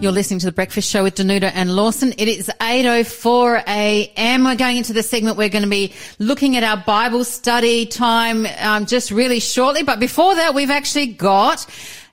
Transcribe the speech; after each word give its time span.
You're 0.00 0.12
listening 0.12 0.38
to 0.38 0.46
the 0.46 0.52
Breakfast 0.52 0.88
Show 0.88 1.02
with 1.02 1.16
Danuta 1.16 1.50
and 1.52 1.74
Lawson. 1.74 2.14
It 2.18 2.28
is 2.28 2.48
8.04 2.60 3.64
a.m. 3.66 4.44
We're 4.44 4.54
going 4.54 4.76
into 4.76 4.92
the 4.92 5.02
segment. 5.02 5.36
We're 5.36 5.48
going 5.48 5.64
to 5.64 5.68
be 5.68 5.92
looking 6.20 6.56
at 6.56 6.62
our 6.62 6.76
Bible 6.76 7.24
study 7.24 7.84
time 7.84 8.46
um, 8.60 8.86
just 8.86 9.10
really 9.10 9.40
shortly. 9.40 9.82
But 9.82 9.98
before 9.98 10.36
that, 10.36 10.54
we've 10.54 10.70
actually 10.70 11.08
got 11.08 11.66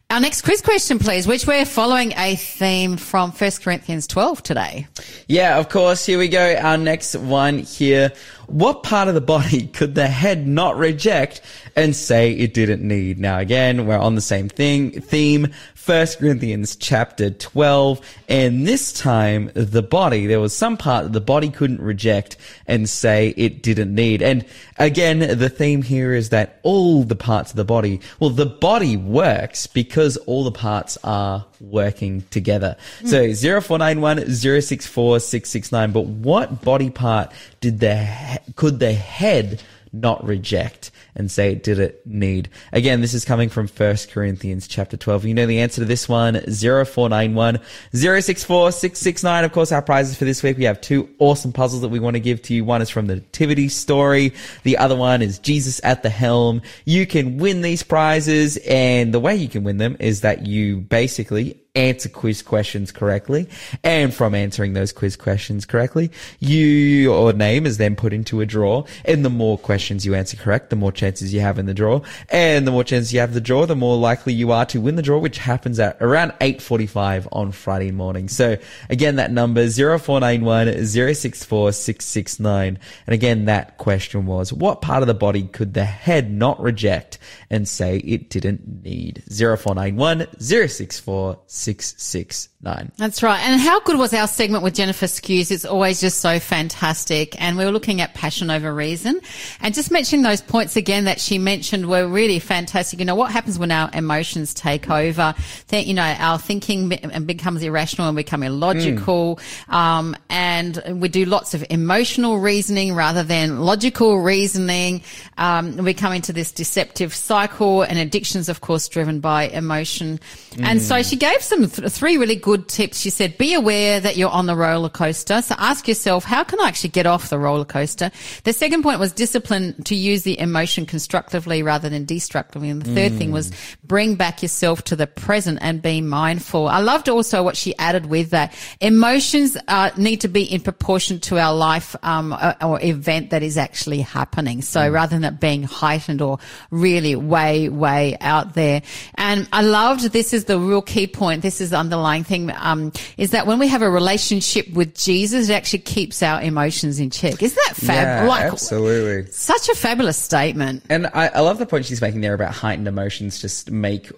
our 0.10 0.20
next 0.20 0.42
quiz 0.42 0.62
question, 0.62 0.98
please, 0.98 1.28
which 1.28 1.46
we're 1.46 1.64
following 1.64 2.14
a 2.18 2.36
theme 2.36 2.98
from 2.98 3.32
1 3.32 3.52
Corinthians 3.62 4.08
12 4.08 4.42
today. 4.42 4.88
Yeah, 5.28 5.60
of 5.60 5.70
course. 5.70 6.04
Here 6.08 6.18
we 6.18 6.28
go. 6.28 6.56
Our 6.56 6.78
next 6.78 7.16
one 7.16 7.60
here. 7.60 8.14
What 8.48 8.82
part 8.82 9.10
of 9.10 9.14
the 9.14 9.22
body 9.22 9.68
could 9.68 9.94
the 9.94 10.08
head 10.08 10.48
not 10.48 10.76
reject 10.78 11.42
and 11.76 11.96
say 11.96 12.32
it 12.32 12.54
didn't 12.54 12.82
need? 12.82 13.20
Now 13.20 13.40
again, 13.40 13.86
we're 13.86 13.98
on 13.98 14.16
the 14.16 14.22
same 14.22 14.50
thing, 14.50 15.02
theme. 15.02 15.48
First 15.86 16.18
Corinthians 16.18 16.76
chapter 16.76 17.30
12. 17.30 18.02
And 18.28 18.68
this 18.68 18.92
time, 18.92 19.52
the 19.54 19.84
body, 19.84 20.26
there 20.26 20.40
was 20.40 20.52
some 20.52 20.78
part 20.78 21.04
that 21.04 21.14
the 21.14 21.22
body 21.22 21.52
couldn't 21.52 21.80
reject 21.80 22.38
and 22.66 22.90
say 22.90 23.36
it 23.38 23.62
didn't 23.62 23.94
need. 23.94 24.24
And 24.24 24.46
again, 24.80 25.20
the 25.20 25.48
theme 25.48 25.84
here 25.84 26.16
is 26.16 26.30
that 26.30 26.60
all 26.64 27.04
the 27.04 27.16
parts 27.16 27.52
of 27.52 27.58
the 27.58 27.66
body, 27.66 28.02
well, 28.20 28.32
the 28.32 28.48
body 28.48 28.98
works 28.98 29.68
because 29.68 30.18
all 30.18 30.44
the 30.44 30.52
parts 30.52 30.98
are 31.04 31.46
working 31.60 32.24
together. 32.32 32.78
Mm. 33.02 33.36
So 33.36 33.62
0491 33.62 34.32
064 34.32 35.20
669. 35.20 35.92
But 35.92 36.06
what 36.08 36.64
body 36.64 36.90
part 36.90 37.32
did 37.62 37.80
the, 37.80 38.40
could 38.56 38.80
the 38.80 38.94
head 38.94 39.62
not 39.94 40.26
reject 40.26 40.90
and 41.16 41.32
say, 41.32 41.56
did 41.56 41.80
it 41.80 42.06
need? 42.06 42.50
Again, 42.74 43.02
this 43.02 43.14
is 43.14 43.26
coming 43.26 43.50
from 43.50 43.68
1 43.68 43.98
Corinthians 44.12 44.68
chapter 44.68 44.98
12. 44.98 45.26
You 45.26 45.34
know 45.34 45.46
the 45.46 45.62
answer 45.62 45.82
to 45.82 45.86
this 45.86 46.10
one, 46.10 46.36
0491 46.36 47.60
064 47.94 48.72
669. 48.72 49.44
Of 49.44 49.52
course, 49.52 49.72
our 49.72 49.82
prizes 49.82 50.18
for 50.18 50.26
this 50.26 50.44
week, 50.44 50.58
we 50.58 50.66
have 50.66 50.82
two 50.82 51.10
awesome 51.20 51.54
puzzles 51.54 51.82
that 51.82 51.90
we 51.90 52.00
want 52.00 52.16
to 52.16 52.20
give 52.20 52.42
to 52.44 52.54
you. 52.54 52.66
One 52.66 52.82
is 52.82 52.90
from 52.90 53.08
the 53.08 53.16
Nativity 53.16 53.70
story. 53.70 54.34
The 54.64 54.78
other 54.78 54.96
one 54.96 55.22
is 55.22 55.40
Jesus 55.40 55.80
at 55.84 56.04
the 56.04 56.10
helm. 56.10 56.62
You 56.86 57.06
can 57.06 57.38
win 57.38 57.62
these 57.62 57.84
prizes 57.84 58.58
and 58.68 59.14
the 59.14 59.20
way 59.20 59.36
you 59.36 59.48
can 59.48 59.64
win 59.64 59.78
them 59.78 59.98
is 60.00 60.22
that 60.22 60.46
you 60.46 60.82
basically 60.82 61.60
answer 61.76 62.10
quiz 62.10 62.42
questions 62.42 62.92
correctly. 62.92 63.48
And 63.84 64.14
from 64.14 64.34
answering 64.34 64.74
those 64.74 64.92
quiz 64.92 65.16
questions 65.16 65.66
correctly, 65.66 66.12
you, 66.40 66.66
your 66.66 67.34
name 67.34 67.66
is 67.66 67.78
then 67.78 67.96
put 67.96 68.14
into 68.14 68.42
a 68.42 68.46
draw. 68.46 68.86
And 69.04 69.24
the 69.24 69.30
more 69.30 69.58
questions 69.58 70.06
you 70.06 70.16
answer 70.16 70.38
correct, 70.38 70.70
the 70.70 70.76
more 70.76 70.92
chances 71.06 71.34
you 71.34 71.42
have 71.42 71.60
in 71.60 71.66
the 71.68 71.74
draw. 71.74 72.02
And 72.30 72.66
the 72.66 72.72
more 72.72 72.84
chances 72.84 73.14
you 73.14 73.20
have 73.20 73.34
the 73.34 73.42
draw, 73.42 73.66
the 73.66 73.76
more 73.76 73.98
likely 73.98 74.34
you 74.34 74.52
are 74.52 74.66
to 74.68 74.82
win 74.82 74.96
the 74.96 75.02
draw, 75.02 75.20
which 75.20 75.38
happens 75.38 75.80
at 75.80 75.98
around 76.02 76.32
8.45 76.42 77.28
on 77.32 77.52
Friday 77.52 77.92
morning. 77.92 78.28
So 78.28 78.58
again, 78.90 79.18
that 79.18 79.32
number 79.32 79.70
0491 79.70 80.86
064 80.86 81.72
669. 81.72 82.80
And 83.06 83.14
again, 83.14 83.46
that 83.46 83.78
question 83.78 84.26
was, 84.26 84.52
what 84.52 84.82
part 84.82 85.04
of 85.04 85.08
the 85.08 85.14
body 85.14 85.44
could 85.44 85.74
the 85.74 85.86
head 85.86 86.32
not 86.32 86.60
reject 86.60 87.20
and 87.50 87.68
say 87.68 87.98
it 87.98 88.30
didn't 88.30 88.84
need? 88.84 89.24
0491 89.30 90.28
064 90.40 91.40
669. 91.46 92.92
That's 92.98 93.22
right. 93.22 93.40
And 93.42 93.62
how 93.62 93.80
good 93.82 94.00
was 94.00 94.14
our 94.14 94.28
segment 94.28 94.64
with 94.64 94.74
Jennifer 94.74 95.06
Skews? 95.06 95.52
It's 95.52 95.66
always 95.66 96.02
just 96.02 96.20
so 96.20 96.40
fantastic. 96.40 97.40
And 97.40 97.58
we 97.58 97.66
were 97.66 97.72
looking 97.72 98.02
at 98.02 98.16
passion 98.16 98.50
over 98.50 98.74
reason 98.74 99.22
and 99.62 99.76
just 99.76 99.92
mentioning 99.92 100.24
those 100.24 100.42
points 100.42 100.76
again 100.76 100.95
that 101.04 101.20
she 101.20 101.38
mentioned 101.38 101.90
were 101.90 102.08
really 102.08 102.40
fantastic. 102.40 103.00
You 103.00 103.06
know, 103.06 103.16
what 103.16 103.32
happens 103.32 103.60
when 103.60 103.72
our 103.72 103.90
emotions 103.94 104.54
take 104.54 104.90
over? 104.90 105.34
That, 105.68 105.86
you 105.86 105.94
know, 105.94 106.04
our 106.04 106.40
thinking 106.40 106.90
becomes 107.26 107.64
irrational 107.64 108.08
and 108.08 108.16
become 108.16 108.44
illogical. 108.44 109.40
Mm. 109.70 109.74
Um, 109.74 110.16
and 110.30 111.02
we 111.02 111.10
do 111.10 111.26
lots 111.26 111.54
of 111.54 111.66
emotional 111.70 112.38
reasoning 112.38 112.94
rather 112.94 113.24
than 113.24 113.60
logical 113.60 114.20
reasoning. 114.20 115.02
Um, 115.38 115.78
we 115.78 115.96
come 115.96 116.14
into 116.14 116.32
this 116.32 116.52
deceptive 116.52 117.14
cycle 117.14 117.82
and 117.82 117.98
addictions, 117.98 118.50
of 118.50 118.62
course, 118.62 118.88
driven 118.88 119.20
by 119.20 119.48
emotion. 119.48 120.20
Mm. 120.52 120.64
And 120.64 120.82
so 120.82 121.02
she 121.02 121.16
gave 121.16 121.42
some 121.42 121.56
some 121.56 121.84
th- 121.84 121.92
three 121.92 122.18
really 122.18 122.36
good 122.36 122.68
tips. 122.68 123.00
She 123.00 123.10
said, 123.10 123.38
be 123.38 123.54
aware 123.54 124.00
that 124.00 124.18
you're 124.18 124.30
on 124.30 124.46
the 124.46 124.56
roller 124.56 124.90
coaster. 124.90 125.42
So 125.42 125.56
ask 125.58 125.88
yourself, 125.88 126.24
how 126.24 126.44
can 126.44 126.60
I 126.60 126.68
actually 126.68 126.90
get 126.90 127.06
off 127.06 127.30
the 127.30 127.40
roller 127.40 127.66
coaster? 127.66 128.12
The 128.44 128.54
second 128.54 128.84
point 128.84 129.00
was 129.00 129.12
discipline 129.12 129.82
to 129.84 129.96
use 129.96 130.24
the 130.24 130.38
emotion 130.40 130.85
constructively 130.86 131.64
rather 131.64 131.90
than 131.90 132.06
destructively. 132.06 132.70
And 132.70 132.82
the 132.82 132.94
third 132.94 133.14
mm. 133.14 133.18
thing 133.18 133.32
was 133.32 133.52
bring 133.84 134.16
back 134.16 134.42
yourself 134.42 134.84
to 134.86 134.96
the 134.96 135.08
present 135.08 135.60
and 135.62 135.82
be 135.82 136.02
mindful. 136.02 136.68
I 136.68 136.80
loved 136.80 137.10
also 137.10 137.44
what 137.44 137.56
she 137.56 137.76
added 137.78 138.08
with 138.08 138.32
that. 138.32 138.54
Emotions 138.82 139.58
uh, 139.68 139.92
need 139.98 140.22
to 140.22 140.28
be 140.28 140.44
in 140.44 140.62
proportion 140.62 141.20
to 141.22 141.40
our 141.40 141.54
life 141.54 141.96
um, 142.04 142.34
or, 142.34 142.56
or 142.62 142.84
event 142.84 143.30
that 143.30 143.44
is 143.44 143.58
actually 143.58 144.02
happening. 144.02 144.62
So 144.62 144.82
mm. 144.82 144.94
rather 144.94 145.16
than 145.16 145.24
it 145.24 145.40
being 145.40 145.64
heightened 145.64 146.22
or 146.22 146.40
really 146.72 147.16
way, 147.16 147.70
way 147.70 148.18
out 148.20 148.54
there. 148.54 148.82
And 149.16 149.48
I 149.52 149.62
loved 149.62 150.12
this 150.12 150.34
is 150.34 150.46
the 150.46 150.60
real 150.60 150.82
key 150.82 151.08
point 151.08 151.42
this 151.42 151.62
is 151.62 151.70
the 151.70 151.78
underlying 151.78 152.24
thing, 152.24 152.52
um, 152.56 152.92
is 153.18 153.32
that 153.32 153.48
when 153.48 153.60
we 153.60 153.68
have 153.68 153.82
a 153.82 153.90
relationship 153.90 154.72
with 154.74 154.96
Jesus, 154.96 155.50
it 155.50 155.54
actually 155.54 155.80
keeps 155.80 156.24
our 156.24 156.42
emotions 156.42 157.00
in 157.00 157.10
check. 157.10 157.42
Isn't 157.42 157.60
that 157.68 157.76
fab? 157.76 158.24
Yeah, 158.24 158.28
like, 158.28 158.52
absolutely. 158.52 159.32
Such 159.32 159.70
a 159.70 159.76
fabulous 159.76 160.18
statement. 160.18 160.75
And 160.90 161.08
I, 161.08 161.28
I 161.28 161.40
love 161.42 161.58
the 161.58 161.66
point 161.66 161.86
she's 161.86 162.02
making 162.02 162.22
there 162.22 162.34
about 162.34 162.54
heightened 162.54 162.88
emotions 162.88 163.40
just 163.40 163.72
make 163.72 164.12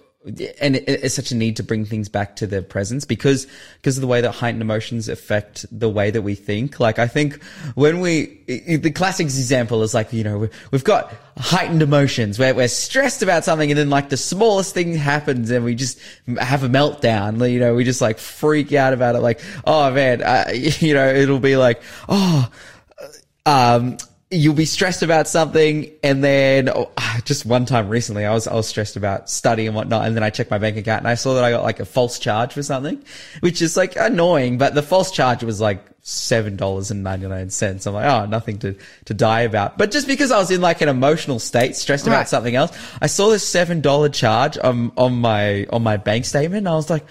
and 0.60 0.76
it's 0.76 1.14
such 1.14 1.30
a 1.30 1.34
need 1.34 1.56
to 1.56 1.62
bring 1.62 1.84
things 1.84 2.08
back 2.08 2.36
to 2.36 2.46
the 2.46 2.60
presence 2.60 3.04
because 3.04 3.46
because 3.76 3.96
of 3.96 4.00
the 4.00 4.06
way 4.06 4.20
that 4.20 4.32
heightened 4.32 4.60
emotions 4.60 5.08
affect 5.08 5.64
the 5.76 5.88
way 5.88 6.10
that 6.10 6.22
we 6.22 6.34
think. 6.34 6.80
Like 6.80 6.98
I 6.98 7.06
think 7.06 7.42
when 7.74 8.00
we 8.00 8.42
the 8.46 8.90
classic 8.90 9.26
example 9.26 9.82
is 9.82 9.94
like 9.94 10.12
you 10.12 10.24
know 10.24 10.48
we've 10.70 10.84
got 10.84 11.14
heightened 11.38 11.82
emotions 11.82 12.38
where 12.38 12.54
we're 12.54 12.68
stressed 12.68 13.22
about 13.22 13.44
something 13.44 13.70
and 13.70 13.78
then 13.78 13.90
like 13.90 14.08
the 14.08 14.16
smallest 14.16 14.74
thing 14.74 14.94
happens 14.94 15.50
and 15.50 15.64
we 15.64 15.76
just 15.76 16.00
have 16.40 16.64
a 16.64 16.68
meltdown. 16.68 17.50
You 17.50 17.60
know 17.60 17.74
we 17.74 17.84
just 17.84 18.00
like 18.00 18.18
freak 18.18 18.72
out 18.72 18.92
about 18.92 19.14
it. 19.14 19.20
Like 19.20 19.40
oh 19.64 19.90
man, 19.92 20.22
uh, 20.22 20.50
you 20.52 20.94
know 20.94 21.08
it'll 21.08 21.40
be 21.40 21.56
like 21.56 21.82
oh. 22.08 22.50
Um, 23.46 23.96
you'll 24.30 24.54
be 24.54 24.66
stressed 24.66 25.02
about 25.02 25.26
something 25.26 25.90
and 26.02 26.22
then 26.22 26.68
oh, 26.68 26.90
ah, 26.98 27.20
just 27.24 27.46
one 27.46 27.64
time 27.64 27.88
recently 27.88 28.26
I 28.26 28.34
was 28.34 28.46
I 28.46 28.54
was 28.54 28.68
stressed 28.68 28.96
about 28.96 29.30
study 29.30 29.66
and 29.66 29.74
whatnot 29.74 30.06
and 30.06 30.14
then 30.14 30.22
I 30.22 30.28
checked 30.28 30.50
my 30.50 30.58
bank 30.58 30.76
account 30.76 31.00
and 31.00 31.08
I 31.08 31.14
saw 31.14 31.34
that 31.34 31.44
I 31.44 31.50
got 31.50 31.62
like 31.62 31.80
a 31.80 31.86
false 31.86 32.18
charge 32.18 32.52
for 32.52 32.62
something 32.62 33.02
which 33.40 33.62
is 33.62 33.76
like 33.76 33.96
annoying 33.96 34.58
but 34.58 34.74
the 34.74 34.82
false 34.82 35.10
charge 35.10 35.42
was 35.42 35.62
like 35.62 35.82
seven 36.02 36.56
dollars 36.56 36.90
and 36.90 37.02
ninety 37.02 37.26
nine 37.26 37.48
cents 37.48 37.86
I'm 37.86 37.94
like 37.94 38.04
oh 38.04 38.26
nothing 38.26 38.58
to 38.60 38.76
to 39.06 39.14
die 39.14 39.40
about 39.40 39.78
but 39.78 39.90
just 39.90 40.06
because 40.06 40.30
I 40.30 40.38
was 40.38 40.50
in 40.50 40.60
like 40.60 40.82
an 40.82 40.90
emotional 40.90 41.38
state 41.38 41.74
stressed 41.74 42.06
right. 42.06 42.12
about 42.12 42.28
something 42.28 42.54
else 42.54 42.76
I 43.00 43.06
saw 43.06 43.30
this 43.30 43.48
seven 43.48 43.80
dollar 43.80 44.10
charge 44.10 44.58
on 44.58 44.92
on 44.98 45.14
my 45.14 45.64
on 45.70 45.82
my 45.82 45.96
bank 45.96 46.26
statement 46.26 46.58
and 46.58 46.68
I 46.68 46.74
was 46.74 46.90
like 46.90 47.06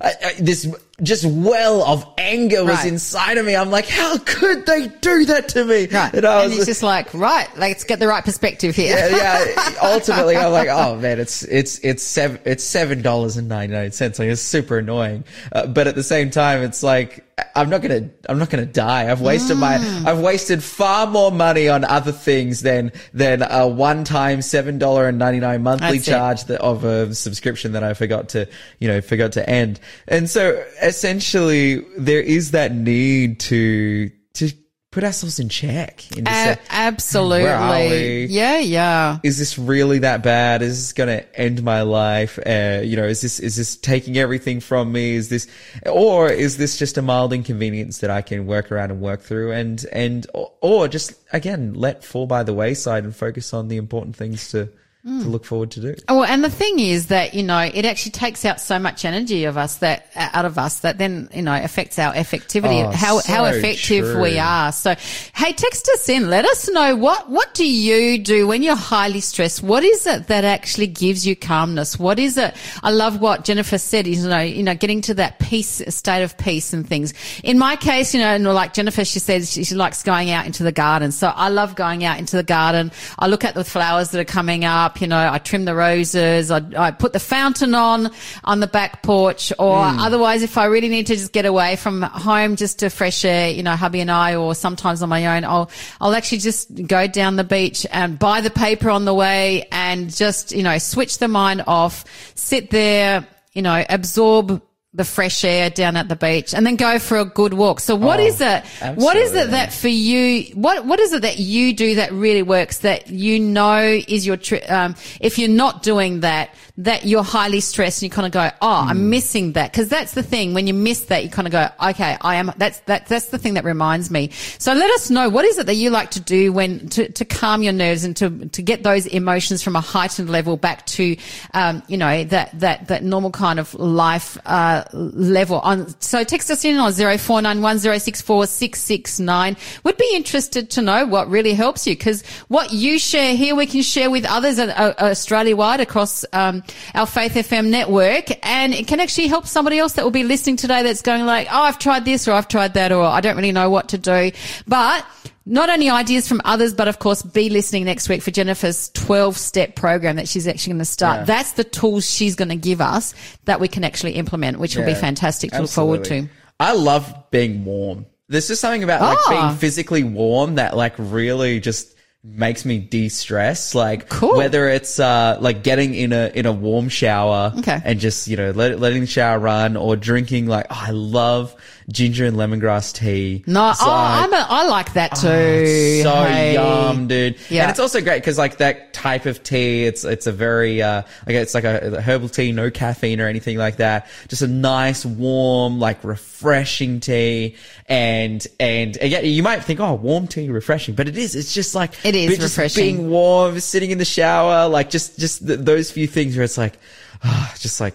I, 0.00 0.14
I, 0.24 0.32
this 0.38 0.72
just 1.00 1.24
well 1.24 1.82
of 1.82 2.06
anger 2.18 2.64
was 2.64 2.76
right. 2.76 2.86
inside 2.86 3.38
of 3.38 3.46
me. 3.46 3.56
I'm 3.56 3.70
like, 3.70 3.88
how 3.88 4.18
could 4.18 4.66
they 4.66 4.88
do 4.88 5.24
that 5.26 5.48
to 5.50 5.64
me? 5.64 5.86
Right. 5.86 6.12
And, 6.12 6.24
I 6.24 6.36
was, 6.36 6.44
and 6.44 6.54
he's 6.54 6.66
just 6.66 6.82
like, 6.82 7.12
right, 7.14 7.48
let's 7.56 7.84
get 7.84 7.98
the 7.98 8.06
right 8.06 8.24
perspective 8.24 8.76
here. 8.76 8.96
Yeah. 9.10 9.44
yeah. 9.44 9.74
Ultimately, 9.82 10.36
I'm 10.36 10.52
like, 10.52 10.68
oh 10.70 10.96
man, 10.96 11.18
it's, 11.18 11.42
it's, 11.44 11.78
it's 11.78 12.02
seven, 12.02 12.40
it's 12.44 12.64
$7.99. 12.64 14.18
Like 14.18 14.28
it's 14.28 14.42
super 14.42 14.78
annoying. 14.78 15.24
Uh, 15.50 15.66
but 15.66 15.86
at 15.86 15.94
the 15.94 16.02
same 16.02 16.30
time, 16.30 16.62
it's 16.62 16.82
like, 16.82 17.24
I'm 17.56 17.70
not 17.70 17.82
gonna, 17.82 18.10
I'm 18.28 18.38
not 18.38 18.50
gonna 18.50 18.66
die. 18.66 19.10
I've 19.10 19.20
wasted 19.20 19.56
mm. 19.56 19.60
my, 19.60 20.10
I've 20.10 20.20
wasted 20.20 20.62
far 20.62 21.06
more 21.06 21.32
money 21.32 21.68
on 21.68 21.84
other 21.84 22.12
things 22.12 22.60
than, 22.60 22.92
than 23.14 23.42
a 23.42 23.66
one-time 23.66 24.42
seven 24.42 24.78
dollar 24.78 25.08
and 25.08 25.18
ninety 25.18 25.40
nine 25.40 25.62
monthly 25.62 25.98
That's 25.98 26.06
charge 26.06 26.44
that, 26.44 26.60
of 26.60 26.84
a 26.84 27.14
subscription 27.14 27.72
that 27.72 27.82
I 27.82 27.94
forgot 27.94 28.30
to, 28.30 28.48
you 28.78 28.88
know, 28.88 29.00
forgot 29.00 29.32
to 29.32 29.48
end. 29.48 29.80
And 30.06 30.28
so, 30.28 30.64
essentially 30.82 31.76
there 31.96 32.20
is 32.20 32.50
that 32.50 32.74
need 32.74 33.40
to 33.40 34.10
to 34.34 34.50
put 34.90 35.04
ourselves 35.04 35.38
in 35.38 35.48
check. 35.48 36.10
In 36.16 36.26
uh, 36.26 36.56
absolutely. 36.68 38.26
Yeah, 38.26 38.58
yeah. 38.58 39.18
Is 39.22 39.38
this 39.38 39.58
really 39.58 40.00
that 40.00 40.22
bad? 40.22 40.62
Is 40.62 40.76
this 40.78 40.92
going 40.92 41.08
to 41.08 41.40
end 41.40 41.62
my 41.62 41.82
life? 41.82 42.38
Uh, 42.38 42.80
you 42.84 42.96
know, 42.96 43.04
is 43.04 43.20
this 43.20 43.40
is 43.40 43.56
this 43.56 43.76
taking 43.76 44.16
everything 44.16 44.60
from 44.60 44.92
me? 44.92 45.14
Is 45.14 45.28
this, 45.28 45.48
or 45.86 46.30
is 46.30 46.58
this 46.58 46.76
just 46.76 46.98
a 46.98 47.02
mild 47.02 47.32
inconvenience 47.32 47.98
that 47.98 48.10
I 48.10 48.22
can 48.22 48.46
work 48.46 48.70
around 48.70 48.90
and 48.90 49.00
work 49.00 49.22
through, 49.22 49.52
and 49.52 49.84
and 49.92 50.26
or, 50.34 50.52
or 50.60 50.88
just 50.88 51.14
again 51.32 51.74
let 51.74 52.04
fall 52.04 52.26
by 52.26 52.42
the 52.42 52.54
wayside 52.54 53.04
and 53.04 53.16
focus 53.16 53.54
on 53.54 53.68
the 53.68 53.76
important 53.76 54.14
things 54.14 54.50
to 54.50 54.68
to 55.04 55.10
look 55.10 55.44
forward 55.44 55.70
to 55.72 55.80
do. 55.80 55.94
Oh, 56.08 56.22
and 56.22 56.44
the 56.44 56.50
thing 56.50 56.78
is 56.78 57.08
that 57.08 57.34
you 57.34 57.42
know 57.42 57.58
it 57.58 57.84
actually 57.84 58.12
takes 58.12 58.44
out 58.44 58.60
so 58.60 58.78
much 58.78 59.04
energy 59.04 59.44
of 59.44 59.56
us 59.56 59.76
that 59.76 60.06
uh, 60.14 60.28
out 60.32 60.44
of 60.44 60.58
us 60.58 60.80
that 60.80 60.98
then 60.98 61.28
you 61.34 61.42
know 61.42 61.54
affects 61.54 61.98
our 61.98 62.14
effectivity, 62.14 62.84
Oh, 62.86 62.90
how 62.92 63.18
so 63.18 63.32
how 63.32 63.44
effective 63.46 64.04
true. 64.04 64.22
we 64.22 64.38
are. 64.38 64.70
So, 64.70 64.94
hey, 65.34 65.52
text 65.54 65.88
us 65.94 66.08
in. 66.08 66.30
Let 66.30 66.44
us 66.44 66.68
know 66.70 66.94
what 66.94 67.28
what 67.28 67.52
do 67.54 67.66
you 67.68 68.18
do 68.22 68.46
when 68.46 68.62
you're 68.62 68.76
highly 68.76 69.20
stressed. 69.20 69.60
What 69.62 69.82
is 69.82 70.06
it 70.06 70.28
that 70.28 70.44
actually 70.44 70.86
gives 70.86 71.26
you 71.26 71.34
calmness? 71.34 71.98
What 71.98 72.20
is 72.20 72.36
it? 72.36 72.54
I 72.84 72.90
love 72.92 73.20
what 73.20 73.44
Jennifer 73.44 73.78
said. 73.78 74.06
You 74.06 74.28
know, 74.28 74.40
you 74.40 74.62
know, 74.62 74.76
getting 74.76 75.00
to 75.02 75.14
that 75.14 75.40
peace 75.40 75.82
state 75.88 76.22
of 76.22 76.38
peace 76.38 76.72
and 76.72 76.88
things. 76.88 77.12
In 77.42 77.58
my 77.58 77.74
case, 77.74 78.14
you 78.14 78.20
know, 78.20 78.34
and 78.34 78.44
like 78.44 78.72
Jennifer, 78.72 79.04
she 79.04 79.18
says 79.18 79.52
she, 79.52 79.64
she 79.64 79.74
likes 79.74 80.04
going 80.04 80.30
out 80.30 80.46
into 80.46 80.62
the 80.62 80.70
garden. 80.72 81.10
So 81.10 81.26
I 81.26 81.48
love 81.48 81.74
going 81.74 82.04
out 82.04 82.20
into 82.20 82.36
the 82.36 82.44
garden. 82.44 82.92
I 83.18 83.26
look 83.26 83.44
at 83.44 83.54
the 83.54 83.64
flowers 83.64 84.10
that 84.10 84.20
are 84.20 84.24
coming 84.24 84.64
up. 84.64 84.91
You 85.00 85.06
know, 85.06 85.30
I 85.32 85.38
trim 85.38 85.64
the 85.64 85.74
roses. 85.74 86.50
I, 86.50 86.62
I 86.76 86.90
put 86.90 87.12
the 87.12 87.20
fountain 87.20 87.74
on 87.74 88.10
on 88.44 88.60
the 88.60 88.66
back 88.66 89.02
porch. 89.02 89.52
Or 89.58 89.84
hmm. 89.84 89.98
otherwise, 89.98 90.42
if 90.42 90.58
I 90.58 90.66
really 90.66 90.88
need 90.88 91.06
to 91.06 91.16
just 91.16 91.32
get 91.32 91.46
away 91.46 91.76
from 91.76 92.02
home, 92.02 92.56
just 92.56 92.80
to 92.80 92.90
fresh 92.90 93.24
air, 93.24 93.50
you 93.50 93.62
know, 93.62 93.76
hubby 93.76 94.00
and 94.00 94.10
I, 94.10 94.34
or 94.34 94.54
sometimes 94.54 95.02
on 95.02 95.08
my 95.08 95.36
own, 95.36 95.44
I'll 95.44 95.70
I'll 96.00 96.14
actually 96.14 96.38
just 96.38 96.86
go 96.86 97.06
down 97.06 97.36
the 97.36 97.44
beach 97.44 97.86
and 97.90 98.18
buy 98.18 98.40
the 98.40 98.50
paper 98.50 98.90
on 98.90 99.04
the 99.04 99.14
way 99.14 99.68
and 99.72 100.14
just 100.14 100.52
you 100.52 100.62
know 100.62 100.78
switch 100.78 101.18
the 101.18 101.28
mind 101.28 101.64
off, 101.66 102.04
sit 102.34 102.70
there, 102.70 103.26
you 103.52 103.62
know, 103.62 103.84
absorb 103.88 104.62
the 104.94 105.04
fresh 105.04 105.42
air 105.42 105.70
down 105.70 105.96
at 105.96 106.08
the 106.08 106.16
beach 106.16 106.52
and 106.52 106.66
then 106.66 106.76
go 106.76 106.98
for 106.98 107.16
a 107.16 107.24
good 107.24 107.54
walk. 107.54 107.80
So 107.80 107.94
what 107.96 108.20
Oh, 108.20 108.24
is 108.24 108.42
it? 108.42 108.62
What 108.96 109.16
is 109.16 109.32
it 109.34 109.50
that 109.52 109.72
for 109.72 109.88
you, 109.88 110.52
what, 110.54 110.84
what 110.84 111.00
is 111.00 111.14
it 111.14 111.22
that 111.22 111.38
you 111.38 111.72
do 111.74 111.94
that 111.94 112.12
really 112.12 112.42
works 112.42 112.80
that 112.80 113.08
you 113.08 113.40
know 113.40 113.80
is 114.06 114.26
your, 114.26 114.36
tri- 114.36 114.58
um, 114.60 114.94
if 115.18 115.38
you're 115.38 115.48
not 115.48 115.82
doing 115.82 116.20
that, 116.20 116.54
that 116.78 117.06
you're 117.06 117.22
highly 117.22 117.60
stressed 117.60 118.02
and 118.02 118.10
you 118.10 118.14
kind 118.14 118.26
of 118.26 118.32
go, 118.32 118.50
oh, 118.60 118.82
Hmm. 118.82 118.88
I'm 118.90 119.10
missing 119.10 119.52
that. 119.52 119.72
Cause 119.72 119.88
that's 119.88 120.12
the 120.12 120.22
thing. 120.22 120.52
When 120.52 120.66
you 120.66 120.74
miss 120.74 121.06
that, 121.06 121.24
you 121.24 121.30
kind 121.30 121.48
of 121.48 121.52
go, 121.52 121.68
okay, 121.88 122.18
I 122.20 122.34
am, 122.36 122.52
that's, 122.58 122.80
that, 122.80 123.06
that's 123.06 123.26
the 123.28 123.38
thing 123.38 123.54
that 123.54 123.64
reminds 123.64 124.10
me. 124.10 124.30
So 124.58 124.74
let 124.74 124.90
us 124.90 125.08
know 125.08 125.30
what 125.30 125.46
is 125.46 125.56
it 125.56 125.66
that 125.66 125.74
you 125.76 125.88
like 125.88 126.10
to 126.12 126.20
do 126.20 126.52
when, 126.52 126.88
to, 126.90 127.10
to 127.12 127.24
calm 127.24 127.62
your 127.62 127.72
nerves 127.72 128.04
and 128.04 128.14
to, 128.18 128.46
to 128.48 128.60
get 128.62 128.82
those 128.82 129.06
emotions 129.06 129.62
from 129.62 129.74
a 129.74 129.80
heightened 129.80 130.28
level 130.28 130.58
back 130.58 130.84
to, 130.86 131.16
um, 131.54 131.82
you 131.88 131.96
know, 131.96 132.24
that, 132.24 132.58
that, 132.60 132.88
that 132.88 133.02
normal 133.02 133.30
kind 133.30 133.58
of 133.58 133.72
life, 133.74 134.36
uh, 134.44 134.81
level 134.92 135.60
on. 135.60 135.88
So 136.00 136.24
text 136.24 136.50
us 136.50 136.64
in 136.64 136.76
on 136.76 136.92
0491 136.92 137.78
064 137.78 138.46
669. 138.46 139.56
Would 139.84 139.96
be 139.96 140.10
interested 140.14 140.70
to 140.70 140.82
know 140.82 141.06
what 141.06 141.28
really 141.28 141.54
helps 141.54 141.86
you 141.86 141.94
because 141.94 142.22
what 142.48 142.72
you 142.72 142.98
share 142.98 143.34
here, 143.36 143.54
we 143.54 143.66
can 143.66 143.82
share 143.82 144.10
with 144.10 144.24
others 144.24 144.58
uh, 144.58 144.66
uh, 144.76 145.04
Australia 145.04 145.56
wide 145.56 145.80
across, 145.80 146.24
um, 146.32 146.62
our 146.94 147.06
Faith 147.06 147.34
FM 147.34 147.68
network 147.70 148.26
and 148.46 148.74
it 148.74 148.86
can 148.86 149.00
actually 149.00 149.28
help 149.28 149.46
somebody 149.46 149.78
else 149.78 149.94
that 149.94 150.04
will 150.04 150.10
be 150.10 150.24
listening 150.24 150.56
today 150.56 150.82
that's 150.82 151.02
going 151.02 151.24
like, 151.24 151.48
oh, 151.50 151.62
I've 151.62 151.78
tried 151.78 152.04
this 152.04 152.28
or 152.28 152.32
I've 152.32 152.48
tried 152.48 152.74
that 152.74 152.92
or 152.92 153.04
I 153.04 153.20
don't 153.20 153.36
really 153.36 153.52
know 153.52 153.70
what 153.70 153.88
to 153.90 153.98
do. 153.98 154.32
But 154.66 155.06
not 155.44 155.68
only 155.70 155.90
ideas 155.90 156.28
from 156.28 156.40
others, 156.44 156.72
but 156.74 156.88
of 156.88 156.98
course, 156.98 157.22
be 157.22 157.48
listening 157.50 157.84
next 157.84 158.08
week 158.08 158.22
for 158.22 158.30
Jennifer's 158.30 158.90
12 158.90 159.36
step 159.36 159.74
program 159.74 160.16
that 160.16 160.28
she's 160.28 160.46
actually 160.46 160.72
going 160.74 160.78
to 160.80 160.84
start. 160.84 161.20
Yeah. 161.20 161.24
That's 161.24 161.52
the 161.52 161.64
tools 161.64 162.08
she's 162.08 162.34
going 162.36 162.50
to 162.50 162.56
give 162.56 162.80
us 162.80 163.14
that 163.44 163.58
we 163.60 163.68
can 163.68 163.82
actually 163.84 164.12
implement, 164.12 164.58
which 164.58 164.76
will 164.76 164.86
be 164.86 164.94
fantastic 164.94 165.50
to 165.52 165.62
look 165.62 165.70
forward 165.70 166.04
to. 166.04 166.28
I 166.60 166.74
love 166.74 167.12
being 167.30 167.64
warm. 167.64 168.06
There's 168.28 168.48
just 168.48 168.60
something 168.60 168.82
about 168.84 169.00
like 169.02 169.18
Ah. 169.26 169.30
being 169.48 169.58
physically 169.58 170.04
warm 170.04 170.54
that 170.54 170.76
like 170.76 170.94
really 170.96 171.58
just 171.60 171.88
makes 172.24 172.64
me 172.64 172.78
de-stress. 172.78 173.74
Like 173.74 174.08
Cool. 174.08 174.36
whether 174.36 174.68
it's 174.68 175.00
uh 175.00 175.38
like 175.40 175.64
getting 175.64 175.92
in 175.94 176.12
a 176.12 176.30
in 176.32 176.46
a 176.46 176.52
warm 176.52 176.88
shower 176.88 177.52
Okay. 177.58 177.80
and 177.84 177.98
just 177.98 178.28
you 178.28 178.36
know 178.36 178.52
let, 178.52 178.78
letting 178.78 179.00
the 179.00 179.06
shower 179.08 179.38
run 179.40 179.76
or 179.76 179.96
drinking 179.96 180.46
like 180.46 180.66
oh, 180.70 180.78
I 180.86 180.90
love 180.92 181.54
ginger 181.90 182.24
and 182.26 182.36
lemongrass 182.36 182.92
tea. 182.94 183.42
No, 183.46 183.60
oh, 183.60 183.86
like- 183.86 184.24
I'm 184.24 184.32
a, 184.32 184.46
I 184.48 184.66
like 184.66 184.92
that 184.94 185.14
too. 185.16 185.28
Oh, 185.28 186.02
so 186.02 186.24
Hey. 186.24 186.54
yum, 186.54 187.08
dude. 187.08 187.36
Yeah. 187.48 187.62
And 187.62 187.70
it's 187.70 187.80
also 187.80 188.00
great 188.00 188.20
because 188.22 188.38
like 188.38 188.58
that 188.58 188.92
type 188.92 189.26
of 189.26 189.42
tea, 189.42 189.84
it's 189.84 190.04
it's 190.04 190.26
a 190.26 190.32
very 190.32 190.80
uh 190.82 191.02
like 191.26 191.36
it's 191.36 191.54
like 191.54 191.64
a, 191.64 191.94
a 191.96 192.00
herbal 192.00 192.28
tea, 192.28 192.52
no 192.52 192.70
caffeine 192.70 193.20
or 193.20 193.26
anything 193.26 193.58
like 193.58 193.76
that. 193.76 194.06
Just 194.28 194.42
a 194.42 194.46
nice, 194.48 195.04
warm, 195.04 195.78
like 195.80 196.02
refreshing 196.04 197.00
tea. 197.00 197.56
And 197.88 198.46
and 198.60 198.96
again, 199.00 199.24
you 199.24 199.42
might 199.42 199.64
think, 199.64 199.80
oh, 199.80 199.94
warm 199.94 200.26
tea, 200.28 200.48
refreshing, 200.50 200.94
but 200.94 201.08
it 201.08 201.16
is. 201.18 201.34
It's 201.34 201.52
just 201.52 201.74
like 201.74 201.92
It 202.04 202.14
is 202.14 202.38
refreshing. 202.40 202.96
Being 202.96 203.10
warm, 203.10 203.58
sitting 203.60 203.90
in 203.90 203.98
the 203.98 204.04
shower, 204.04 204.68
like 204.68 204.88
just 204.90 205.18
just 205.18 205.46
th- 205.46 205.58
those 205.60 205.90
few 205.90 206.06
things 206.06 206.36
where 206.36 206.44
it's 206.44 206.56
like, 206.58 206.78
ah, 207.24 207.52
just 207.58 207.80
like 207.80 207.94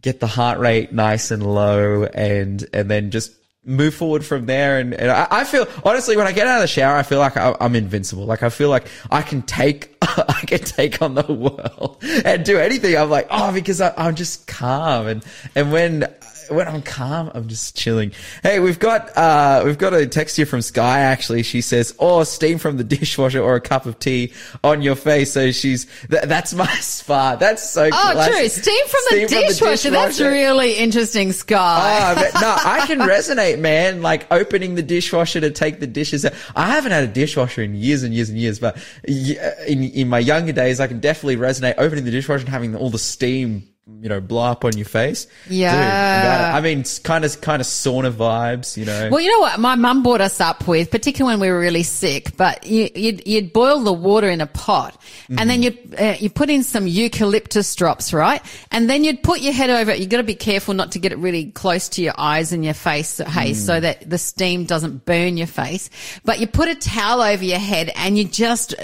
get 0.00 0.20
the 0.20 0.26
heart 0.26 0.58
rate 0.58 0.92
nice 0.92 1.30
and 1.30 1.44
low, 1.44 2.04
and 2.04 2.64
and 2.72 2.90
then 2.90 3.10
just 3.10 3.32
move 3.64 3.94
forward 3.94 4.24
from 4.24 4.46
there. 4.46 4.78
And, 4.78 4.92
and 4.94 5.10
I, 5.10 5.28
I 5.30 5.44
feel 5.44 5.66
honestly, 5.84 6.16
when 6.16 6.26
I 6.26 6.32
get 6.32 6.46
out 6.46 6.56
of 6.56 6.62
the 6.62 6.68
shower, 6.68 6.96
I 6.96 7.02
feel 7.02 7.18
like 7.18 7.36
I, 7.36 7.54
I'm 7.60 7.76
invincible. 7.76 8.24
Like 8.24 8.42
I 8.42 8.48
feel 8.48 8.68
like 8.68 8.86
I 9.10 9.22
can 9.22 9.42
take, 9.42 9.96
I 10.02 10.42
can 10.46 10.58
take 10.60 11.00
on 11.00 11.14
the 11.14 11.22
world 11.32 12.02
and 12.02 12.44
do 12.44 12.58
anything. 12.58 12.96
I'm 12.96 13.10
like, 13.10 13.28
oh, 13.30 13.52
because 13.52 13.80
I, 13.80 13.94
I'm 13.96 14.14
just 14.16 14.46
calm. 14.46 15.06
And, 15.06 15.24
and 15.54 15.72
when, 15.72 16.12
when 16.48 16.68
I'm 16.68 16.82
calm, 16.82 17.30
I'm 17.34 17.48
just 17.48 17.76
chilling. 17.76 18.12
Hey, 18.42 18.60
we've 18.60 18.78
got, 18.78 19.16
uh, 19.16 19.62
we've 19.64 19.78
got 19.78 19.94
a 19.94 20.06
text 20.06 20.36
here 20.36 20.46
from 20.46 20.62
Sky 20.62 21.00
actually. 21.00 21.42
She 21.42 21.60
says, 21.60 21.94
oh, 21.98 22.24
steam 22.24 22.58
from 22.58 22.76
the 22.76 22.84
dishwasher 22.98 23.40
or 23.42 23.54
a 23.56 23.60
cup 23.60 23.86
of 23.86 23.98
tea 23.98 24.32
on 24.62 24.82
your 24.82 24.94
face. 24.94 25.32
So 25.32 25.50
she's, 25.52 25.86
th- 26.10 26.24
that's 26.24 26.54
my 26.54 26.66
spa. 26.80 27.36
That's 27.36 27.68
so 27.68 27.90
cool. 27.90 27.98
Oh, 28.00 28.12
classic. 28.12 28.34
true. 28.34 28.48
Steam 28.48 28.86
from, 28.88 29.00
Steam 29.06 29.28
the, 29.28 29.46
dishwasher. 29.48 29.90
That's 29.90 30.16
dishwasher. 30.16 30.30
really 30.32 30.72
interesting, 30.74 31.32
Sky. 31.32 32.14
But 32.14 32.40
no, 32.40 32.54
I 32.64 32.86
can 32.86 32.98
resonate, 33.08 33.58
man. 33.58 34.02
Like 34.02 34.26
opening 34.32 34.74
the 34.74 34.82
dishwasher 34.82 35.40
to 35.40 35.50
take 35.50 35.80
the 35.80 35.86
dishes 35.86 36.24
out. 36.24 36.32
I 36.54 36.66
haven't 36.66 36.92
had 36.92 37.04
a 37.04 37.08
dishwasher 37.08 37.62
in 37.62 37.74
years 37.74 38.02
and 38.02 38.14
years 38.14 38.28
and 38.28 38.38
years, 38.38 38.58
but 38.58 38.76
in 39.04 39.82
in 39.84 40.08
my 40.08 40.18
younger 40.18 40.52
days, 40.52 40.80
I 40.80 40.86
can 40.86 41.00
definitely 41.00 41.36
resonate 41.36 41.74
opening 41.78 42.04
the 42.04 42.10
dishwasher 42.10 42.40
and 42.40 42.48
having 42.48 42.74
all 42.76 42.90
the 42.90 42.98
steam, 42.98 43.68
you 44.00 44.08
know, 44.08 44.20
blow 44.20 44.44
up 44.44 44.64
on 44.64 44.76
your 44.76 44.86
face. 44.86 45.26
Yeah. 45.48 45.72
Dude, 45.72 46.54
I 46.54 46.60
mean, 46.60 46.80
it's 46.80 47.00
kind 47.00 47.24
of 47.24 47.40
kind 47.40 47.60
of 47.60 47.66
sauna 47.66 48.12
vibes, 48.12 48.76
you 48.76 48.84
know. 48.84 49.08
Well, 49.10 49.20
you 49.20 49.28
know 49.28 49.40
what 49.40 49.58
my 49.58 49.74
mum 49.74 50.04
brought 50.04 50.20
us 50.20 50.40
up 50.40 50.68
with, 50.68 50.90
particularly 50.90 51.34
when 51.34 51.40
we 51.40 51.50
were 51.52 51.58
really 51.58 51.82
sick. 51.82 52.36
But 52.36 52.64
you, 52.64 52.88
you'd, 52.94 53.26
you'd 53.26 53.52
boil 53.52 53.80
the 53.80 53.92
water 53.92 54.30
in 54.30 54.40
a 54.40 54.46
pot, 54.46 55.00
and 55.28 55.50
then 55.50 55.62
mm-hmm. 55.62 55.92
you 55.92 55.96
uh, 55.98 56.16
you 56.20 56.30
put 56.30 56.48
in 56.48 56.62
some 56.62 56.86
eucalyptus 56.86 57.74
drops, 57.74 58.12
right? 58.12 58.40
And 58.70 58.88
then 58.88 59.02
you'd 59.02 59.22
put 59.22 59.40
your 59.40 59.52
head 59.52 59.68
over 59.68 59.90
it. 59.90 59.98
You 59.98 60.06
got 60.06 60.18
to 60.18 60.22
be 60.22 60.36
careful 60.36 60.74
not 60.74 60.92
to 60.92 61.00
get 61.00 61.10
it 61.10 61.18
really 61.18 61.46
close 61.50 61.88
to 61.90 62.02
your 62.02 62.14
eyes 62.16 62.52
and 62.52 62.64
your 62.64 62.74
face, 62.74 63.18
hey, 63.18 63.50
mm. 63.50 63.56
so 63.56 63.80
that 63.80 64.08
the 64.08 64.18
steam 64.18 64.64
doesn't 64.64 65.04
burn 65.04 65.36
your 65.36 65.48
face. 65.48 65.90
But 66.24 66.38
you 66.38 66.46
put 66.46 66.68
a 66.68 66.76
towel 66.76 67.20
over 67.20 67.44
your 67.44 67.58
head, 67.58 67.90
and 67.96 68.16
you 68.16 68.24
just 68.24 68.76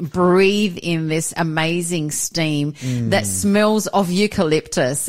breathe 0.00 0.78
in 0.82 1.08
this 1.08 1.34
amazing 1.36 2.10
steam 2.10 2.72
that 3.10 3.24
mm. 3.24 3.26
smells 3.26 3.86
of 3.88 4.10
eucalyptus, 4.10 4.45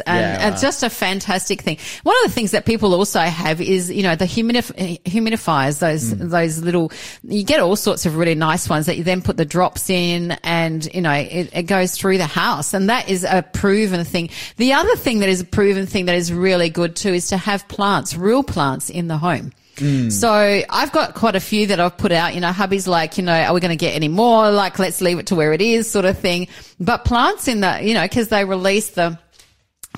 and, 0.02 0.20
Yeah, 0.20 0.46
and 0.48 0.56
wow. 0.56 0.62
just 0.62 0.84
a 0.84 0.90
fantastic 0.90 1.62
thing. 1.62 1.78
One 2.04 2.16
of 2.24 2.30
the 2.30 2.34
things 2.36 2.52
that 2.52 2.66
people 2.66 2.94
also 2.94 3.20
have 3.20 3.62
is, 3.62 3.92
you 3.92 4.04
know, 4.04 4.16
the 4.16 4.26
humidif- 4.26 5.02
humidifiers, 5.04 5.80
those, 5.80 6.14
Mm. 6.14 6.30
those 6.30 6.60
little, 6.60 6.92
you 7.24 7.44
get 7.44 7.60
all 7.60 7.76
sorts 7.76 8.06
of 8.06 8.16
really 8.18 8.36
nice 8.36 8.70
ones 8.70 8.86
that 8.86 8.98
you 8.98 9.04
then 9.04 9.22
put 9.22 9.38
the 9.38 9.46
drops 9.46 9.90
in 9.90 10.32
and, 10.44 10.88
you 10.94 11.02
know, 11.02 11.12
it, 11.14 11.50
it 11.54 11.64
goes 11.64 11.94
through 11.96 12.18
the 12.18 12.26
house. 12.26 12.74
And 12.74 12.90
that 12.90 13.10
is 13.10 13.24
a 13.24 13.44
proven 13.54 14.04
thing. 14.04 14.30
The 14.58 14.74
other 14.74 14.96
thing 14.96 15.20
that 15.20 15.30
is 15.30 15.42
a 15.42 15.46
proven 15.46 15.86
thing 15.88 16.06
that 16.06 16.16
is 16.16 16.32
really 16.32 16.70
good 16.70 16.96
too 16.96 17.14
is 17.14 17.28
to 17.30 17.38
have 17.38 17.68
plants, 17.68 18.16
real 18.16 18.44
plants 18.44 18.90
in 18.90 19.08
the 19.08 19.18
home. 19.18 19.52
Mm. 19.78 20.12
So 20.12 20.28
I've 20.68 20.92
got 20.92 21.14
quite 21.14 21.36
a 21.36 21.40
few 21.40 21.68
that 21.68 21.80
I've 21.80 21.98
put 21.98 22.12
out. 22.12 22.34
You 22.34 22.42
know, 22.42 22.52
hubby's 22.52 22.88
like, 22.88 23.20
you 23.20 23.24
know, 23.24 23.40
are 23.40 23.54
we 23.54 23.60
going 23.60 23.70
to 23.70 23.76
get 23.76 23.94
any 23.96 24.08
more? 24.08 24.50
Like, 24.50 24.80
let's 24.80 25.02
leave 25.02 25.20
it 25.20 25.28
to 25.28 25.36
where 25.36 25.54
it 25.54 25.62
is 25.62 25.88
sort 25.88 26.06
of 26.06 26.18
thing. 26.18 26.48
But 26.80 27.06
plants 27.06 27.48
in 27.48 27.60
the, 27.60 27.80
you 27.84 27.94
know, 27.94 28.08
cause 28.08 28.30
they 28.30 28.44
release 28.44 28.90
the, 28.90 29.20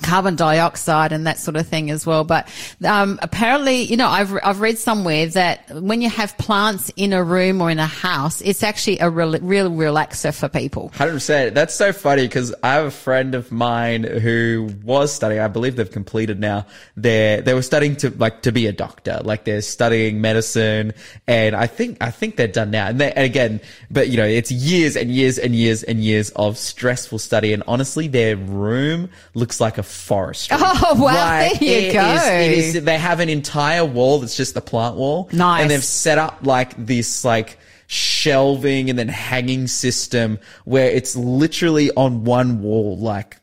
carbon 0.02 0.36
dioxide 0.36 1.12
and 1.12 1.28
that 1.28 1.40
sort 1.40 1.56
of 1.58 1.68
thing 1.68 1.92
as 1.92 2.06
well. 2.06 2.24
But 2.24 2.48
um, 2.84 3.20
apparently, 3.22 3.82
you 3.84 3.98
know, 3.98 4.08
I've 4.08 4.34
I've 4.44 4.62
read 4.62 4.78
somewhere 4.78 5.28
that 5.28 5.70
when 5.72 6.02
you 6.02 6.10
have 6.10 6.38
plants 6.38 6.92
in 6.96 7.14
a 7.14 7.24
room 7.24 7.62
or 7.62 7.70
in 7.70 7.80
a 7.80 7.88
house, 7.88 8.42
it's 8.42 8.64
actually 8.64 9.00
a 9.00 9.10
real, 9.10 9.38
real 9.40 9.70
relaxer 9.70 10.38
for 10.38 10.50
people. 10.50 10.90
Hundred 10.96 11.14
percent. 11.14 11.56
That's 11.56 11.76
so 11.76 11.94
funny 11.94 12.24
because 12.24 12.54
I 12.64 12.74
have 12.74 12.86
a 12.86 12.92
friend 12.92 13.36
of 13.36 13.52
mine 13.52 14.04
who 14.04 14.74
was 14.84 15.14
studying. 15.14 15.42
I 15.42 15.48
believe 15.48 15.76
they've 15.76 15.90
completed 15.90 16.40
now. 16.40 16.66
They 16.96 17.42
they 17.44 17.54
were 17.54 17.62
studying 17.62 17.96
to 17.98 18.10
like 18.12 18.44
to 18.44 18.52
be 18.52 18.68
a 18.68 18.72
doctor. 18.72 19.22
Like 19.24 19.46
they're 19.46 19.62
studying 19.62 20.22
medicine, 20.22 20.94
and 21.28 21.56
I 21.56 21.68
think 21.68 21.98
I 22.02 22.12
think 22.12 22.36
they're 22.36 22.48
done 22.48 22.72
now. 22.72 22.88
And, 22.88 23.00
they, 23.00 23.12
and 23.12 23.26
again, 23.26 23.62
but 23.92 24.10
you 24.10 24.18
know, 24.18 24.26
it's 24.26 24.52
years 24.52 24.96
and 24.96 25.12
years 25.12 25.38
and 25.38 25.56
years 25.56 25.84
and 25.84 26.04
years 26.04 26.30
of 26.32 26.58
stressful 26.58 27.20
study. 27.20 27.54
And 27.54 27.64
honestly, 27.68 28.08
their 28.08 28.36
room 28.36 29.10
looks 29.34 29.60
like 29.60 29.78
a 29.78 29.84
forest. 29.90 30.50
Oh, 30.54 30.96
wow, 30.98 31.40
there 31.40 31.54
you 31.56 31.90
it 31.90 31.94
go. 31.94 32.02
is- 32.14 32.28
it 32.28 32.52
is- 32.78 32.84
they 32.84 32.98
have 32.98 33.20
an 33.20 33.30
entire 33.30 33.84
wall 33.86 34.20
that's 34.20 34.38
just 34.38 34.54
the 34.54 34.62
plant 34.62 34.96
wall. 34.96 35.30
Nice. 35.32 35.62
And 35.62 35.72
they've 35.72 35.84
set 35.84 36.18
up 36.18 36.40
like 36.44 36.74
this 36.78 37.24
like 37.26 37.58
shelving 37.88 38.90
and 38.90 38.98
then 39.00 39.08
hanging 39.08 39.68
system 39.68 40.40
where 40.66 40.90
it's 40.90 41.16
literally 41.16 41.92
on 41.92 42.24
one 42.24 42.62
wall, 42.62 42.98
like 42.98 43.38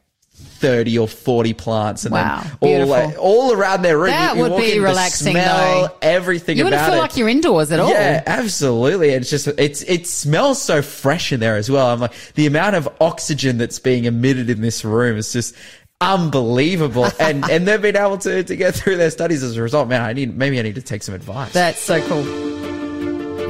30 0.58 0.98
or 0.98 1.08
40 1.08 1.52
plants 1.54 2.04
and 2.04 2.12
Wow, 2.12 2.40
then 2.42 2.52
all, 2.60 2.68
beautiful. 2.68 2.88
like, 2.88 3.16
all 3.18 3.52
around 3.52 3.82
their 3.82 3.98
room. 3.98 4.06
That 4.10 4.36
You- 4.36 4.44
you 4.44 4.50
would 4.50 4.58
be 4.60 4.72
in, 4.72 4.78
the 4.78 4.84
relaxing, 4.84 5.32
smell, 5.32 5.82
though. 5.88 5.94
everything 6.00 6.56
You 6.56 6.64
wouldn't 6.64 6.82
feel 6.84 6.94
it. 6.94 6.98
like 6.98 7.16
you're 7.16 7.28
indoors 7.28 7.70
at 7.72 7.80
all. 7.80 7.90
Yeah, 7.90 8.22
absolutely. 8.26 9.10
It's 9.10 9.28
just 9.28 9.48
it's 9.48 9.82
it 9.82 10.06
smells 10.06 10.60
so 10.62 10.80
fresh 10.82 11.32
in 11.32 11.40
there 11.40 11.56
as 11.56 11.70
well. 11.70 11.88
I'm 11.88 12.00
like 12.00 12.12
the 12.34 12.46
amount 12.46 12.76
of 12.76 12.88
oxygen 13.00 13.58
that's 13.58 13.78
being 13.78 14.04
emitted 14.04 14.48
in 14.48 14.60
this 14.62 14.84
room 14.84 15.18
is 15.18 15.32
just 15.32 15.54
unbelievable. 16.00 17.06
and 17.20 17.48
and 17.50 17.66
they've 17.66 17.82
been 17.82 17.96
able 17.96 18.18
to 18.18 18.42
to 18.42 18.56
get 18.56 18.74
through 18.74 18.96
their 18.96 19.10
studies 19.10 19.42
as 19.42 19.56
a 19.56 19.62
result. 19.62 19.88
Man, 19.88 20.02
I 20.02 20.12
need 20.12 20.36
maybe 20.36 20.58
I 20.58 20.62
need 20.62 20.76
to 20.76 20.82
take 20.82 21.02
some 21.02 21.14
advice. 21.14 21.52
That's 21.52 21.80
so 21.80 22.00
cool. 22.08 22.24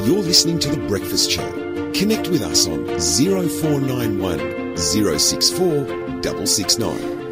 You're 0.07 0.23
listening 0.23 0.59
to 0.61 0.69
The 0.69 0.87
Breakfast 0.87 1.31
Show. 1.31 1.50
Connect 1.93 2.29
with 2.29 2.43
us 2.43 2.69
on 2.69 2.87
0491 2.87 4.76
064 4.76 5.87
669. 6.23 7.25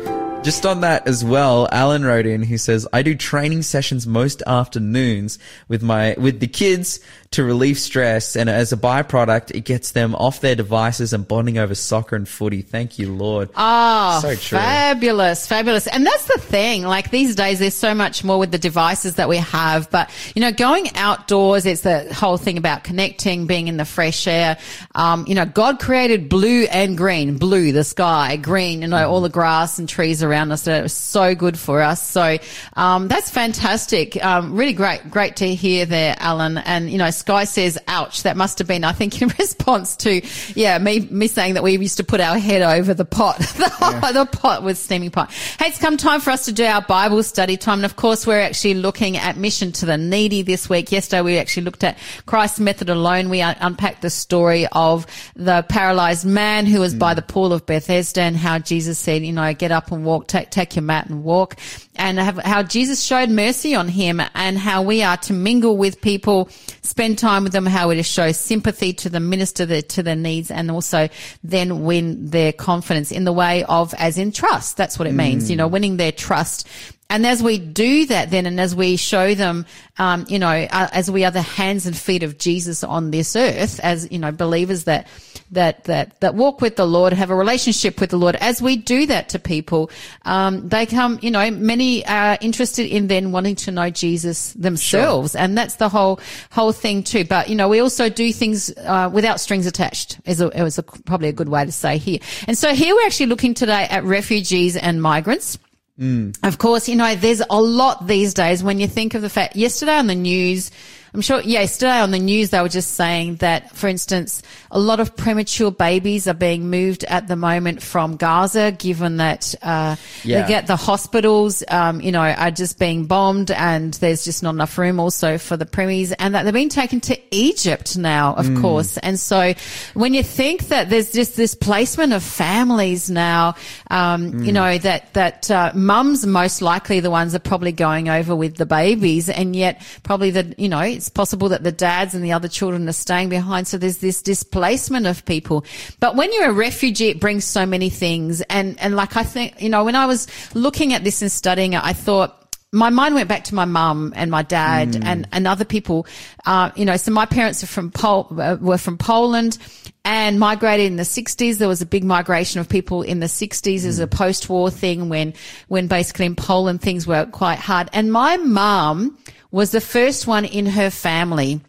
Just 0.45 0.67
on 0.67 0.83
that 0.83 1.09
as 1.09 1.25
well, 1.25 1.69
Alan 1.73 2.05
wrote 2.05 2.27
in. 2.27 2.43
He 2.43 2.59
says, 2.59 2.87
"I 2.93 3.03
do 3.03 3.15
training 3.15 3.63
sessions 3.63 4.07
most 4.07 4.43
afternoons 4.47 5.39
with 5.69 5.83
my 5.83 6.15
with 6.19 6.41
the 6.41 6.47
kids 6.47 7.01
to 7.31 7.43
relieve 7.43 7.79
stress, 7.79 8.37
and 8.37 8.49
as 8.49 8.73
a 8.73 8.77
byproduct, 8.77 9.51
it 9.53 9.63
gets 9.65 9.91
them 9.91 10.15
off 10.15 10.41
their 10.41 10.55
devices 10.55 11.13
and 11.13 11.27
bonding 11.27 11.59
over 11.59 11.75
soccer 11.75 12.15
and 12.15 12.29
footy. 12.29 12.63
Thank 12.63 12.97
you, 12.99 13.13
Lord. 13.13 13.49
Oh, 13.57 14.21
So 14.23 14.37
true. 14.37 14.59
fabulous, 14.59 15.45
fabulous. 15.45 15.89
And 15.89 16.07
that's 16.07 16.27
the 16.27 16.39
thing. 16.41 16.85
Like 16.85 17.11
these 17.11 17.35
days, 17.35 17.59
there's 17.59 17.75
so 17.75 17.93
much 17.93 18.23
more 18.23 18.39
with 18.39 18.53
the 18.53 18.59
devices 18.59 19.17
that 19.17 19.29
we 19.29 19.39
have. 19.39 19.91
But, 19.91 20.11
you 20.37 20.43
know, 20.43 20.53
going 20.53 20.95
outdoors, 20.95 21.67
it's 21.67 21.81
the 21.81 22.13
whole 22.15 22.37
thing 22.37 22.57
about 22.57 22.85
connecting, 22.85 23.47
being 23.47 23.67
in 23.67 23.79
the 23.79 23.85
fresh 23.85 24.29
air. 24.29 24.57
Um, 24.95 25.25
you 25.27 25.35
know, 25.35 25.45
God 25.45 25.81
created 25.81 26.29
blue 26.29 26.69
and 26.71 26.97
green, 26.97 27.37
blue, 27.37 27.73
the 27.73 27.83
sky, 27.83 28.37
green, 28.37 28.83
you 28.83 28.87
know, 28.89 29.11
all 29.11 29.21
the 29.23 29.29
grass 29.29 29.81
and 29.81 29.89
trees 29.89 30.23
around 30.23 30.34
us 30.35 30.63
that 30.65 30.85
are 30.85 30.89
so 30.89 31.35
good 31.35 31.59
for 31.59 31.81
us. 31.81 32.03
So, 32.03 32.39
um, 32.75 33.09
that's 33.09 33.31
fantastic. 33.31 34.23
Um, 34.25 34.55
really 34.55 34.73
great, 34.73 35.11
great 35.11 35.37
to 35.37 35.55
hear 35.55 35.87
there, 35.87 36.17
Alan. 36.19 36.59
And, 36.59 36.91
you 36.91 36.99
know, 36.99 37.11
Sky 37.11 37.45
says, 37.45 37.79
ouch, 37.89 38.25
that 38.25 38.37
must 38.37 38.59
have 38.59 38.69
been, 38.69 38.85
I 38.85 38.93
think, 38.93 39.21
in 39.23 39.29
response 39.39 39.97
to, 39.99 40.21
yeah, 40.55 40.79
me, 40.79 41.01
me 41.01 41.27
saying 41.27 41.55
that 41.55 41.63
we 41.63 41.77
used 41.77 41.99
to 41.99 42.05
put 42.05 42.21
our 42.21 42.39
head 42.39 42.63
over 42.63 42.95
the 42.95 43.05
pot, 43.05 43.39
the, 43.39 44.11
the 44.13 44.27
pot 44.27 44.63
with 44.63 44.79
steaming 44.79 45.11
pot. 45.11 45.33
Hey, 45.33 45.67
it's 45.67 45.79
come 45.79 45.97
time 45.97 46.21
for 46.21 46.31
us 46.31 46.47
to 46.47 46.53
do 46.53 46.65
our 46.65 46.83
Bible 46.83 47.23
study 47.23 47.57
time. 47.57 47.79
And 47.79 47.85
of 47.85 47.97
course, 47.97 48.27
we're 48.27 48.41
actually 48.41 48.75
looking 48.75 49.17
at 49.17 49.37
mission 49.37 49.73
to 49.73 49.87
the 49.87 49.97
needy 49.97 50.43
this 50.43 50.69
week. 50.69 50.93
Yesterday, 50.93 51.23
we 51.23 51.39
actually 51.39 51.65
looked 51.65 51.85
at 51.85 51.99
Christ's 52.27 52.61
method 52.61 52.89
alone. 52.89 53.29
We 53.29 53.41
unpacked 53.41 54.03
the 54.03 54.11
story 54.11 54.67
of 54.73 55.07
the 55.37 55.65
paralyzed 55.69 56.25
man 56.25 56.67
who 56.67 56.81
was 56.81 56.95
by 56.95 57.15
the 57.15 57.23
pool 57.23 57.53
of 57.53 57.67
Bethesda 57.67 58.23
and 58.23 58.37
how 58.37 58.59
Jesus 58.59 58.99
said, 58.99 59.23
you 59.23 59.33
know, 59.33 59.53
get 59.55 59.73
up 59.73 59.93
and 59.93 60.05
walk, 60.05 60.24
take, 60.25 60.51
take 60.51 60.77
your 60.77 60.83
mat 60.83 61.07
and 61.07 61.23
walk 61.23 61.57
and 61.97 62.19
have, 62.19 62.39
how 62.39 62.63
Jesus 62.63 63.03
showed 63.03 63.31
mercy 63.31 63.75
on 63.75 63.89
him 63.89 64.21
and 64.35 64.59
how 64.59 64.83
we 64.83 65.03
are 65.03 65.17
to 65.19 65.33
mingle 65.33 65.77
with 65.77 66.01
people, 66.01 66.49
spend 66.83 67.19
time 67.19 67.45
with 67.45 67.53
them, 67.53 67.67
how 67.67 67.89
we're 67.89 67.95
to 67.95 68.03
show 68.03 68.33
sympathy 68.33 68.93
to 68.95 69.09
the 69.09 69.21
minister 69.21 69.65
the, 69.67 69.83
to 69.83 70.03
their 70.03 70.17
needs, 70.17 70.51
and 70.51 70.71
also 70.71 71.09
then 71.43 71.85
win 71.85 72.31
their 72.31 72.53
confidence 72.53 73.13
in 73.13 73.25
the 73.25 73.33
way 73.33 73.65
of, 73.65 73.95
as 73.95 74.19
in 74.19 74.33
trust. 74.33 74.77
That's 74.77 74.99
what 74.99 75.07
it 75.07 75.13
means, 75.15 75.51
you 75.51 75.57
know, 75.57 75.69
mm. 75.69 75.73
winning 75.73 75.97
their 75.97 76.13
trust. 76.13 76.69
And 77.11 77.27
as 77.27 77.43
we 77.43 77.59
do 77.59 78.07
that 78.07 78.31
then, 78.31 78.47
and 78.47 78.59
as 78.59 78.75
we 78.75 78.97
show 78.97 79.35
them, 79.35 79.67
um, 79.99 80.25
you 80.29 80.39
know, 80.39 80.49
uh, 80.49 80.89
as 80.93 81.11
we 81.11 81.25
are 81.25 81.31
the 81.31 81.43
hands 81.43 81.87
and 81.87 81.97
feet 81.97 82.23
of 82.23 82.39
Jesus 82.39 82.83
on 82.83 83.11
this 83.11 83.37
earth, 83.37 83.79
as, 83.81 84.11
you 84.11 84.19
know, 84.19 84.33
believers 84.33 84.85
that, 84.85 85.07
that, 85.53 85.85
that, 85.85 86.19
that 86.21 86.35
walk 86.35 86.61
with 86.61 86.77
the 86.77 86.87
Lord, 86.87 87.13
have 87.13 87.31
a 87.31 87.35
relationship 87.37 88.01
with 88.01 88.11
the 88.11 88.17
Lord, 88.17 88.37
as 88.37 88.61
we 88.61 88.77
do 88.77 89.07
that 89.07 89.29
to 89.29 89.39
people, 89.39 89.91
um, 90.25 90.69
they 90.69 90.87
come, 90.87 91.19
you 91.23 91.31
know, 91.31 91.51
many 91.51 92.05
are 92.07 92.39
interested 92.41 92.87
in 92.87 93.07
then 93.07 93.31
wanting 93.31 93.55
to 93.57 93.71
know 93.71 93.91
Jesus 93.91 94.53
themselves. 94.55 95.37
And 95.37 95.57
that's 95.57 95.77
the 95.77 95.89
whole, 95.89 96.19
whole 96.51 96.73
thing 96.73 97.05
too. 97.05 97.25
But, 97.25 97.49
you 97.49 97.55
know, 97.55 97.69
we 97.69 97.81
also 97.81 98.09
do 98.09 98.33
things, 98.33 98.73
uh, 98.79 99.11
without 99.13 99.39
strings 99.39 99.67
attached 99.67 100.19
is 100.25 100.41
a, 100.41 100.49
is 100.61 100.79
a, 100.79 100.83
probably 100.83 101.29
a 101.29 101.33
good 101.33 101.49
way 101.49 101.65
to 101.65 101.73
say 101.73 101.99
here. 101.99 102.19
And 102.49 102.59
so 102.59 102.75
here 102.75 102.95
we're 102.95 103.07
actually 103.07 103.27
looking 103.27 103.55
today 103.55 103.85
at 103.89 104.05
refugees 104.05 104.77
and 104.77 105.01
migrants. 105.01 105.59
Mm. 105.99 106.37
Of 106.43 106.59
course, 106.59 106.89
you 106.89 106.97
know, 106.97 107.15
there's 107.15 107.43
a 107.49 107.61
lot 107.61 108.07
these 108.07 108.35
days 108.35 108.65
when 108.65 108.81
you 108.81 108.89
think 108.89 109.15
of 109.15 109.23
the 109.23 109.29
fact 109.29 109.55
yesterday 109.55 109.97
on 109.97 110.09
the 110.09 110.15
news, 110.15 110.71
I'm 111.15 111.21
sure 111.21 111.41
yesterday 111.43 112.01
on 112.01 112.11
the 112.11 112.19
news 112.19 112.51
they 112.51 112.61
were 112.61 112.69
just 112.69 112.95
saying 112.95 113.37
that, 113.37 113.71
for 113.77 113.87
instance, 113.87 114.43
a 114.73 114.81
lot 114.81 114.99
of 114.99 115.15
premature 115.17 115.71
babies 115.71 116.27
are 116.27 116.35
being 116.35 116.69
moved 116.71 117.05
at 117.05 117.29
the 117.29 117.37
moment 117.37 117.81
from 117.83 118.17
Gaza, 118.17 118.73
given 118.73 119.19
that 119.19 119.55
uh, 119.63 119.95
Yeah. 120.25 120.43
they 120.43 120.49
get 120.49 120.67
the 120.67 120.75
hospitals, 120.75 121.63
um, 121.69 122.01
you 122.01 122.11
know, 122.11 122.21
are 122.21 122.51
just 122.51 122.81
being 122.81 123.07
bombed, 123.07 123.53
and 123.53 123.95
there's 123.95 124.25
just 124.25 124.43
not 124.43 124.55
enough 124.55 124.77
room 124.77 124.99
also 124.99 125.39
for 125.39 125.57
the 125.57 125.65
premies, 125.67 126.13
and 126.19 126.35
that 126.35 126.43
they're 126.43 126.53
being 126.53 126.69
taken 126.69 127.01
to 127.03 127.17
Egypt 127.31 127.97
now, 127.97 128.35
of 128.35 128.53
course. 128.61 128.97
And 128.99 129.19
so, 129.21 129.55
when 129.95 130.15
you 130.15 130.25
think 130.25 130.67
that 130.69 130.91
there's 130.91 131.13
just 131.13 131.37
this 131.37 131.55
placement 131.55 132.13
of 132.13 132.25
families 132.25 133.09
now, 133.09 133.55
um, 133.89 134.43
you 134.43 134.51
know, 134.51 134.79
that 134.79 135.15
that 135.15 135.49
uh, 135.49 135.71
mums 135.77 136.27
most 136.27 136.61
likely 136.61 136.99
the 136.99 137.11
ones 137.11 137.37
are 137.37 137.39
probably 137.41 137.71
going 137.71 138.09
over 138.09 138.35
with 138.35 138.57
the 138.57 138.67
babies, 138.67 139.29
and 139.29 139.55
yet 139.55 139.81
probably 140.03 140.33
the 140.33 140.53
you 140.59 140.69
know 140.69 140.99
it's 141.05 141.11
possible 141.11 141.51
that 141.51 141.63
the 141.63 141.73
dads 141.73 142.15
and 142.15 142.25
the 142.25 142.33
other 142.33 142.49
children 142.49 142.89
are 142.89 142.93
staying 142.93 143.29
behind. 143.29 143.69
So 143.69 143.77
there's 143.77 143.99
this 143.99 144.23
displacement 144.23 145.07
of 145.07 145.23
people. 145.27 145.67
But 146.01 146.17
when 146.17 146.33
you're 146.33 146.49
a 146.49 146.53
refugee, 146.53 147.09
it 147.09 147.21
brings 147.21 147.45
so 147.45 147.67
many 147.67 147.91
things, 147.91 148.41
and 148.43 148.81
and 148.81 148.97
like 148.97 149.17
I 149.19 149.23
think 149.23 149.61
you 149.61 149.69
know 149.69 149.85
when 149.85 149.97
I 149.97 150.07
was 150.07 150.27
looking 150.55 150.95
at 150.95 151.05
this 151.05 151.21
and 151.21 151.31
studying 151.31 151.75
it, 151.75 151.85
I 151.85 151.93
thought 151.93 152.41
my 152.73 152.89
mind 152.89 153.15
went 153.15 153.29
back 153.29 153.45
to 153.45 153.55
my 153.55 153.67
mum 153.67 154.15
and 154.17 154.31
my 154.31 154.43
dad 154.43 154.97
and, 154.97 155.29
and 155.31 155.47
other 155.47 155.65
people. 155.65 156.07
Uh, 156.45 156.73
you 156.75 156.85
know, 156.85 156.97
so 156.97 157.13
my 157.13 157.25
parents 157.25 157.63
are 157.63 157.69
from 157.69 157.93
Pol- 157.93 158.29
uh, 158.37 158.57
were 158.61 158.79
from 158.79 158.99
Poland 158.99 159.59
and 160.05 160.41
migrated 160.41 160.87
in 160.87 160.97
the 160.97 161.05
60s. 161.05 161.59
There 161.59 161.69
was 161.69 161.83
a 161.83 161.87
big 161.87 162.03
migration 162.03 162.61
of 162.61 162.69
people 162.69 163.03
in 163.03 163.21
the 163.21 163.27
60s 163.27 163.85
as 163.85 164.01
a 164.01 164.09
post-war 164.09 164.71
thing 164.71 165.09
when, 165.09 165.35
when 165.69 165.87
basically 165.87 166.27
in 166.27 166.35
Poland 166.35 166.83
things 166.83 167.07
were 167.07 167.27
quite 167.27 167.61
hard. 167.61 167.91
And 167.93 168.11
my 168.11 168.39
mum 168.39 169.17
was 169.55 169.71
the 169.71 169.81
first 169.81 170.27
one 170.27 170.45
in 170.45 170.67
her 170.67 170.91
family 170.91 171.61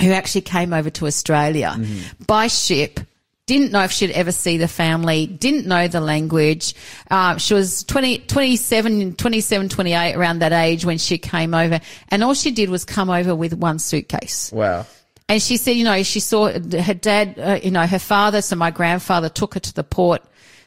who 0.00 0.10
actually 0.10 0.40
came 0.40 0.72
over 0.72 0.88
to 0.88 1.06
Australia 1.06 1.76
by 2.26 2.46
ship. 2.46 2.98
Didn't 3.46 3.72
know 3.72 3.82
if 3.82 3.92
she'd 3.92 4.10
ever 4.12 4.32
see 4.32 4.56
the 4.56 4.66
family, 4.66 5.26
didn't 5.26 5.66
know 5.66 5.86
the 5.86 6.00
language. 6.00 6.74
Uh, 7.10 7.36
she 7.36 7.52
was 7.52 7.84
20, 7.84 8.20
27, 8.20 9.16
27, 9.16 9.68
28 9.68 10.14
around 10.14 10.38
that 10.38 10.52
age 10.52 10.86
when 10.86 10.96
she 10.96 11.18
came 11.18 11.52
over. 11.52 11.78
And 12.08 12.24
all 12.24 12.32
she 12.32 12.52
did 12.52 12.70
was 12.70 12.86
come 12.86 13.10
over 13.10 13.36
with 13.36 13.52
one 13.52 13.78
suitcase. 13.78 14.50
Wow. 14.50 14.86
And 15.28 15.42
she 15.42 15.58
said, 15.58 15.72
you 15.72 15.84
know, 15.84 16.02
she 16.04 16.20
saw 16.20 16.48
her 16.48 16.94
dad, 16.94 17.38
uh, 17.38 17.60
you 17.62 17.70
know, 17.70 17.86
her 17.86 17.98
father, 17.98 18.40
so 18.40 18.56
my 18.56 18.70
grandfather 18.70 19.28
took 19.28 19.52
her 19.52 19.60
to 19.60 19.74
the 19.74 19.84
port, 19.84 20.22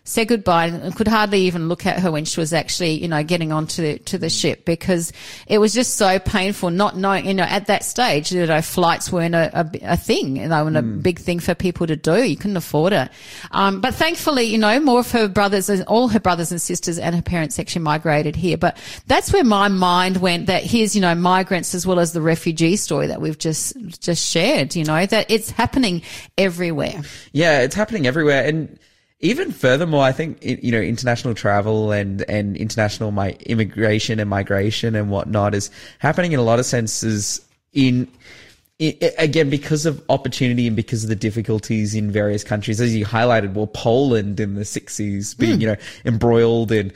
said 0.07 0.29
goodbye, 0.29 0.67
and 0.67 0.95
could 0.95 1.07
hardly 1.07 1.41
even 1.41 1.67
look 1.67 1.85
at 1.85 1.99
her 1.99 2.09
when 2.09 2.23
she 2.23 2.39
was 2.39 2.53
actually, 2.53 2.91
you 3.01 3.09
know, 3.09 3.23
getting 3.23 3.51
onto 3.51 3.81
the, 3.81 3.99
to 3.99 4.17
the 4.17 4.29
ship 4.29 4.63
because 4.63 5.11
it 5.47 5.57
was 5.57 5.73
just 5.73 5.97
so 5.97 6.17
painful 6.17 6.69
not 6.69 6.95
knowing, 6.95 7.25
you 7.25 7.33
know, 7.33 7.43
at 7.43 7.67
that 7.67 7.83
stage, 7.83 8.31
you 8.31 8.45
know, 8.45 8.61
flights 8.61 9.11
weren't 9.11 9.35
a, 9.35 9.51
a, 9.59 9.69
a 9.93 9.97
thing, 9.97 10.37
you 10.37 10.47
know, 10.47 10.65
and 10.65 10.77
a 10.77 10.81
big 10.81 11.19
thing 11.19 11.39
for 11.39 11.53
people 11.53 11.85
to 11.87 11.97
do. 11.97 12.23
You 12.23 12.37
couldn't 12.37 12.55
afford 12.55 12.93
it. 12.93 13.09
Um, 13.51 13.81
but 13.81 13.95
thankfully, 13.95 14.43
you 14.43 14.57
know, 14.57 14.79
more 14.79 15.01
of 15.01 15.11
her 15.11 15.27
brothers 15.27 15.67
and 15.67 15.83
all 15.87 16.07
her 16.07 16.21
brothers 16.21 16.51
and 16.51 16.61
sisters 16.61 16.97
and 16.97 17.13
her 17.13 17.21
parents 17.21 17.59
actually 17.59 17.81
migrated 17.81 18.37
here. 18.37 18.57
But 18.57 18.77
that's 19.07 19.33
where 19.33 19.43
my 19.43 19.67
mind 19.67 20.17
went 20.17 20.45
that 20.45 20.63
here's, 20.63 20.95
you 20.95 21.01
know, 21.01 21.15
migrants 21.15 21.75
as 21.75 21.85
well 21.85 21.99
as 21.99 22.13
the 22.13 22.21
refugee 22.21 22.77
story 22.77 23.07
that 23.07 23.19
we've 23.19 23.37
just, 23.37 23.75
just 23.99 24.25
shared, 24.25 24.73
you 24.73 24.85
know, 24.85 25.05
that 25.05 25.29
it's 25.29 25.51
happening 25.51 26.01
everywhere. 26.37 27.01
Yeah, 27.33 27.59
it's 27.59 27.75
happening 27.75 28.07
everywhere. 28.07 28.45
And 28.45 28.79
even 29.19 29.51
furthermore, 29.51 30.03
I 30.03 30.11
think, 30.11 30.37
you 30.43 30.71
know, 30.71 30.79
international 30.81 31.33
travel 31.33 31.91
and, 31.91 32.21
and 32.29 32.55
international 32.55 33.11
my 33.11 33.31
immigration 33.47 34.19
and 34.19 34.29
migration 34.29 34.95
and 34.95 35.09
whatnot 35.09 35.55
is 35.55 35.71
happening 35.99 36.33
in 36.33 36.39
a 36.39 36.43
lot 36.43 36.59
of 36.59 36.65
senses 36.65 37.41
in, 37.73 38.07
again, 38.79 39.49
because 39.49 39.87
of 39.87 40.03
opportunity 40.09 40.67
and 40.67 40.75
because 40.75 41.03
of 41.03 41.09
the 41.09 41.15
difficulties 41.15 41.95
in 41.95 42.11
various 42.11 42.43
countries, 42.43 42.79
as 42.79 42.95
you 42.95 43.05
highlighted, 43.05 43.53
well, 43.55 43.65
Poland 43.67 44.39
in 44.39 44.53
the 44.53 44.65
sixties 44.65 45.33
being, 45.33 45.55
Hmm. 45.55 45.61
you 45.61 45.67
know, 45.67 45.75
embroiled 46.05 46.71
in, 46.71 46.93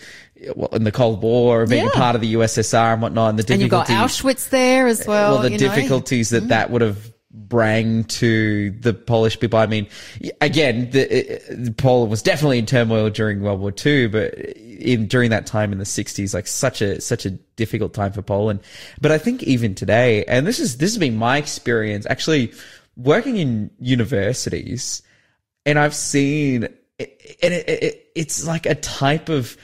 well, 0.56 0.70
in 0.74 0.84
the 0.84 0.92
Cold 0.92 1.24
War, 1.24 1.66
being 1.66 1.86
Yeah. 1.86 1.90
a 1.90 1.94
part 1.94 2.14
of 2.16 2.22
the 2.22 2.34
USSR 2.34 2.94
and 2.94 3.02
whatnot, 3.02 3.32
and 3.32 3.40
the 3.40 3.52
And 3.54 3.62
you've 3.64 3.72
got. 3.72 3.88
Auschwitz 3.88 4.50
there 4.50 4.86
as 4.88 5.08
well. 5.08 5.34
well, 5.34 5.42
the 5.42 5.52
you 5.54 5.58
know. 5.58 5.74
difficulties 5.74 6.30
that 6.30 6.50
that 6.50 6.70
would 6.70 6.82
have 6.84 7.12
brang 7.34 8.08
to 8.08 8.72
the 8.72 8.94
Polish 8.94 9.40
people. 9.40 9.60
I 9.60 9.68
mean, 9.68 9.88
again, 10.42 10.90
the, 10.92 11.36
uh, 11.36 11.72
Poland 11.78 12.12
was 12.12 12.22
definitely 12.22 12.60
in 12.60 12.66
turmoil 12.66 13.10
during 13.10 13.42
World 13.42 13.60
War 13.60 13.74
II, 13.86 14.08
but 14.08 14.34
in 14.34 15.08
during 15.08 15.30
that 15.30 15.46
time 15.46 15.72
in 15.72 15.78
the 15.78 15.86
'60s, 15.86 16.34
like 16.34 16.48
such 16.48 16.82
a 16.82 17.00
such 17.02 17.26
a 17.26 17.32
difficult 17.56 17.94
time 17.94 18.12
for 18.12 18.22
Poland. 18.22 18.60
But 19.00 19.12
I 19.12 19.18
think 19.18 19.44
even 19.44 19.76
today, 19.76 20.26
and 20.26 20.46
this 20.46 20.60
is 20.60 20.78
this 20.78 20.92
has 20.92 20.98
been 20.98 21.18
my 21.18 21.38
experience 21.38 22.06
actually 22.10 22.54
working 22.98 23.38
in 23.38 23.72
universities 23.80 25.02
and 25.66 25.78
I've 25.78 25.96
seen, 25.96 26.64
and 26.64 27.54
it, 27.54 27.70
it, 27.70 28.12
it's 28.16 28.46
like 28.46 28.66
a 28.66 28.76
type 28.76 29.30
of 29.30 29.58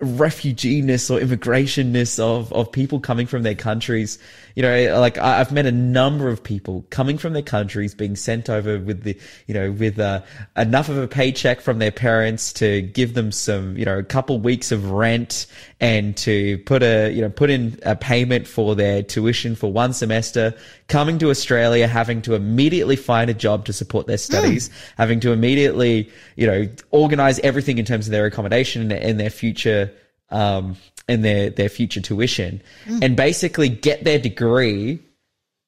refugee-ness 0.00 1.08
or 1.08 1.20
immigration-ness 1.20 2.18
of, 2.18 2.52
of 2.52 2.70
people 2.70 3.00
coming 3.00 3.26
from 3.26 3.42
their 3.42 3.54
countries. 3.54 4.18
You 4.54 4.62
know, 4.62 5.00
like 5.00 5.18
I- 5.18 5.40
I've 5.40 5.52
met 5.52 5.66
a 5.66 5.72
number 5.72 6.28
of 6.28 6.42
people 6.42 6.84
coming 6.90 7.16
from 7.16 7.32
their 7.32 7.42
countries 7.42 7.94
being 7.94 8.16
sent 8.16 8.50
over 8.50 8.78
with 8.78 9.02
the, 9.02 9.18
you 9.46 9.54
know, 9.54 9.70
with 9.72 9.98
uh, 9.98 10.22
enough 10.56 10.88
of 10.88 10.98
a 10.98 11.08
paycheck 11.08 11.60
from 11.60 11.78
their 11.78 11.92
parents 11.92 12.52
to 12.54 12.82
give 12.82 13.14
them 13.14 13.32
some, 13.32 13.76
you 13.76 13.84
know, 13.84 13.98
a 13.98 14.04
couple 14.04 14.38
weeks 14.40 14.72
of 14.72 14.90
rent 14.90 15.46
and 15.84 16.16
to 16.16 16.56
put 16.64 16.82
a, 16.82 17.12
you 17.12 17.20
know, 17.20 17.28
put 17.28 17.50
in 17.50 17.78
a 17.82 17.94
payment 17.94 18.48
for 18.48 18.74
their 18.74 19.02
tuition 19.02 19.54
for 19.54 19.70
one 19.70 19.92
semester, 19.92 20.54
coming 20.88 21.18
to 21.18 21.28
Australia, 21.28 21.86
having 21.86 22.22
to 22.22 22.32
immediately 22.32 22.96
find 22.96 23.28
a 23.28 23.34
job 23.34 23.66
to 23.66 23.72
support 23.74 24.06
their 24.06 24.16
studies, 24.16 24.68
hmm. 24.68 24.74
having 24.96 25.20
to 25.20 25.30
immediately, 25.30 26.10
you 26.36 26.46
know, 26.46 26.66
organize 26.90 27.38
everything 27.40 27.76
in 27.76 27.84
terms 27.84 28.06
of 28.06 28.12
their 28.12 28.24
accommodation 28.24 28.90
and, 28.90 29.20
their 29.20 29.28
future, 29.28 29.92
um, 30.30 30.74
and 31.06 31.22
their, 31.22 31.50
their 31.50 31.68
future 31.68 32.00
tuition. 32.00 32.62
Hmm. 32.86 33.00
And 33.02 33.14
basically 33.14 33.68
get 33.68 34.04
their 34.04 34.18
degree 34.18 35.00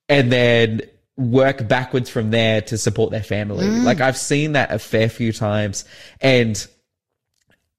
and 0.08 0.32
then 0.32 0.80
work 1.18 1.68
backwards 1.68 2.08
from 2.08 2.30
there 2.30 2.62
to 2.62 2.78
support 2.78 3.10
their 3.10 3.22
family. 3.22 3.66
Hmm. 3.66 3.84
Like 3.84 4.00
I've 4.00 4.16
seen 4.16 4.52
that 4.52 4.72
a 4.72 4.78
fair 4.78 5.10
few 5.10 5.34
times. 5.34 5.84
And 6.22 6.66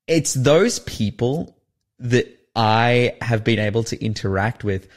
it's 0.06 0.36
those 0.36 0.77
people 0.77 1.57
that 2.00 2.27
I 2.56 3.16
have 3.22 3.44
been 3.44 3.60
able 3.60 3.84
to 3.86 4.04
interact 4.04 4.63
with 4.63 4.88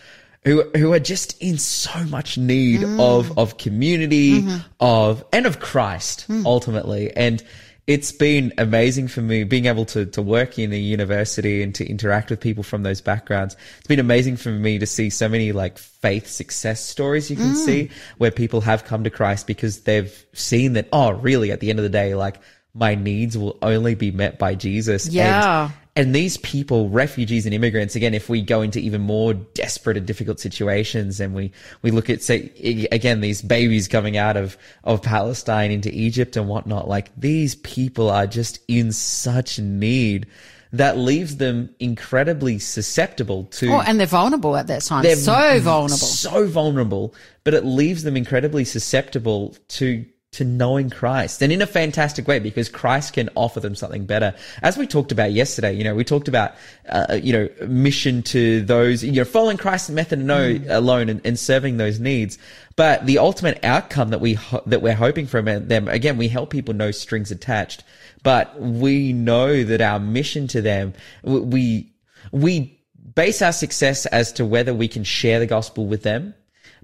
who 0.44 0.62
who 0.76 0.92
are 0.92 1.00
just 1.00 1.40
in 1.42 1.58
so 1.58 2.02
much 2.04 2.38
need 2.38 2.80
mm. 2.80 3.00
of 3.00 3.38
of 3.38 3.58
community 3.58 4.42
mm-hmm. 4.42 4.58
of 4.80 5.24
and 5.32 5.46
of 5.46 5.60
Christ 5.60 6.22
hmm. 6.22 6.46
ultimately 6.46 7.14
and 7.14 7.42
it's 7.86 8.12
been 8.12 8.52
amazing 8.56 9.08
for 9.08 9.20
me 9.20 9.44
being 9.44 9.66
able 9.66 9.84
to 9.86 10.06
to 10.06 10.22
work 10.22 10.58
in 10.58 10.72
a 10.72 10.78
university 10.78 11.62
and 11.62 11.74
to 11.74 11.86
interact 11.86 12.30
with 12.30 12.40
people 12.40 12.62
from 12.62 12.84
those 12.84 13.00
backgrounds. 13.00 13.56
It's 13.78 13.88
been 13.88 13.98
amazing 13.98 14.36
for 14.36 14.50
me 14.50 14.78
to 14.78 14.86
see 14.86 15.10
so 15.10 15.28
many 15.28 15.52
like 15.52 15.76
faith 15.76 16.26
success 16.28 16.84
stories 16.84 17.30
you 17.30 17.36
can 17.36 17.52
mm. 17.52 17.56
see 17.56 17.90
where 18.16 18.30
people 18.30 18.60
have 18.60 18.84
come 18.84 19.04
to 19.04 19.10
Christ 19.10 19.46
because 19.46 19.80
they've 19.80 20.24
seen 20.32 20.74
that 20.74 20.88
oh 20.92 21.10
really 21.10 21.50
at 21.50 21.60
the 21.60 21.68
end 21.68 21.78
of 21.78 21.82
the 21.82 21.90
day 21.90 22.14
like 22.14 22.36
my 22.74 22.94
needs 22.94 23.36
will 23.36 23.58
only 23.62 23.94
be 23.94 24.10
met 24.10 24.38
by 24.38 24.54
Jesus. 24.54 25.08
Yeah. 25.08 25.64
and 25.64 25.70
these 25.96 26.36
people, 26.38 26.88
refugees 26.88 27.46
and 27.46 27.54
immigrants, 27.54 27.96
again, 27.96 28.14
if 28.14 28.28
we 28.28 28.42
go 28.42 28.62
into 28.62 28.78
even 28.78 29.00
more 29.00 29.34
desperate 29.34 29.96
and 29.96 30.06
difficult 30.06 30.38
situations 30.40 31.20
and 31.20 31.34
we, 31.34 31.52
we 31.82 31.90
look 31.90 32.08
at, 32.08 32.22
say, 32.22 32.88
again, 32.92 33.20
these 33.20 33.42
babies 33.42 33.88
coming 33.88 34.16
out 34.16 34.36
of, 34.36 34.56
of 34.84 35.02
Palestine 35.02 35.70
into 35.70 35.92
Egypt 35.92 36.36
and 36.36 36.48
whatnot, 36.48 36.88
like 36.88 37.10
these 37.16 37.56
people 37.56 38.08
are 38.10 38.26
just 38.26 38.60
in 38.68 38.92
such 38.92 39.58
need 39.58 40.26
that 40.72 40.96
leaves 40.96 41.38
them 41.38 41.74
incredibly 41.80 42.58
susceptible 42.60 43.44
to 43.44 43.72
Oh, 43.72 43.80
and 43.80 43.98
they're 43.98 44.06
vulnerable 44.06 44.56
at 44.56 44.68
that 44.68 44.82
time. 44.82 45.02
they're 45.02 45.16
so 45.16 45.58
vulnerable. 45.60 45.96
so 45.96 46.46
vulnerable, 46.46 47.14
but 47.42 47.54
it 47.54 47.64
leaves 47.64 48.04
them 48.04 48.16
incredibly 48.16 48.64
susceptible 48.64 49.56
to 49.68 50.04
to 50.32 50.44
knowing 50.44 50.90
Christ 50.90 51.42
and 51.42 51.52
in 51.52 51.60
a 51.60 51.66
fantastic 51.66 52.28
way 52.28 52.38
because 52.38 52.68
Christ 52.68 53.14
can 53.14 53.28
offer 53.34 53.58
them 53.58 53.74
something 53.74 54.06
better. 54.06 54.32
As 54.62 54.78
we 54.78 54.86
talked 54.86 55.10
about 55.10 55.32
yesterday, 55.32 55.72
you 55.72 55.82
know, 55.82 55.94
we 55.94 56.04
talked 56.04 56.28
about, 56.28 56.54
uh, 56.88 57.18
you 57.20 57.32
know, 57.32 57.48
mission 57.66 58.22
to 58.24 58.62
those, 58.62 59.02
you 59.02 59.10
know, 59.10 59.24
following 59.24 59.56
Christ's 59.56 59.90
method 59.90 60.20
no, 60.20 60.56
alone 60.68 61.08
and, 61.08 61.20
and 61.24 61.36
serving 61.36 61.78
those 61.78 61.98
needs. 61.98 62.38
But 62.76 63.06
the 63.06 63.18
ultimate 63.18 63.58
outcome 63.64 64.10
that 64.10 64.20
we, 64.20 64.34
ho- 64.34 64.62
that 64.66 64.82
we're 64.82 64.94
hoping 64.94 65.26
from 65.26 65.46
them, 65.46 65.88
again, 65.88 66.16
we 66.16 66.28
help 66.28 66.50
people 66.50 66.74
no 66.74 66.92
strings 66.92 67.32
attached, 67.32 67.82
but 68.22 68.60
we 68.60 69.12
know 69.12 69.64
that 69.64 69.80
our 69.80 69.98
mission 69.98 70.46
to 70.48 70.62
them, 70.62 70.94
we, 71.24 71.92
we 72.30 72.80
base 73.16 73.42
our 73.42 73.52
success 73.52 74.06
as 74.06 74.32
to 74.34 74.46
whether 74.46 74.72
we 74.72 74.86
can 74.86 75.02
share 75.02 75.40
the 75.40 75.46
gospel 75.46 75.86
with 75.86 76.04
them. 76.04 76.34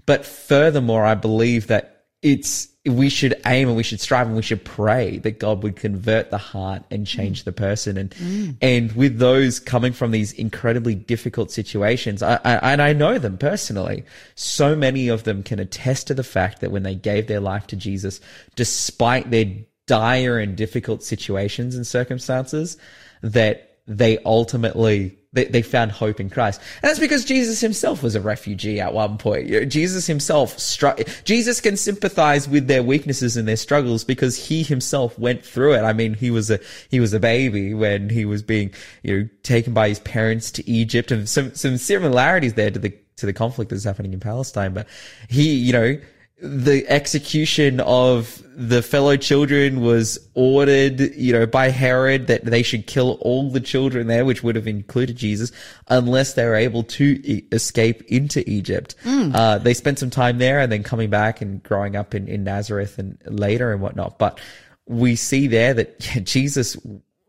But 0.05 0.25
furthermore, 0.25 1.05
I 1.05 1.15
believe 1.15 1.67
that 1.67 2.03
it's, 2.21 2.67
we 2.87 3.09
should 3.09 3.39
aim 3.45 3.67
and 3.67 3.77
we 3.77 3.83
should 3.83 3.99
strive 3.99 4.27
and 4.27 4.35
we 4.35 4.41
should 4.41 4.63
pray 4.63 5.17
that 5.19 5.39
God 5.39 5.63
would 5.63 5.75
convert 5.75 6.29
the 6.29 6.37
heart 6.37 6.83
and 6.89 7.05
mm. 7.05 7.07
change 7.07 7.43
the 7.43 7.51
person. 7.51 7.97
And, 7.97 8.11
mm. 8.11 8.55
and 8.61 8.91
with 8.93 9.19
those 9.19 9.59
coming 9.59 9.93
from 9.93 10.11
these 10.11 10.33
incredibly 10.33 10.95
difficult 10.95 11.51
situations, 11.51 12.23
I, 12.23 12.39
I, 12.43 12.71
and 12.71 12.81
I 12.81 12.93
know 12.93 13.17
them 13.17 13.37
personally, 13.37 14.03
so 14.35 14.75
many 14.75 15.07
of 15.09 15.23
them 15.23 15.43
can 15.43 15.59
attest 15.59 16.07
to 16.07 16.13
the 16.13 16.23
fact 16.23 16.61
that 16.61 16.71
when 16.71 16.83
they 16.83 16.95
gave 16.95 17.27
their 17.27 17.39
life 17.39 17.67
to 17.67 17.75
Jesus, 17.75 18.21
despite 18.55 19.31
their 19.31 19.45
dire 19.85 20.37
and 20.39 20.55
difficult 20.55 21.03
situations 21.03 21.75
and 21.75 21.85
circumstances, 21.85 22.77
that 23.21 23.66
they 23.87 24.17
ultimately 24.19 25.17
they, 25.33 25.45
they 25.45 25.61
found 25.61 25.91
hope 25.91 26.19
in 26.19 26.29
Christ. 26.29 26.61
And 26.81 26.89
that's 26.89 26.99
because 26.99 27.23
Jesus 27.25 27.61
himself 27.61 28.01
was 28.01 28.15
a 28.15 28.21
refugee 28.21 28.79
at 28.79 28.93
one 28.93 29.17
point. 29.17 29.69
Jesus 29.69 30.07
himself 30.07 30.57
struck, 30.57 30.99
Jesus 31.25 31.61
can 31.61 31.77
sympathize 31.77 32.47
with 32.49 32.67
their 32.67 32.81
weaknesses 32.81 33.37
and 33.37 33.47
their 33.47 33.57
struggles 33.57 34.03
because 34.03 34.47
he 34.47 34.63
himself 34.63 35.17
went 35.19 35.45
through 35.45 35.75
it. 35.75 35.81
I 35.81 35.93
mean, 35.93 36.13
he 36.13 36.31
was 36.31 36.49
a, 36.49 36.59
he 36.89 36.99
was 36.99 37.13
a 37.13 37.19
baby 37.19 37.73
when 37.73 38.09
he 38.09 38.25
was 38.25 38.41
being, 38.41 38.73
you 39.03 39.17
know, 39.17 39.29
taken 39.43 39.73
by 39.73 39.89
his 39.89 39.99
parents 39.99 40.49
to 40.51 40.69
Egypt 40.69 41.11
and 41.11 41.29
some, 41.29 41.53
some 41.53 41.77
similarities 41.77 42.55
there 42.55 42.71
to 42.71 42.79
the, 42.79 42.93
to 43.17 43.25
the 43.25 43.33
conflict 43.33 43.69
that's 43.69 43.83
happening 43.83 44.13
in 44.13 44.19
Palestine. 44.19 44.73
But 44.73 44.87
he, 45.29 45.55
you 45.55 45.73
know, 45.73 45.97
the 46.39 46.85
execution 46.87 47.79
of 47.79 48.43
the 48.55 48.83
fellow 48.83 49.17
children 49.17 49.81
was 49.81 50.19
ordered, 50.35 50.99
you 51.15 51.33
know, 51.33 51.47
by 51.47 51.69
Herod 51.69 52.27
that 52.27 52.45
they 52.45 52.61
should 52.61 52.85
kill 52.85 53.17
all 53.21 53.49
the 53.49 53.59
children 53.59 54.07
there, 54.07 54.23
which 54.23 54.43
would 54.43 54.55
have 54.55 54.67
included 54.67 55.15
Jesus, 55.15 55.51
unless 55.87 56.33
they 56.33 56.45
were 56.45 56.55
able 56.55 56.83
to 56.83 57.19
e- 57.23 57.47
escape 57.51 58.03
into 58.03 58.47
Egypt. 58.49 58.95
Uh, 59.35 59.57
they 59.57 59.73
spent 59.73 59.97
some 59.99 60.09
time 60.11 60.37
there 60.37 60.59
and 60.59 60.71
then 60.71 60.83
coming 60.83 61.09
back 61.09 61.41
and 61.41 61.61
growing 61.63 61.95
up 61.95 62.13
in, 62.13 62.27
in 62.27 62.43
Nazareth 62.43 62.99
and 62.99 63.17
later 63.25 63.71
and 63.71 63.81
whatnot. 63.81 64.19
But 64.19 64.39
we 64.87 65.15
see 65.15 65.47
there 65.47 65.73
that 65.73 66.15
yeah, 66.15 66.21
Jesus 66.23 66.77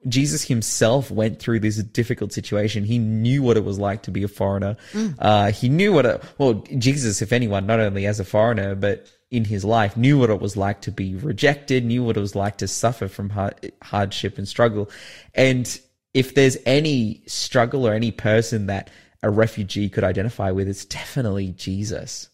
Jesus 0.08 0.44
himself 0.44 1.10
went 1.10 1.38
through 1.38 1.60
this 1.60 1.76
difficult 1.76 2.32
situation. 2.32 2.84
He 2.84 2.98
knew 2.98 3.42
what 3.42 3.56
it 3.56 3.64
was 3.64 3.78
like 3.78 4.02
to 4.02 4.10
be 4.10 4.22
a 4.22 4.28
foreigner. 4.28 4.76
Uh, 5.18 5.52
he 5.52 5.68
knew 5.68 5.92
what 5.92 6.06
it, 6.06 6.22
well, 6.38 6.54
Jesus, 6.78 7.22
if 7.22 7.32
anyone, 7.32 7.66
not 7.66 7.80
only 7.80 8.06
as 8.06 8.20
a 8.20 8.24
foreigner, 8.24 8.74
but 8.74 9.06
in 9.30 9.44
his 9.44 9.64
life, 9.64 9.96
knew 9.96 10.18
what 10.18 10.30
it 10.30 10.40
was 10.40 10.56
like 10.56 10.80
to 10.82 10.90
be 10.90 11.14
rejected, 11.14 11.84
knew 11.84 12.02
what 12.02 12.16
it 12.16 12.20
was 12.20 12.34
like 12.34 12.56
to 12.58 12.68
suffer 12.68 13.08
from 13.08 13.30
hard, 13.30 13.72
hardship 13.82 14.38
and 14.38 14.48
struggle. 14.48 14.90
And 15.34 15.78
if 16.14 16.34
there's 16.34 16.56
any 16.64 17.22
struggle 17.26 17.86
or 17.86 17.92
any 17.92 18.10
person 18.10 18.66
that 18.66 18.90
a 19.22 19.30
refugee 19.30 19.88
could 19.88 20.04
identify 20.04 20.50
with, 20.52 20.68
it's 20.68 20.84
definitely 20.84 21.48
Jesus. 21.48 22.30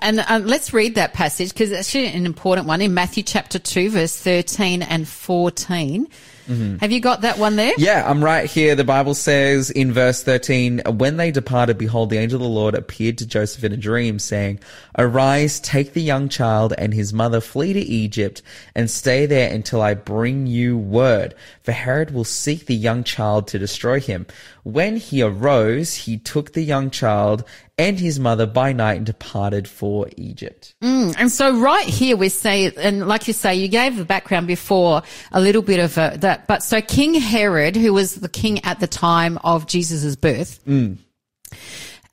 And 0.00 0.20
uh, 0.20 0.40
let's 0.42 0.72
read 0.72 0.94
that 0.94 1.12
passage 1.12 1.50
because 1.50 1.70
it's 1.70 1.88
actually 1.88 2.08
an 2.08 2.26
important 2.26 2.66
one 2.66 2.80
in 2.80 2.94
Matthew 2.94 3.22
chapter 3.22 3.58
2, 3.58 3.90
verse 3.90 4.16
13 4.16 4.82
and 4.82 5.06
14. 5.06 6.08
Mm-hmm. 6.48 6.78
Have 6.78 6.92
you 6.92 7.00
got 7.00 7.22
that 7.22 7.38
one 7.38 7.56
there? 7.56 7.72
Yeah, 7.78 8.08
I'm 8.08 8.22
right 8.22 8.48
here. 8.48 8.74
The 8.74 8.84
Bible 8.84 9.14
says 9.14 9.70
in 9.70 9.92
verse 9.92 10.22
13, 10.22 10.82
when 10.86 11.16
they 11.16 11.30
departed, 11.30 11.78
behold, 11.78 12.10
the 12.10 12.18
angel 12.18 12.36
of 12.36 12.42
the 12.42 12.48
Lord 12.48 12.74
appeared 12.74 13.18
to 13.18 13.26
Joseph 13.26 13.64
in 13.64 13.72
a 13.72 13.76
dream 13.76 14.18
saying, 14.18 14.60
arise, 14.98 15.60
take 15.60 15.92
the 15.92 16.02
young 16.02 16.28
child 16.28 16.74
and 16.76 16.92
his 16.92 17.12
mother, 17.12 17.40
flee 17.40 17.72
to 17.72 17.80
Egypt 17.80 18.42
and 18.74 18.90
stay 18.90 19.26
there 19.26 19.52
until 19.52 19.82
I 19.82 19.94
bring 19.94 20.46
you 20.46 20.76
word. 20.76 21.34
For 21.62 21.72
Herod 21.72 22.12
will 22.12 22.24
seek 22.24 22.66
the 22.66 22.74
young 22.74 23.04
child 23.04 23.48
to 23.48 23.58
destroy 23.58 24.00
him. 24.00 24.26
When 24.64 24.96
he 24.96 25.22
arose, 25.22 25.94
he 25.94 26.18
took 26.18 26.52
the 26.52 26.62
young 26.62 26.90
child 26.90 27.44
and 27.78 27.98
his 27.98 28.20
mother 28.20 28.46
by 28.46 28.72
night 28.72 28.98
and 28.98 29.06
departed 29.06 29.66
for 29.66 30.08
Egypt. 30.16 30.74
Mm, 30.82 31.14
and 31.18 31.32
so 31.32 31.58
right 31.58 31.86
here 31.86 32.16
we 32.16 32.28
say, 32.28 32.70
and 32.76 33.08
like 33.08 33.26
you 33.26 33.32
say, 33.32 33.54
you 33.54 33.68
gave 33.68 33.96
the 33.96 34.04
background 34.04 34.46
before 34.46 35.02
a 35.32 35.40
little 35.40 35.62
bit 35.62 35.80
of 35.80 35.96
a, 35.98 36.16
that, 36.18 36.46
but 36.46 36.62
so 36.62 36.80
King 36.80 37.14
Herod, 37.14 37.76
who 37.76 37.92
was 37.92 38.16
the 38.16 38.28
king 38.28 38.64
at 38.64 38.80
the 38.80 38.86
time 38.86 39.38
of 39.38 39.66
Jesus' 39.66 40.16
birth, 40.16 40.64
mm. 40.66 40.98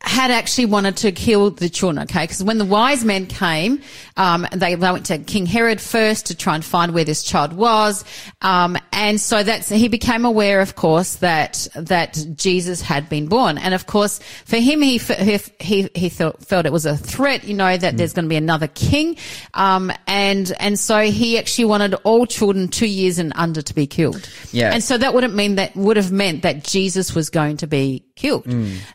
Had 0.01 0.31
actually 0.31 0.65
wanted 0.65 0.95
to 0.95 1.11
kill 1.11 1.51
the 1.51 1.69
children, 1.69 2.03
okay? 2.03 2.23
Because 2.23 2.41
when 2.41 2.57
the 2.57 2.65
wise 2.65 3.03
men 3.03 3.25
came, 3.25 3.81
um, 4.15 4.47
they, 4.55 4.75
they 4.75 4.91
went 4.91 5.07
to 5.07 5.17
King 5.17 5.45
Herod 5.45 5.81
first 5.81 6.27
to 6.27 6.35
try 6.35 6.55
and 6.55 6.63
find 6.63 6.93
where 6.93 7.03
this 7.03 7.21
child 7.21 7.51
was. 7.51 8.05
Um, 8.41 8.77
and 8.93 9.19
so 9.19 9.43
that's, 9.43 9.67
he 9.67 9.89
became 9.89 10.23
aware, 10.23 10.61
of 10.61 10.75
course, 10.75 11.17
that, 11.17 11.67
that 11.75 12.17
Jesus 12.35 12.81
had 12.81 13.09
been 13.09 13.27
born. 13.27 13.57
And 13.57 13.73
of 13.73 13.87
course, 13.87 14.19
for 14.45 14.55
him, 14.55 14.81
he, 14.81 14.99
he, 14.99 15.39
he, 15.59 15.89
he 15.93 16.09
felt, 16.09 16.45
felt 16.45 16.65
it 16.65 16.71
was 16.71 16.85
a 16.85 16.95
threat, 16.95 17.43
you 17.43 17.53
know, 17.53 17.75
that 17.75 17.97
there's 17.97 18.13
going 18.13 18.25
to 18.25 18.29
be 18.29 18.37
another 18.37 18.67
king. 18.67 19.17
Um, 19.53 19.91
and, 20.07 20.51
and 20.61 20.79
so 20.79 21.01
he 21.01 21.37
actually 21.37 21.65
wanted 21.65 21.95
all 22.05 22.25
children 22.25 22.69
two 22.69 22.87
years 22.87 23.19
and 23.19 23.33
under 23.35 23.61
to 23.61 23.75
be 23.75 23.85
killed. 23.85 24.29
Yeah. 24.53 24.71
And 24.71 24.81
so 24.81 24.97
that 24.97 25.13
would 25.13 25.23
have 25.23 25.33
mean 25.33 25.55
that 25.55 25.75
would 25.75 25.97
have 25.97 26.11
meant 26.11 26.43
that 26.43 26.63
Jesus 26.63 27.13
was 27.13 27.29
going 27.29 27.57
to 27.57 27.67
be 27.67 28.05
killed. 28.19 28.45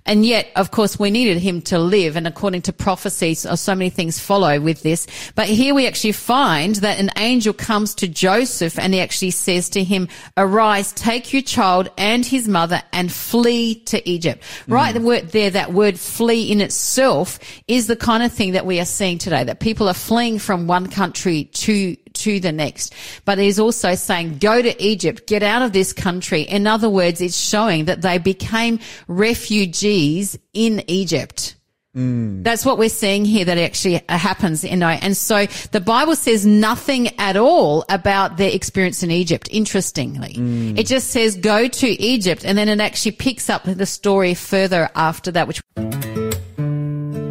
And 0.05 0.27
yet, 0.27 0.53
of 0.55 0.71
course, 0.71 0.99
we 0.99 1.11
needed 1.11 1.39
him 1.39 1.63
to 1.63 1.79
live. 1.79 2.17
And 2.17 2.27
according 2.27 2.63
to 2.63 2.73
prophecies, 2.73 3.47
uh, 3.47 3.57
so 3.57 3.75
many 3.75 3.91
things 3.91 4.21
follow 4.21 4.61
with 4.61 4.83
this. 4.83 5.07
But 5.35 5.49
here 5.49 5.75
we 5.75 5.87
actually 5.87 6.13
find 6.13 6.75
that 6.77 6.99
an 7.01 7.11
angel 7.17 7.55
comes 7.55 7.95
to 7.97 8.09
Joseph 8.09 8.79
and 8.79 8.93
he 8.93 9.01
actually 9.01 9.31
says 9.31 9.71
to 9.71 9.83
him, 9.83 10.09
arise, 10.37 10.93
take 10.93 11.33
your 11.33 11.43
child 11.43 11.89
and 11.97 12.25
his 12.27 12.47
mother 12.47 12.83
and 12.93 13.11
flee 13.11 13.77
to 13.87 14.07
Egypt. 14.09 14.43
Right 14.69 14.93
the 14.93 15.01
word 15.01 15.31
there, 15.31 15.51
that 15.51 15.73
word 15.73 15.99
flee 15.99 16.53
in 16.53 16.61
itself 16.61 17.39
is 17.67 17.87
the 17.87 17.97
kind 17.97 18.23
of 18.23 18.33
thing 18.33 18.53
that 18.53 18.67
we 18.67 18.79
are 18.79 18.85
seeing 18.85 19.19
today, 19.19 19.45
that 19.45 19.61
people 19.61 19.89
are 19.89 19.95
fleeing 19.95 20.39
from 20.39 20.67
one 20.67 20.89
country 20.89 21.45
to 21.45 21.97
to 22.25 22.41
the 22.41 22.53
next. 22.53 22.95
But 23.25 23.39
it 23.39 23.47
is 23.47 23.61
also 23.61 23.95
saying, 23.95 24.39
go 24.39 24.63
to 24.63 24.83
Egypt, 24.83 25.27
get 25.27 25.43
out 25.43 25.63
of 25.63 25.73
this 25.73 25.93
country. 25.93 26.43
In 26.43 26.67
other 26.67 26.89
words, 26.89 27.21
it's 27.21 27.37
showing 27.37 27.85
that 27.85 28.03
they 28.03 28.19
became 28.19 28.81
refugees 29.09 30.39
in 30.53 30.83
Egypt. 30.87 31.57
Mm. 31.95 32.43
That's 32.43 32.65
what 32.65 32.77
we're 32.77 32.89
seeing 32.89 33.25
here 33.25 33.45
that 33.45 33.57
actually 33.57 34.03
happens, 34.09 34.65
you 34.65 34.77
know. 34.77 34.89
And 34.89 35.17
so 35.17 35.47
the 35.71 35.81
Bible 35.81 36.17
says 36.17 36.45
nothing 36.45 37.17
at 37.21 37.37
all 37.37 37.85
about 37.89 38.37
their 38.37 38.51
experience 38.51 39.03
in 39.05 39.11
Egypt, 39.13 39.49
interestingly. 39.53 40.35
Mm. 40.35 40.77
It 40.79 40.87
just 40.87 41.11
says 41.11 41.37
go 41.37 41.69
to 41.69 41.87
Egypt 41.87 42.45
and 42.45 42.59
then 42.59 42.69
it 42.69 42.81
actually 42.81 43.13
picks 43.13 43.49
up 43.49 43.63
the 43.65 43.87
story 43.87 44.35
further 44.35 44.91
after 44.97 45.31
that, 45.33 45.47
which 45.47 45.61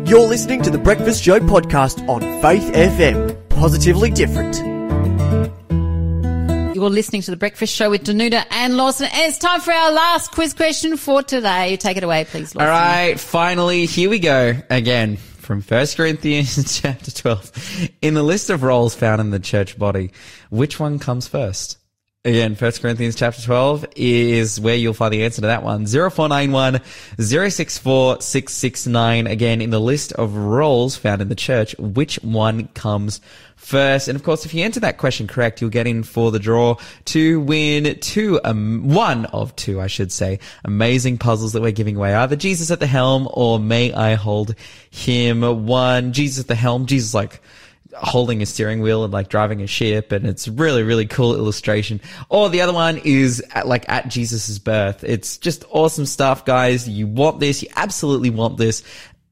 You're 0.06 0.28
listening 0.28 0.62
to 0.62 0.70
the 0.70 0.80
Breakfast 0.82 1.24
Show 1.24 1.40
podcast 1.40 2.08
on 2.08 2.22
Faith 2.42 2.72
FM. 2.74 3.50
Positively 3.50 4.12
different. 4.12 4.73
You're 6.84 6.90
listening 6.90 7.22
to 7.22 7.32
the 7.32 7.38
Breakfast 7.38 7.74
Show 7.74 7.90
with 7.90 8.04
Danuta 8.04 8.46
and 8.52 8.76
Lawson. 8.76 9.08
And 9.10 9.30
it's 9.30 9.38
time 9.38 9.62
for 9.62 9.72
our 9.72 9.94
last 9.94 10.34
quiz 10.34 10.54
question 10.54 10.98
for 10.98 11.24
today. 11.24 11.78
Take 11.78 11.96
it 11.96 12.04
away, 12.04 12.26
please, 12.26 12.54
Lawson. 12.54 12.62
All 12.62 12.68
right, 12.68 13.18
finally, 13.18 13.86
here 13.86 14.10
we 14.10 14.20
go 14.20 14.54
again 14.70 15.16
from 15.16 15.62
1 15.62 15.88
Corinthians 15.96 16.82
chapter 16.82 17.10
12. 17.10 17.90
In 18.02 18.16
the 18.16 18.24
list 18.24 18.50
of 18.50 18.64
roles 18.64 18.96
found 18.96 19.22
in 19.22 19.30
the 19.30 19.40
church 19.40 19.80
body, 19.80 20.12
which 20.50 20.78
one 20.78 21.00
comes 21.00 21.26
first? 21.26 21.78
Again, 22.26 22.56
1 22.56 22.72
Corinthians 22.82 23.16
chapter 23.16 23.42
12 23.42 23.86
is 23.98 24.58
where 24.58 24.78
you'll 24.78 24.94
find 24.94 25.14
the 25.14 25.26
answer 25.26 25.42
to 25.42 25.48
that 25.48 25.62
one. 25.62 25.86
0491 25.86 26.80
064 27.20 28.22
669. 28.22 29.28
Again, 29.28 29.60
in 29.60 29.72
the 29.72 29.82
list 29.82 30.14
of 30.14 30.34
roles 30.34 30.96
found 30.96 31.22
in 31.22 31.28
the 31.28 31.36
church, 31.36 31.76
which 31.78 32.16
one 32.24 32.70
comes 32.70 33.20
first? 33.58 34.08
And 34.08 34.16
of 34.16 34.24
course, 34.24 34.46
if 34.46 34.54
you 34.54 34.64
answer 34.64 34.80
that 34.80 35.00
question 35.00 35.28
correct, 35.28 35.60
you'll 35.60 35.70
get 35.70 35.86
in 35.86 36.02
for 36.02 36.32
the 36.32 36.40
draw 36.40 36.78
to 37.08 37.42
win 37.42 38.00
two, 38.00 38.40
um, 38.46 38.88
one 38.88 39.26
of 39.26 39.54
two, 39.58 39.82
I 39.82 39.88
should 39.88 40.14
say, 40.14 40.40
amazing 40.64 41.18
puzzles 41.18 41.52
that 41.52 41.62
we're 41.62 41.74
giving 41.74 41.98
away. 41.98 42.14
Either 42.14 42.38
Jesus 42.38 42.72
at 42.72 42.80
the 42.80 42.88
helm 42.88 43.28
or 43.34 43.60
May 43.60 43.92
I 43.92 44.14
hold 44.14 44.56
him. 44.92 45.42
One, 45.66 46.14
Jesus 46.14 46.44
at 46.44 46.48
the 46.48 46.56
helm. 46.56 46.86
Jesus 46.86 47.14
like, 47.14 47.42
holding 47.96 48.42
a 48.42 48.46
steering 48.46 48.82
wheel 48.82 49.04
and 49.04 49.14
like 49.14 49.30
driving 49.30 49.62
a 49.62 49.68
ship 49.68 50.12
and 50.12 50.26
it's 50.26 50.48
really 50.48 50.84
really 50.84 51.06
cool 51.06 51.36
illustration. 51.36 52.02
Or 52.30 52.50
the 52.50 52.62
other 52.62 52.74
one 52.74 52.98
is 53.04 53.44
at, 53.54 53.68
like 53.68 53.88
at 53.90 54.08
jesus's 54.08 54.60
birth. 54.60 55.04
It's 55.04 55.38
just 55.38 55.66
awesome 55.70 56.06
stuff 56.06 56.46
guys. 56.46 56.88
You 56.88 57.08
want 57.08 57.40
this. 57.40 57.62
You 57.64 57.70
absolutely 57.76 58.30
want 58.30 58.58
this. 58.58 58.84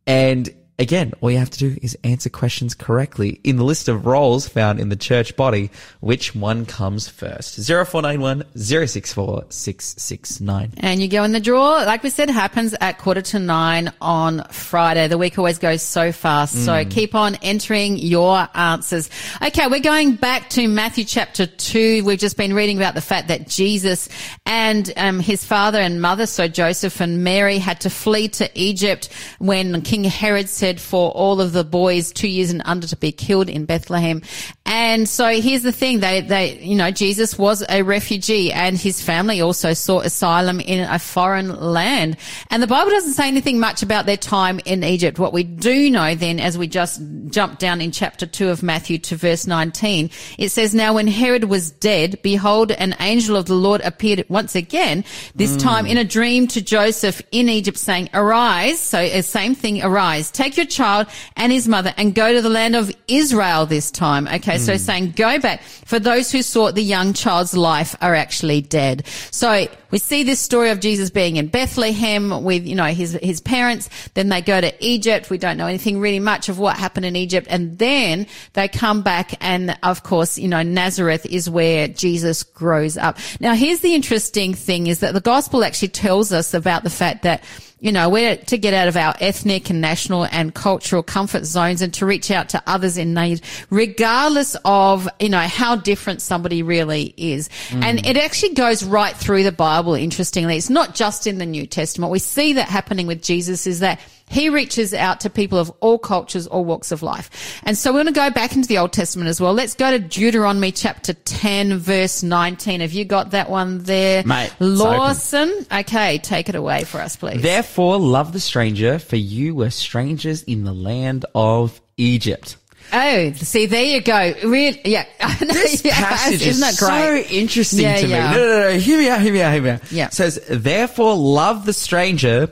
And 0.08 0.50
again 0.82 1.14
all 1.22 1.32
you 1.32 1.38
have 1.38 1.50
to 1.50 1.60
do 1.60 1.78
is 1.82 1.98
answer 2.04 2.30
questions 2.30 2.74
correctly 2.74 3.40
in 3.44 3.56
the 3.58 3.64
list 3.64 3.88
of 3.88 4.06
roles 4.06 4.48
found 4.48 4.80
in 4.80 4.90
the 4.90 4.96
church 4.96 5.36
body 5.36 5.70
which 6.00 6.36
one 6.36 6.66
comes 6.66 7.08
first 7.08 7.56
0491 7.66 8.44
064 8.56 9.46
669 9.50 10.74
And 10.78 11.02
you 11.02 11.08
go 11.08 11.24
in 11.24 11.32
the 11.32 11.40
draw, 11.40 11.84
like 11.84 12.04
we 12.04 12.10
said, 12.10 12.30
happens 12.30 12.74
at 12.80 12.98
quarter 12.98 13.22
to 13.22 13.40
nine 13.40 13.92
on 14.02 14.44
Friday. 14.52 15.08
The 15.08 15.18
week 15.18 15.38
always 15.38 15.58
goes 15.58 15.82
so 15.82 16.12
fast. 16.12 16.56
Mm. 16.56 16.66
So 16.66 16.90
keep 16.90 17.16
on 17.16 17.36
entering 17.36 17.98
your 17.98 18.48
answers. 18.54 19.10
Okay, 19.42 19.68
we're 19.68 19.80
going 19.80 20.16
back 20.16 20.50
to 20.52 20.68
Matthew 20.68 21.04
chapter 21.04 21.46
two. 21.46 22.04
We've 22.04 22.20
just 22.20 22.38
been 22.38 22.54
reading 22.54 22.78
about 22.78 22.96
the 22.96 23.02
fact 23.02 23.28
that 23.28 23.48
Jesus 23.48 24.10
and 24.46 24.92
um, 24.98 25.20
his 25.20 25.44
father 25.44 25.80
and 25.80 26.02
mother, 26.02 26.26
so 26.26 26.48
Joseph 26.48 27.00
and 27.02 27.24
Mary, 27.24 27.58
had 27.58 27.82
to 27.82 27.90
flee 27.90 28.30
to 28.30 28.50
Egypt 28.56 29.10
when 29.40 29.82
King 29.82 30.04
Herod 30.04 30.50
said 30.50 30.71
for 30.80 31.12
all 31.12 31.42
of 31.42 31.54
the 31.54 31.64
boys 31.64 32.12
two 32.12 32.28
years 32.28 32.52
and 32.52 32.62
under 32.66 32.88
to 32.88 32.96
be 32.96 33.12
killed 33.12 33.50
in 33.50 33.66
Bethlehem. 33.66 34.22
And 34.66 35.10
so 35.10 35.28
here's 35.42 35.64
the 35.64 35.72
thing. 35.72 36.00
They, 36.00 36.22
they, 36.22 36.60
you 36.60 36.76
know, 36.76 36.92
Jesus 36.92 37.38
was 37.38 37.64
a 37.68 37.82
refugee 37.82 38.54
and 38.54 38.78
his 38.78 39.02
family 39.02 39.42
also 39.42 39.74
sought 39.74 40.06
asylum 40.06 40.60
in 40.60 40.88
a 40.90 41.00
foreign 41.00 41.60
land. 41.60 42.18
And 42.50 42.64
the 42.64 42.68
Bible 42.68 42.92
doesn't 42.92 43.14
say 43.14 43.28
anything 43.28 43.60
much 43.60 43.84
about 43.84 44.06
their 44.06 44.18
time 44.18 44.60
in 44.66 44.84
Egypt. 44.84 45.20
What 45.20 45.34
we 45.34 45.44
do 45.44 45.90
know 45.90 46.16
then, 46.16 46.40
as 46.40 46.58
we 46.58 46.68
just 46.68 47.02
jump 47.28 47.60
down 47.60 47.82
in 47.82 47.92
chapter 47.92 48.26
two 48.26 48.50
of 48.50 48.64
Matthew 48.64 48.98
to 49.00 49.16
verse 49.16 49.46
19, 49.46 50.10
it 50.38 50.50
says, 50.50 50.74
Now 50.74 50.94
when 50.94 51.08
Herod 51.08 51.46
was 51.46 51.72
dead, 51.72 52.22
behold, 52.22 52.72
an 52.72 52.96
angel 53.00 53.36
of 53.36 53.48
the 53.48 53.56
Lord 53.56 53.82
appeared 53.82 54.26
once 54.30 54.56
again, 54.56 55.04
this 55.36 55.58
time 55.58 55.86
in 55.86 55.98
a 55.98 56.04
dream 56.04 56.48
to 56.48 56.62
Joseph 56.62 57.22
in 57.32 57.50
Egypt 57.50 57.78
saying, 57.78 58.10
arise. 58.14 58.80
So 58.80 59.00
uh, 59.00 59.22
same 59.22 59.56
thing, 59.56 59.84
arise, 59.84 60.32
take 60.32 60.58
your 60.58 60.61
child 60.66 61.08
and 61.36 61.52
his 61.52 61.68
mother 61.68 61.94
and 61.98 62.16
go 62.16 62.34
to 62.34 62.42
the 62.42 62.50
land 62.50 62.76
of 62.76 62.92
Israel 63.08 63.66
this 63.66 63.92
time. 63.92 64.28
Okay. 64.28 64.58
So 64.58 64.74
hmm. 64.74 64.78
saying 64.78 65.12
go 65.12 65.40
back 65.40 65.62
for 65.62 66.00
those 66.00 66.32
who 66.32 66.42
sought 66.42 66.76
the 66.76 66.84
young 66.84 67.14
child's 67.14 67.56
life 67.56 67.96
are 68.02 68.16
actually 68.16 68.62
dead. 68.62 69.06
So 69.32 69.68
we 69.92 69.98
see 69.98 70.24
this 70.24 70.40
story 70.40 70.70
of 70.70 70.80
Jesus 70.80 71.10
being 71.10 71.36
in 71.36 71.48
Bethlehem 71.48 72.44
with, 72.44 72.66
you 72.66 72.76
know, 72.76 72.86
his, 72.86 73.18
his 73.22 73.42
parents. 73.42 73.90
Then 74.14 74.30
they 74.30 74.42
go 74.42 74.60
to 74.60 74.74
Egypt. 74.86 75.30
We 75.30 75.38
don't 75.38 75.58
know 75.58 75.68
anything 75.68 76.00
really 76.00 76.20
much 76.20 76.50
of 76.50 76.60
what 76.60 76.78
happened 76.78 77.06
in 77.06 77.16
Egypt. 77.16 77.48
And 77.50 77.78
then 77.78 78.28
they 78.54 78.68
come 78.68 79.02
back 79.02 79.34
and 79.42 79.78
of 79.84 80.04
course, 80.04 80.38
you 80.38 80.48
know, 80.48 80.64
Nazareth 80.64 81.26
is 81.26 81.50
where 81.50 81.88
Jesus 81.88 82.44
grows 82.44 82.98
up. 82.98 83.18
Now 83.40 83.54
here's 83.54 83.82
the 83.82 83.94
interesting 83.94 84.54
thing 84.54 84.88
is 84.88 85.00
that 85.00 85.14
the 85.14 85.22
gospel 85.22 85.64
actually 85.64 85.90
tells 85.90 86.32
us 86.32 86.54
about 86.54 86.84
the 86.84 86.90
fact 86.90 87.24
that 87.24 87.44
you 87.82 87.92
know, 87.92 88.10
we're 88.10 88.38
to 88.38 88.58
get 88.60 88.76
out 88.76 88.88
of 88.88 88.96
our 88.96 89.16
ethnic 89.20 89.72
and 89.72 89.82
national 89.82 90.26
and 90.26 90.54
cultural 90.54 91.02
comfort 91.02 91.46
zones 91.46 91.82
and 91.82 91.92
to 91.96 92.06
reach 92.06 92.30
out 92.30 92.50
to 92.50 92.62
others 92.68 92.96
in 92.96 93.16
need, 93.16 93.42
regardless 93.72 94.56
of, 94.64 95.10
you 95.20 95.30
know, 95.30 95.40
how 95.40 95.76
different 95.76 96.22
somebody 96.22 96.62
really 96.62 97.12
is. 97.18 97.50
And 97.72 97.98
mm. 97.98 98.08
it 98.08 98.18
actually 98.18 98.54
goes 98.54 98.86
right 98.86 99.16
through 99.16 99.42
the 99.44 99.52
Bible, 99.52 99.81
interestingly. 99.96 100.58
It's 100.58 100.70
not 100.70 100.96
just 100.96 101.28
in 101.28 101.38
the 101.38 101.46
New 101.46 101.66
Testament. 101.66 102.12
We 102.12 102.20
see 102.20 102.54
that 102.54 102.70
happening 102.70 103.08
with 103.08 103.22
Jesus 103.22 103.68
is 103.68 103.80
that 103.80 104.00
he 104.30 104.50
reaches 104.50 104.94
out 104.94 105.20
to 105.22 105.30
people 105.30 105.58
of 105.58 105.70
all 105.82 106.00
cultures, 106.00 106.48
all 106.48 106.64
walks 106.64 106.92
of 106.92 107.04
life. 107.04 107.60
And 107.64 107.78
so 107.78 107.92
we're 107.92 108.04
going 108.04 108.14
to 108.14 108.20
go 108.20 108.30
back 108.30 108.56
into 108.56 108.68
the 108.68 108.78
Old 108.78 108.94
Testament 108.94 109.28
as 109.28 109.42
well. 109.42 109.54
Let's 109.54 109.76
go 109.76 109.92
to 109.92 110.00
Deuteronomy 110.00 110.72
chapter 110.72 111.14
10, 111.14 111.78
verse 111.80 112.24
19. 112.24 112.80
Have 112.80 112.94
you 112.94 113.04
got 113.04 113.32
that 113.32 113.50
one 113.50 113.80
there? 113.80 114.24
Mate. 114.24 114.54
Lawson? 114.60 115.66
Okay, 115.72 116.18
take 116.20 116.48
it 116.48 116.56
away 116.56 116.86
for 116.86 117.02
us, 117.02 117.18
please. 117.18 117.42
Therefore, 117.42 117.98
love 118.00 118.32
the 118.32 118.40
stranger, 118.40 119.00
for 119.00 119.18
you 119.18 119.54
were 119.54 119.70
strangers 119.70 120.44
in 120.44 120.64
the 120.64 120.74
land 120.74 121.26
of 121.36 121.82
Egypt. 121.98 122.56
Oh, 122.94 123.32
see, 123.34 123.68
there 123.68 123.84
you 123.86 124.02
go. 124.02 124.34
Real, 124.44 124.76
yeah. 124.84 125.06
This 125.40 125.84
Yeah, 125.86 125.94
passage 125.96 126.46
isn't 126.46 126.62
that 126.62 126.78
great? 126.78 127.26
so 127.28 127.34
interesting 127.34 127.80
Yeah, 127.82 127.96
to 127.98 128.04
me. 128.04 128.10
No, 128.14 128.32
no, 128.32 128.38
no, 128.38 128.72
no. 128.74 128.80
Hear 128.80 128.98
me 128.98 129.10
out, 129.10 129.22
hear 129.22 129.34
me 129.34 129.42
out, 129.42 129.54
hear 129.54 129.62
me 129.62 129.70
out. 129.72 129.92
Yeah. 129.92 130.08
It 130.08 130.14
says, 130.14 130.40
therefore, 130.50 131.16
love 131.16 131.66
the 131.66 131.74
stranger, 131.74 132.50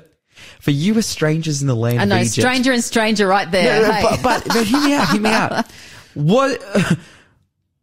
for 0.62 0.72
you 0.72 0.94
were 0.94 1.02
strangers 1.02 1.62
in 1.62 1.68
the 1.68 1.76
land 1.76 2.00
I 2.02 2.06
know, 2.06 2.16
of 2.16 2.22
Egypt. 2.22 2.34
stranger 2.36 2.72
and 2.72 2.84
stranger 2.84 3.28
right 3.28 3.50
there. 3.52 3.82
No, 3.82 3.88
no, 3.88 3.94
Hey. 3.94 4.02
but, 4.04 4.24
but, 4.24 4.48
but 4.54 4.66
hear 4.66 4.80
me 4.82 4.94
out, 4.94 5.10
hear 5.10 5.22
me 5.22 5.30
out. 5.30 5.66
What, 6.16 6.62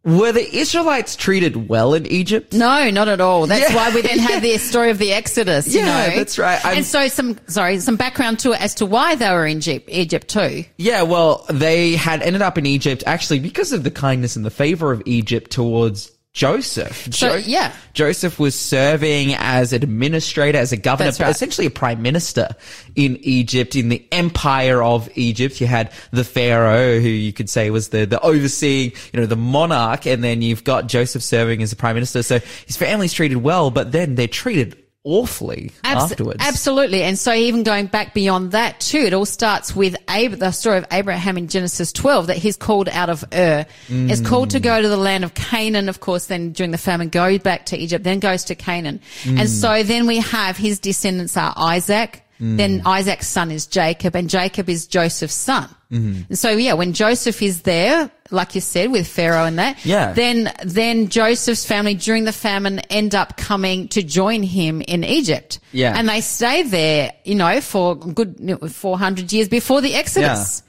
were 0.07 0.31
the 0.31 0.55
Israelites 0.57 1.15
treated 1.17 1.67
well 1.67 1.93
in 1.93 2.05
Egypt? 2.07 2.53
No, 2.53 2.89
not 2.89 3.07
at 3.09 3.19
all. 3.21 3.45
That's 3.45 3.69
Yeah. 3.69 3.75
why 3.75 3.93
we 3.93 4.01
then 4.01 4.17
had 4.19 4.41
the 4.41 4.57
story 4.71 4.89
of 4.89 4.97
the 4.97 5.11
Exodus. 5.11 5.67
you 5.73 5.81
Yeah, 5.81 6.07
know? 6.07 6.15
that's 6.15 6.39
right. 6.39 6.63
I'm- 6.65 6.77
and 6.77 6.85
so 6.85 7.07
some, 7.09 7.37
sorry, 7.47 7.79
some 7.81 7.97
background 7.97 8.39
to 8.39 8.53
it 8.53 8.61
as 8.61 8.73
to 8.75 8.85
why 8.85 9.15
they 9.15 9.29
were 9.29 9.45
in 9.45 9.57
Egypt, 9.57 9.89
Egypt 9.91 10.27
too. 10.29 10.63
Yeah, 10.77 11.01
well, 11.01 11.45
they 11.49 11.95
had 11.95 12.21
ended 12.21 12.41
up 12.41 12.57
in 12.57 12.65
Egypt 12.65 13.03
actually 13.05 13.39
because 13.39 13.73
of 13.73 13.83
the 13.83 13.91
kindness 13.91 14.35
and 14.37 14.45
the 14.45 14.49
favor 14.49 14.91
of 14.93 15.03
Egypt 15.05 15.51
towards 15.51 16.09
Joseph. 16.37 17.11
So, 17.15 17.33
yeah. 17.35 17.73
Joseph 17.93 18.37
was 18.37 18.53
serving 18.53 19.33
as 19.33 19.73
administrator, 19.73 20.59
as 20.59 20.71
a 20.71 20.77
governor, 20.77 21.09
right. 21.19 21.31
essentially 21.31 21.65
a 21.65 21.71
prime 21.71 22.03
minister 22.03 22.49
in 22.95 23.17
Egypt, 23.23 23.75
in 23.75 23.89
the 23.89 24.05
empire 24.11 24.83
of 24.83 25.09
Egypt. 25.15 25.59
You 25.59 25.65
had 25.65 25.91
the 26.11 26.23
Pharaoh, 26.23 26.99
who 26.99 27.07
you 27.07 27.33
could 27.33 27.49
say 27.49 27.71
was 27.71 27.89
the, 27.89 28.05
the 28.05 28.19
overseeing, 28.21 28.91
you 29.11 29.19
know, 29.19 29.25
the 29.25 29.35
monarch, 29.35 30.05
and 30.05 30.23
then 30.23 30.43
you've 30.43 30.63
got 30.63 30.85
Joseph 30.85 31.23
serving 31.23 31.63
as 31.63 31.71
a 31.71 31.75
prime 31.75 31.95
minister. 31.95 32.21
So 32.21 32.37
his 32.67 32.77
family's 32.77 33.13
treated 33.13 33.37
well, 33.37 33.71
but 33.71 33.91
then 33.91 34.13
they're 34.13 34.27
treated 34.27 34.77
awfully 35.07 35.71
Abs- 35.83 36.11
afterwards. 36.11 36.43
Absolutely. 36.45 37.03
And 37.03 37.17
so 37.17 37.33
even 37.33 37.63
going 37.63 37.87
back 37.87 38.13
beyond 38.13 38.51
that 38.51 38.79
too, 38.79 38.99
it 38.99 39.13
all 39.13 39.25
starts 39.25 39.75
with 39.75 39.95
Ab- 40.07 40.33
the 40.33 40.51
story 40.51 40.77
of 40.77 40.85
Abraham 40.91 41.37
in 41.37 41.47
Genesis 41.47 41.93
12 41.93 42.27
that 42.27 42.37
he's 42.37 42.57
called 42.57 42.89
out 42.89 43.09
of 43.09 43.23
Ur. 43.33 43.65
Is 43.89 44.21
mm. 44.21 44.25
called 44.25 44.49
to 44.51 44.59
go 44.59 44.81
to 44.81 44.87
the 44.87 44.97
land 44.97 45.23
of 45.23 45.33
Canaan, 45.33 45.87
of 45.87 46.01
course, 46.01 46.25
then 46.25 46.51
during 46.51 46.71
the 46.71 46.77
famine, 46.77 47.09
go 47.09 47.39
back 47.39 47.67
to 47.67 47.77
Egypt, 47.77 48.03
then 48.03 48.19
goes 48.19 48.43
to 48.45 48.55
Canaan. 48.55 48.99
And 49.25 49.39
mm. 49.39 49.47
so 49.47 49.83
then 49.83 50.07
we 50.07 50.17
have 50.17 50.57
his 50.57 50.79
descendants 50.79 51.37
are 51.37 51.53
Isaac, 51.55 52.23
Mm. 52.39 52.57
then 52.57 52.81
Isaac's 52.85 53.27
son 53.27 53.51
is 53.51 53.65
Jacob, 53.65 54.15
and 54.15 54.29
Jacob 54.29 54.69
is 54.69 54.85
Joseph's 54.87 55.33
son. 55.33 55.67
Mm-hmm. 55.91 56.21
And 56.29 56.37
so 56.37 56.51
yeah, 56.51 56.73
when 56.73 56.93
Joseph 56.93 57.41
is 57.41 57.61
there, 57.63 58.11
like 58.29 58.53
you 58.55 58.61
said, 58.61 58.91
with 58.91 59.07
Pharaoh 59.07 59.45
and 59.45 59.57
that, 59.57 59.83
Yeah. 59.85 60.11
then 60.13 60.51
then 60.63 61.07
Joseph's 61.09 61.65
family 61.65 61.95
during 61.95 62.25
the 62.25 62.33
famine 62.33 62.79
end 62.89 63.15
up 63.15 63.37
coming 63.37 63.87
to 63.89 64.03
join 64.03 64.43
him 64.43 64.81
in 64.81 65.03
Egypt. 65.03 65.59
Yeah. 65.71 65.93
And 65.97 66.07
they 66.09 66.21
stay 66.21 66.63
there, 66.63 67.13
you 67.23 67.35
know, 67.35 67.61
for 67.61 67.95
good 67.95 68.59
400 68.71 69.31
years 69.33 69.47
before 69.49 69.81
the 69.81 69.95
Exodus. 69.95 70.61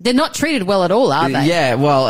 They're 0.00 0.14
not 0.14 0.32
treated 0.32 0.62
well 0.62 0.84
at 0.84 0.92
all, 0.92 1.10
are 1.10 1.28
they? 1.28 1.46
Yeah, 1.46 1.74
well, 1.74 2.06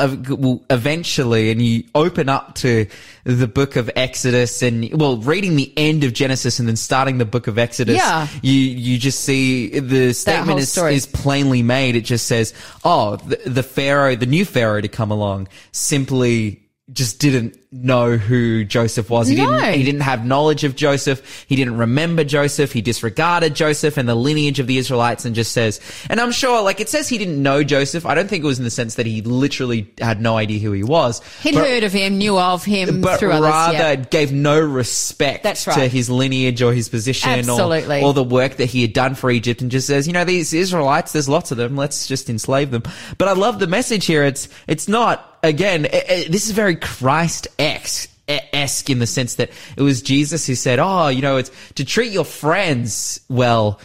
eventually, 0.69 1.51
and 1.51 1.63
you 1.63 1.85
open 1.95 2.29
up 2.29 2.55
to 2.57 2.87
the 3.25 3.49
book 3.49 3.77
of 3.77 3.91
Exodus, 3.97 4.61
and 4.63 4.91
well, 4.93 5.17
reading 5.17 5.57
the 5.57 5.73
end 5.77 6.05
of 6.05 6.13
Genesis 6.13 6.59
and 6.59 6.69
then 6.69 6.77
starting 6.77 7.17
the 7.17 7.25
book 7.25 7.47
of 7.47 7.57
Exodus, 7.59 7.97
Yeah. 7.97 8.29
you 8.43 8.53
you 8.53 8.99
just 8.99 9.21
see 9.21 9.79
the 9.81 10.13
statement 10.13 10.59
is, 10.61 10.77
is 10.77 11.07
plainly 11.07 11.63
made. 11.63 11.97
It 11.97 12.03
just 12.03 12.27
says, 12.27 12.53
"Oh, 12.85 13.17
the, 13.17 13.37
the 13.47 13.63
Pharaoh, 13.63 14.17
the 14.17 14.27
new 14.27 14.45
Pharaoh 14.45 14.83
to 14.83 14.89
come 14.89 15.11
along, 15.11 15.49
simply." 15.73 16.63
Just 16.91 17.19
didn't 17.19 17.59
know 17.71 18.17
who 18.17 18.65
Joseph 18.65 19.11
was. 19.11 19.29
He 19.29 19.37
No. 19.37 19.53
didn't. 19.53 19.75
He 19.75 19.83
didn't 19.83 20.01
have 20.01 20.25
knowledge 20.25 20.65
of 20.65 20.75
Joseph. 20.75 21.45
He 21.47 21.55
didn't 21.55 21.77
remember 21.77 22.25
Joseph. 22.25 22.73
He 22.73 22.81
disregarded 22.81 23.55
Joseph 23.55 23.99
and 23.99 24.09
the 24.09 24.15
lineage 24.15 24.59
of 24.59 24.67
the 24.67 24.79
Israelites 24.79 25.27
and 25.27 25.35
just 25.35 25.53
says, 25.53 25.81
and 26.09 26.19
I'm 26.19 26.33
sure, 26.33 26.63
like, 26.63 26.81
it 26.81 26.89
says 26.89 27.07
he 27.07 27.19
didn't 27.19 27.43
know 27.43 27.63
Joseph. 27.63 28.07
I 28.07 28.15
don't 28.15 28.27
think 28.27 28.43
it 28.43 28.47
was 28.47 28.59
in 28.59 28.65
the 28.65 28.71
sense 28.71 28.95
that 28.95 29.05
he 29.05 29.21
literally 29.21 29.93
had 30.01 30.23
no 30.23 30.39
idea 30.39 30.61
who 30.61 30.73
he 30.73 30.83
was. 30.83 31.21
He'd 31.43 31.57
but, 31.57 31.67
heard 31.67 31.85
of 31.85 31.93
him, 31.93 32.17
knew 32.17 32.39
of 32.39 32.65
him 32.65 33.03
but 33.03 33.21
through 33.21 33.33
others. 33.33 33.51
rather 33.51 33.75
yeah. 33.75 33.95
gave 33.97 34.33
no 34.33 34.59
respect 34.59 35.43
That's 35.43 35.67
right. 35.67 35.75
to 35.75 35.89
his 35.89 36.09
lineage 36.09 36.63
or 36.63 36.73
his 36.73 36.89
position 36.89 37.29
Absolutely. 37.31 38.01
or, 38.01 38.07
or 38.07 38.15
the 38.15 38.25
work 38.25 38.57
that 38.57 38.67
he 38.67 38.81
had 38.81 38.95
done 38.95 39.15
for 39.15 39.31
Egypt 39.31 39.61
and 39.61 39.71
just 39.71 39.87
says, 39.87 40.07
you 40.07 40.15
know, 40.15 40.25
these 40.25 40.55
Israelites, 40.55 41.13
there's 41.13 41.29
lots 41.29 41.51
of 41.51 41.59
them. 41.59 41.77
Let's 41.77 42.07
just 42.07 42.31
enslave 42.31 42.71
them. 42.71 42.85
But 43.19 43.29
I 43.29 43.33
love 43.33 43.59
the 43.59 43.67
message 43.67 44.07
here. 44.07 44.25
It's, 44.25 44.49
it's 44.67 44.89
not, 44.89 45.28
again, 45.43 45.83
this 45.83 46.47
is 46.47 46.53
very 46.53 46.77
Christ-esque. 46.77 48.11
Esque 48.53 48.91
in 48.91 48.99
the 48.99 49.07
sense 49.07 49.37
that 49.37 49.49
it 49.75 49.81
was 49.81 50.03
Jesus 50.03 50.47
who 50.47 50.55
said, 50.55 50.79
"Oh, 50.79 51.09
you 51.09 51.23
know, 51.23 51.39
it's 51.39 51.51
to 51.77 51.85
treat 51.85 52.13
your 52.13 52.27
friends 52.27 53.23
well. 53.31 53.81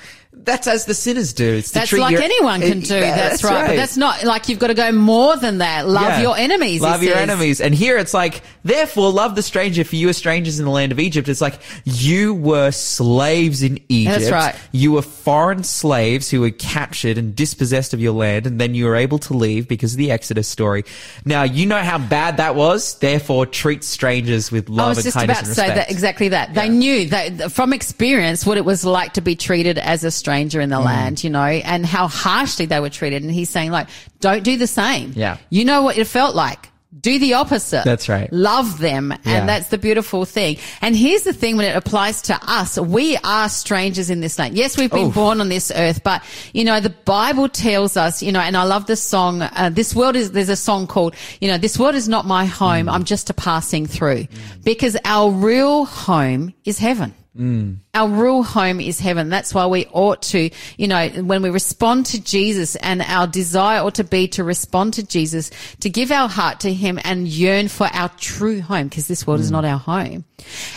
That's 0.45 0.67
as 0.67 0.85
the 0.85 0.93
sinners 0.93 1.31
do. 1.31 1.53
It's 1.53 1.71
That's 1.71 1.93
like 1.93 2.11
your- 2.11 2.21
anyone 2.21 2.59
can 2.59 2.81
do. 2.81 2.95
yeah, 2.95 3.15
That's, 3.15 3.43
right. 3.43 3.67
But 3.67 3.75
that's 3.77 3.95
not 3.95 4.25
like 4.25 4.49
you've 4.49 4.59
got 4.59 4.67
to 4.67 4.73
go 4.73 4.91
more 4.91 5.37
than 5.37 5.59
that. 5.59 5.87
Love 5.87 6.03
yeah. 6.03 6.21
your 6.21 6.37
enemies. 6.37 6.81
Love 6.81 7.01
your 7.01 7.13
says. 7.13 7.29
enemies. 7.29 7.61
And 7.61 7.73
here 7.73 7.97
it's 7.97 8.13
like, 8.13 8.41
therefore, 8.63 9.11
love 9.11 9.35
the 9.35 9.41
stranger, 9.41 9.85
for 9.85 9.95
you 9.95 10.09
are 10.09 10.13
strangers 10.13 10.59
in 10.59 10.65
the 10.65 10.71
land 10.71 10.91
of 10.91 10.99
Egypt. 10.99 11.29
It's 11.29 11.39
like, 11.39 11.59
you 11.85 12.33
were 12.33 12.71
slaves 12.71 13.63
in 13.63 13.79
Egypt. 13.87 14.19
That's 14.19 14.31
right. 14.31 14.55
You 14.73 14.91
were 14.91 15.01
foreign 15.01 15.63
slaves 15.63 16.29
who 16.29 16.41
were 16.41 16.51
captured 16.51 17.17
and 17.17 17.33
dispossessed 17.33 17.93
of 17.93 18.01
your 18.01 18.13
land, 18.13 18.45
and 18.45 18.59
then 18.59 18.75
you 18.75 18.85
were 18.85 18.97
able 18.97 19.19
to 19.19 19.33
leave 19.33 19.69
because 19.69 19.93
of 19.93 19.97
the 19.97 20.11
Exodus 20.11 20.49
story. 20.49 20.83
Now, 21.23 21.43
you 21.43 21.65
know 21.65 21.79
how 21.79 21.99
bad 21.99 22.37
that 22.37 22.55
was. 22.55 22.95
Therefore, 22.99 23.45
treat 23.45 23.85
strangers 23.85 24.51
with 24.51 24.67
love. 24.67 24.79
I 24.79 24.87
love 24.87 24.95
was 24.97 25.05
and 25.05 25.13
just 25.13 25.23
about 25.23 25.45
to 25.45 25.55
say 25.55 25.67
that 25.67 25.89
exactly 25.89 26.29
that. 26.29 26.53
They 26.53 26.67
knew 26.67 27.07
that 27.09 27.51
from 27.53 27.71
experience 27.71 28.45
what 28.45 28.57
it 28.57 28.65
was 28.65 28.83
like 28.83 29.13
to 29.13 29.21
be 29.21 29.37
treated 29.37 29.77
as 29.77 30.03
a 30.03 30.11
stranger 30.11 30.32
in 30.41 30.69
the 30.69 30.77
Mm. 30.77 30.85
land, 30.85 31.23
you 31.23 31.29
know, 31.29 31.39
and 31.43 31.85
how 31.85 32.07
harshly 32.07 32.65
they 32.65 32.79
were 32.79 32.89
treated. 32.89 33.23
And 33.23 33.31
he's 33.31 33.49
saying 33.49 33.71
like, 33.71 33.87
don't 34.19 34.43
do 34.43 34.57
the 34.57 34.67
same. 34.67 35.13
Yeah. 35.15 35.37
You 35.49 35.65
know 35.65 35.81
what 35.83 35.97
it 35.97 36.05
felt 36.07 36.35
like. 36.35 36.69
Do 37.01 37.17
the 37.17 37.33
opposite. 37.33 37.83
That's 37.85 38.07
right. 38.07 38.31
Love 38.31 38.77
them. 38.77 39.11
And 39.11 39.19
Yeah. 39.25 39.45
that's 39.47 39.69
the 39.69 39.79
beautiful 39.79 40.25
thing. 40.25 40.57
And 40.79 40.95
here's 40.95 41.23
the 41.23 41.33
thing 41.33 41.57
when 41.57 41.65
it 41.65 41.75
applies 41.75 42.21
to 42.23 42.39
us, 42.47 42.77
we 42.77 43.17
are 43.23 43.49
strangers 43.49 44.11
in 44.11 44.21
this 44.21 44.37
land. 44.37 44.55
Yes, 44.55 44.77
we've 44.77 44.91
been 44.91 45.07
Oof. 45.07 45.15
born 45.15 45.41
on 45.41 45.49
this 45.49 45.71
earth, 45.75 46.03
but 46.03 46.21
you 46.53 46.63
know, 46.63 46.79
the 46.79 46.91
Bible 46.91 47.49
tells 47.49 47.97
us, 47.97 48.21
you 48.21 48.31
know, 48.31 48.39
and 48.41 48.55
I 48.55 48.63
love 48.63 48.85
this 48.85 49.01
song, 49.01 49.41
uh, 49.41 49.71
this 49.73 49.95
world 49.95 50.15
is, 50.15 50.33
there's 50.33 50.49
a 50.49 50.55
song 50.55 50.85
called, 50.85 51.15
you 51.41 51.47
know, 51.47 51.57
this 51.57 51.79
world 51.79 51.95
is 51.95 52.07
not 52.07 52.27
my 52.27 52.45
home. 52.45 52.87
I'm 52.87 53.05
just 53.05 53.27
a 53.31 53.33
passing 53.33 53.87
through 53.87 54.27
because 54.63 54.95
our 55.03 55.31
real 55.31 55.85
home 55.85 56.53
is 56.63 56.77
heaven. 56.77 57.15
Mm. 57.37 57.77
Our 57.95 58.09
real 58.09 58.43
home 58.43 58.79
is 58.79 58.99
heaven. 58.99 59.29
That's 59.29 59.53
why 59.53 59.65
we 59.65 59.87
ought 59.91 60.21
to, 60.23 60.49
you 60.77 60.87
know, 60.87 61.07
when 61.09 61.41
we 61.41 61.49
respond 61.49 62.05
to 62.07 62.21
Jesus 62.21 62.75
and 62.75 63.01
our 63.01 63.25
desire 63.25 63.81
ought 63.81 63.95
to 63.95 64.03
be 64.03 64.27
to 64.29 64.43
respond 64.43 64.93
to 64.95 65.03
Jesus, 65.03 65.49
to 65.79 65.89
give 65.89 66.11
our 66.11 66.29
heart 66.29 66.59
to 66.61 66.73
him 66.73 66.99
and 67.03 67.27
yearn 67.27 67.69
for 67.69 67.87
our 67.91 68.09
true 68.17 68.61
home 68.61 68.87
because 68.87 69.07
this 69.07 69.25
world 69.25 69.39
is 69.39 69.49
mm. 69.49 69.53
not 69.53 69.65
our 69.65 69.79
home. 69.79 70.25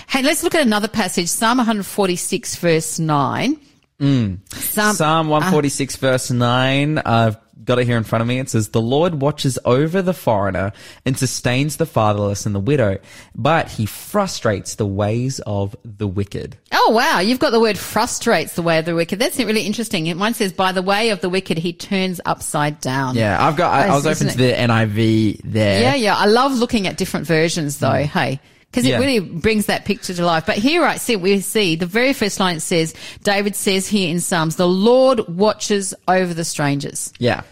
Hey, 0.08 0.22
let's 0.22 0.42
look 0.42 0.54
at 0.54 0.62
another 0.62 0.88
passage, 0.88 1.28
Psalm 1.28 1.58
146 1.58 2.56
verse 2.56 2.98
9. 2.98 3.60
Mm. 4.00 4.40
Psalm, 4.52 4.94
Psalm 4.94 5.28
ah. 5.28 5.40
146 5.40 5.96
verse 5.96 6.30
9. 6.30 6.98
I've 6.98 7.38
got 7.66 7.78
it 7.78 7.87
here 7.87 7.96
in 7.96 8.04
front 8.04 8.22
of 8.22 8.28
me. 8.28 8.38
It 8.38 8.48
says, 8.48 8.68
The 8.68 8.80
Lord 8.80 9.20
watches 9.20 9.59
over 9.64 10.00
the 10.00 10.14
foreigner 10.14 10.72
and 11.04 11.18
sustains 11.18 11.76
the 11.76 11.87
fatherless 11.87 12.46
and 12.46 12.54
the 12.54 12.61
widow, 12.61 12.98
but 13.35 13.68
he 13.68 13.87
frustrates 13.87 14.76
the 14.76 14.87
ways 14.87 15.40
of 15.40 15.76
the 15.85 16.06
wicked. 16.06 16.56
Oh 16.72 16.92
wow, 16.92 17.20
you've 17.20 17.38
got 17.38 17.50
the 17.50 17.61
word 17.61 17.76
frustrates 17.76 18.54
the 18.54 18.62
way 18.62 18.78
of 18.78 18.85
the 18.85 18.94
wicked. 18.94 19.18
That's 19.18 19.38
really 19.38 19.62
interesting. 19.62 20.14
Mine 20.16 20.35
says, 20.35 20.52
by 20.52 20.72
the 20.72 20.82
way 20.82 21.11
of 21.11 21.20
the 21.20 21.28
wicked, 21.28 21.59
he 21.59 21.72
turns 21.72 22.20
upside 22.24 22.80
down. 22.80 23.16
Yeah, 23.16 23.44
I've 23.44 23.56
got, 23.56 23.72
I, 23.72 23.88
I 23.88 23.94
was 23.94 24.06
open 24.06 24.28
to 24.28 24.38
the 24.38 24.52
NIV 24.52 25.40
there. 25.44 25.82
Yeah, 25.82 25.94
yeah. 25.94 26.16
I 26.16 26.26
love 26.26 26.52
looking 26.52 26.87
at 26.87 26.96
different 26.96 27.26
versions 27.26 27.78
though. 27.78 27.88
Mm. 27.88 28.04
Hey. 28.04 28.40
Because 28.70 28.87
it. 28.87 28.90
Yeah. 28.90 28.98
really 28.98 29.20
brings 29.20 29.66
that 29.66 29.85
picture 29.85 30.12
to 30.12 30.24
life. 30.24 30.44
But 30.44 30.59
here, 30.59 30.85
I 30.85 30.96
see, 30.96 31.16
we 31.16 31.40
see 31.40 31.76
the 31.76 31.87
very 31.87 32.12
first 32.12 32.38
line 32.40 32.57
it 32.57 32.61
says, 32.61 32.94
David 33.22 33.57
says 33.57 33.88
here 33.88 34.11
in 34.11 34.20
Psalms, 34.20 34.57
the 34.57 34.68
Lord 34.68 35.26
watches 35.29 35.94
over 36.07 36.35
the 36.35 36.44
strangers. 36.44 37.12
Yeah. 37.18 37.42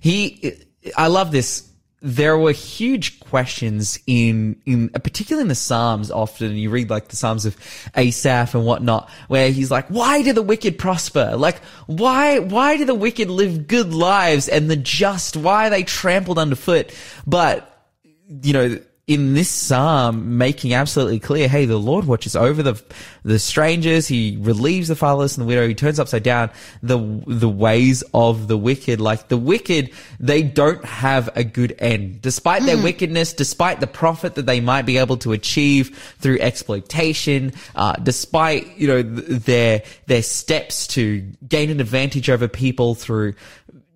He, 0.00 0.52
I 0.96 1.08
love 1.08 1.32
this. 1.32 1.68
There 2.04 2.36
were 2.36 2.52
huge 2.52 3.20
questions 3.20 3.98
in, 4.08 4.60
in, 4.66 4.88
particularly 4.88 5.42
in 5.42 5.48
the 5.48 5.54
Psalms 5.54 6.10
often, 6.10 6.56
you 6.56 6.70
read 6.70 6.90
like 6.90 7.08
the 7.08 7.16
Psalms 7.16 7.46
of 7.46 7.56
Asaph 7.96 8.54
and 8.54 8.66
whatnot, 8.66 9.08
where 9.28 9.50
he's 9.50 9.70
like, 9.70 9.86
why 9.86 10.22
do 10.22 10.32
the 10.32 10.42
wicked 10.42 10.78
prosper? 10.78 11.36
Like, 11.36 11.62
why, 11.86 12.40
why 12.40 12.76
do 12.76 12.84
the 12.84 12.94
wicked 12.94 13.30
live 13.30 13.68
good 13.68 13.94
lives 13.94 14.48
and 14.48 14.68
the 14.68 14.76
just, 14.76 15.36
why 15.36 15.68
are 15.68 15.70
they 15.70 15.84
trampled 15.84 16.38
underfoot? 16.38 16.92
But, 17.24 17.68
you 18.28 18.52
know, 18.52 18.80
in 19.12 19.34
this 19.34 19.48
psalm, 19.48 20.38
making 20.38 20.74
absolutely 20.74 21.18
clear, 21.18 21.48
hey, 21.48 21.66
the 21.66 21.78
Lord 21.78 22.04
watches 22.04 22.36
over 22.36 22.62
the 22.62 22.82
the 23.24 23.38
strangers. 23.38 24.08
He 24.08 24.36
relieves 24.40 24.88
the 24.88 24.96
fatherless 24.96 25.36
and 25.36 25.42
the 25.42 25.48
widow. 25.48 25.68
He 25.68 25.74
turns 25.74 26.00
upside 26.00 26.22
down 26.22 26.50
the 26.82 26.98
the 27.26 27.48
ways 27.48 28.02
of 28.14 28.48
the 28.48 28.56
wicked. 28.56 29.00
Like 29.00 29.28
the 29.28 29.36
wicked, 29.36 29.92
they 30.18 30.42
don't 30.42 30.84
have 30.84 31.30
a 31.36 31.44
good 31.44 31.74
end, 31.78 32.22
despite 32.22 32.62
their 32.62 32.82
wickedness, 32.82 33.32
despite 33.32 33.80
the 33.80 33.86
profit 33.86 34.34
that 34.36 34.46
they 34.46 34.60
might 34.60 34.86
be 34.86 34.98
able 34.98 35.16
to 35.18 35.32
achieve 35.32 35.96
through 36.18 36.38
exploitation, 36.40 37.52
uh, 37.74 37.94
despite 37.94 38.76
you 38.76 38.88
know 38.88 39.02
th- 39.02 39.42
their 39.42 39.82
their 40.06 40.22
steps 40.22 40.86
to 40.88 41.20
gain 41.46 41.70
an 41.70 41.80
advantage 41.80 42.30
over 42.30 42.48
people 42.48 42.94
through 42.94 43.34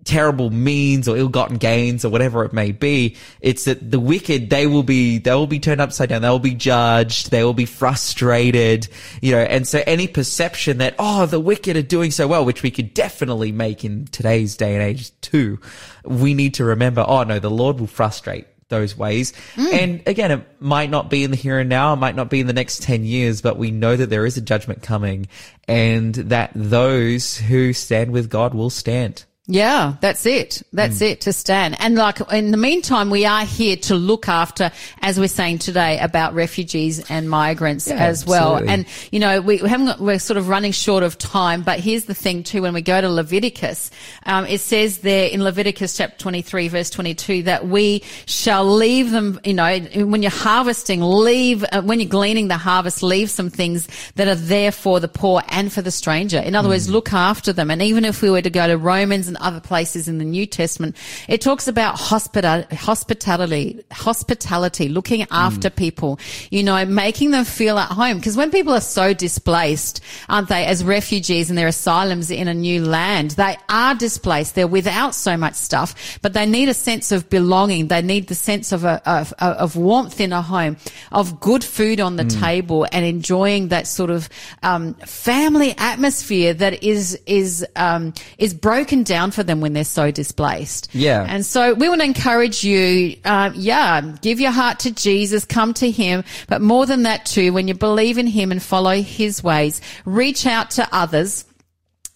terrible 0.07 0.49
means 0.49 1.07
or 1.07 1.17
ill-gotten 1.17 1.57
gains 1.57 2.05
or 2.05 2.09
whatever 2.09 2.43
it 2.45 2.53
may 2.53 2.71
be. 2.71 3.15
It's 3.41 3.65
that 3.65 3.91
the 3.91 3.99
wicked, 3.99 4.49
they 4.49 4.65
will 4.65 4.83
be, 4.83 5.19
they 5.19 5.33
will 5.33 5.47
be 5.47 5.59
turned 5.59 5.81
upside 5.81 6.09
down. 6.09 6.21
They 6.21 6.29
will 6.29 6.39
be 6.39 6.55
judged. 6.55 7.29
They 7.29 7.43
will 7.43 7.53
be 7.53 7.65
frustrated, 7.65 8.87
you 9.21 9.33
know, 9.33 9.41
and 9.41 9.67
so 9.67 9.83
any 9.85 10.07
perception 10.07 10.77
that, 10.79 10.95
oh, 10.97 11.25
the 11.25 11.39
wicked 11.39 11.75
are 11.75 11.81
doing 11.81 12.11
so 12.11 12.27
well, 12.27 12.45
which 12.45 12.63
we 12.63 12.71
could 12.71 12.93
definitely 12.93 13.51
make 13.51 13.83
in 13.83 14.05
today's 14.05 14.55
day 14.55 14.73
and 14.73 14.83
age 14.83 15.11
too, 15.21 15.59
we 16.05 16.33
need 16.33 16.55
to 16.55 16.63
remember, 16.63 17.03
oh 17.05 17.23
no, 17.23 17.39
the 17.39 17.51
Lord 17.51 17.79
will 17.79 17.87
frustrate 17.87 18.47
those 18.69 18.97
ways. 18.97 19.33
Hmm. 19.55 19.67
And 19.73 20.03
again, 20.07 20.31
it 20.31 20.45
might 20.59 20.89
not 20.89 21.09
be 21.09 21.23
in 21.23 21.31
the 21.31 21.37
here 21.37 21.59
and 21.59 21.69
now, 21.69 21.93
it 21.93 21.97
might 21.97 22.15
not 22.15 22.29
be 22.29 22.39
in 22.39 22.47
the 22.47 22.53
next 22.53 22.81
10 22.83 23.03
years, 23.03 23.41
but 23.41 23.57
we 23.57 23.71
know 23.71 23.95
that 23.95 24.09
there 24.09 24.25
is 24.25 24.37
a 24.37 24.41
judgment 24.41 24.81
coming 24.81 25.27
and 25.67 26.15
that 26.15 26.51
those 26.55 27.37
who 27.37 27.73
stand 27.73 28.11
with 28.11 28.29
God 28.29 28.53
will 28.53 28.69
stand. 28.69 29.25
Yeah, 29.49 29.95
that's 30.01 30.25
it. 30.25 30.61
That's 30.73 30.99
it 30.99 31.21
to 31.21 31.31
stand. 31.31 31.77
And 31.79 31.95
like 31.95 32.19
in 32.33 32.51
the 32.51 32.57
meantime, 32.57 33.09
we 33.09 33.25
are 33.25 33.45
here 33.45 33.77
to 33.77 33.95
look 33.95 34.27
after, 34.27 34.71
as 35.01 35.17
we're 35.17 35.29
saying 35.29 35.59
today, 35.59 35.99
about 35.99 36.33
refugees 36.33 37.09
and 37.09 37.29
migrants 37.29 37.87
Yeah, 37.87 37.95
as 37.95 38.25
well. 38.25 38.55
absolutely. 38.55 38.73
And 38.73 38.85
you 39.13 39.19
know, 39.21 39.39
we 39.39 39.59
haven't 39.59 39.85
got, 39.85 39.99
we're 40.01 40.19
sort 40.19 40.35
of 40.35 40.49
running 40.49 40.73
short 40.73 41.01
of 41.01 41.17
time, 41.17 41.61
but 41.61 41.79
here's 41.79 42.05
the 42.05 42.13
thing 42.13 42.43
too, 42.43 42.61
when 42.61 42.73
we 42.73 42.81
go 42.81 42.99
to 42.99 43.09
Leviticus, 43.09 43.89
um, 44.25 44.45
it 44.47 44.59
says 44.59 44.97
there 44.97 45.29
in 45.29 45.41
Leviticus 45.41 45.95
chapter 45.95 46.17
23 46.17 46.67
verse 46.67 46.89
22 46.89 47.43
that 47.43 47.67
we 47.67 48.03
shall 48.25 48.65
leave 48.65 49.11
them, 49.11 49.39
you 49.45 49.53
know, 49.53 49.79
when 49.79 50.21
you're 50.23 50.29
harvesting, 50.29 50.99
leave, 51.01 51.63
uh, 51.71 51.81
when 51.83 52.01
you're 52.01 52.09
gleaning 52.09 52.49
the 52.49 52.57
harvest, 52.57 53.01
leave 53.01 53.29
some 53.29 53.49
things 53.49 53.87
that 54.15 54.27
are 54.27 54.35
there 54.35 54.73
for 54.73 54.99
the 54.99 55.07
poor 55.07 55.41
and 55.47 55.71
for 55.71 55.81
the 55.81 55.91
stranger. 55.91 56.37
In 56.37 56.53
other 56.53 56.67
words, 56.67 56.89
look 56.89 57.13
after 57.13 57.53
them. 57.53 57.71
And 57.71 57.81
even 57.81 58.03
if 58.03 58.21
we 58.21 58.29
were 58.29 58.41
to 58.41 58.49
go 58.49 58.67
to 58.67 58.77
Romans 58.77 59.29
and 59.29 59.36
other 59.41 59.59
places 59.59 60.07
in 60.07 60.17
the 60.17 60.25
New 60.25 60.45
Testament, 60.45 60.95
it 61.27 61.41
talks 61.41 61.67
about 61.67 61.95
hospita- 61.95 62.71
hospitality, 62.73 63.83
hospitality, 63.91 64.89
looking 64.89 65.25
after 65.31 65.69
people, 65.69 66.19
you 66.51 66.63
know, 66.63 66.85
making 66.85 67.31
them 67.31 67.45
feel 67.45 67.77
at 67.77 67.91
home. 67.91 68.17
Because 68.17 68.37
when 68.37 68.51
people 68.51 68.73
are 68.73 68.81
so 68.81 69.13
displaced, 69.13 70.01
aren't 70.29 70.49
they, 70.49 70.65
as 70.65 70.83
refugees 70.83 71.49
and 71.49 71.57
their 71.57 71.67
asylums 71.67 72.31
in 72.31 72.47
a 72.47 72.53
new 72.53 72.83
land, 72.83 73.31
they 73.31 73.57
are 73.69 73.95
displaced. 73.95 74.55
They're 74.55 74.67
without 74.67 75.15
so 75.15 75.37
much 75.37 75.55
stuff, 75.55 76.19
but 76.21 76.33
they 76.33 76.45
need 76.45 76.69
a 76.69 76.73
sense 76.73 77.11
of 77.11 77.29
belonging. 77.29 77.87
They 77.87 78.01
need 78.01 78.27
the 78.27 78.35
sense 78.35 78.71
of 78.71 78.83
a, 78.83 79.01
of, 79.09 79.33
of 79.39 79.75
warmth 79.75 80.19
in 80.19 80.33
a 80.33 80.41
home, 80.41 80.77
of 81.11 81.39
good 81.39 81.63
food 81.63 81.99
on 81.99 82.15
the 82.15 82.25
table 82.25 82.87
and 82.91 83.05
enjoying 83.05 83.69
that 83.69 83.87
sort 83.87 84.09
of, 84.09 84.29
um, 84.63 84.93
family 84.95 85.73
atmosphere 85.77 86.53
that 86.53 86.83
is, 86.83 87.19
is, 87.25 87.65
um, 87.75 88.13
is 88.37 88.53
broken 88.53 89.03
down 89.03 89.26
for 89.31 89.43
them 89.43 89.61
when 89.61 89.73
they're 89.73 89.83
so 89.83 90.11
displaced. 90.11 90.89
Yeah. 90.93 91.25
And 91.27 91.45
so 91.45 91.73
we 91.73 91.89
want 91.89 92.01
to 92.01 92.05
encourage 92.05 92.63
you, 92.63 93.17
um, 93.25 93.53
yeah, 93.55 94.01
give 94.21 94.39
your 94.39 94.51
heart 94.51 94.79
to 94.79 94.91
Jesus, 94.91 95.45
come 95.45 95.73
to 95.75 95.89
Him, 95.89 96.23
but 96.47 96.61
more 96.61 96.85
than 96.85 97.03
that 97.03 97.25
too, 97.25 97.53
when 97.53 97.67
you 97.67 97.73
believe 97.73 98.17
in 98.17 98.27
Him 98.27 98.51
and 98.51 98.61
follow 98.61 99.01
His 99.01 99.43
ways, 99.43 99.81
reach 100.05 100.45
out 100.45 100.71
to 100.71 100.87
others 100.91 101.45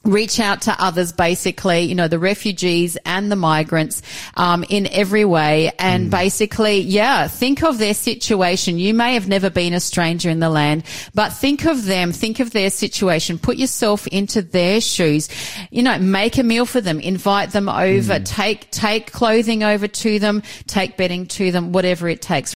reach 0.04 0.40
out 0.40 0.62
to 0.64 0.76
others 0.84 1.12
basically 1.12 1.82
you 1.82 1.94
know 1.94 2.08
the 2.08 2.18
refugees 2.18 2.98
and 3.06 3.32
the 3.32 3.36
migrants 3.36 4.02
um, 4.36 4.64
in 4.70 4.88
every 4.88 5.26
way. 5.26 5.72
And 5.78 6.10
basically 6.10 6.80
yeah 6.80 7.28
think 7.28 7.64
of 7.64 7.78
their 7.78 7.94
situation. 7.94 8.80
You 8.80 8.94
may 8.94 9.14
have 9.14 9.28
never 9.28 9.50
been 9.50 9.74
a 9.74 9.80
stranger 9.80 10.30
in 10.30 10.40
the 10.40 10.50
land 10.50 10.84
but 11.14 11.30
think 11.30 11.66
of 11.66 11.86
them 11.86 12.12
think 12.12 12.40
of 12.40 12.52
their 12.52 12.70
situation. 12.70 13.38
Put 13.38 13.58
yourself 13.58 14.08
into 14.08 14.42
their 14.42 14.82
shoes. 14.82 15.30
You 15.70 15.84
know 15.84 16.00
make 16.00 16.38
a 16.38 16.44
meal 16.44 16.66
for 16.66 16.82
them. 16.82 17.00
Invite 17.00 17.52
them 17.52 17.70
over. 17.70 18.20
Take 18.20 18.72
take 18.72 19.12
clothing 19.12 19.64
over 19.64 19.88
to 19.88 20.20
them. 20.20 20.42
Take 20.68 20.98
bedding 20.98 21.28
to 21.28 21.52
them. 21.52 21.72
Whatever 21.72 22.10
it 22.10 22.22
takes. 22.22 22.54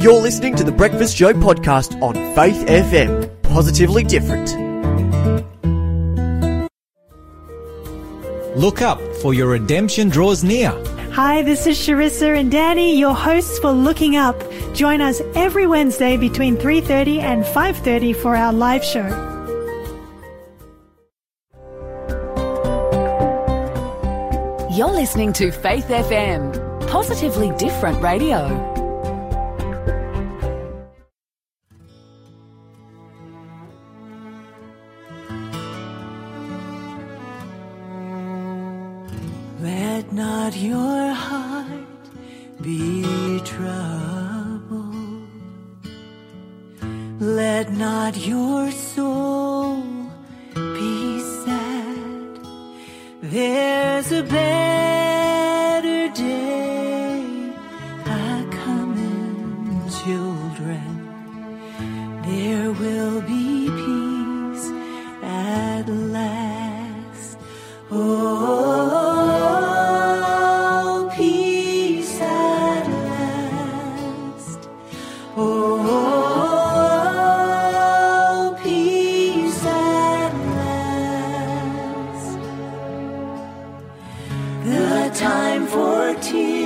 You're 0.00 0.20
listening 0.20 0.56
to 0.56 0.64
the 0.64 0.72
Breakfast 0.72 1.16
Show 1.16 1.34
podcast 1.34 2.00
on 2.00 2.14
Faith 2.34 2.66
FM. 2.66 3.42
Positively 3.42 4.02
different. 4.02 4.69
Look 8.60 8.82
up, 8.82 9.00
for 9.22 9.32
your 9.32 9.48
redemption 9.48 10.10
draws 10.10 10.44
near. 10.44 10.68
Hi, 11.12 11.40
this 11.40 11.66
is 11.66 11.78
Sharissa 11.78 12.38
and 12.38 12.52
Danny, 12.52 12.94
your 12.94 13.14
hosts 13.14 13.58
for 13.58 13.70
Looking 13.70 14.16
Up. 14.16 14.36
Join 14.74 15.00
us 15.00 15.22
every 15.34 15.66
Wednesday 15.66 16.18
between 16.18 16.58
3:30 16.58 17.20
and 17.20 17.46
5:30 17.46 18.12
for 18.12 18.36
our 18.36 18.52
live 18.52 18.84
show. 18.84 19.08
You're 24.70 24.92
listening 24.92 25.32
to 25.40 25.50
Faith 25.50 25.88
FM, 25.88 26.52
positively 26.86 27.52
different 27.56 28.02
radio. 28.02 28.69
Tears 86.20 86.59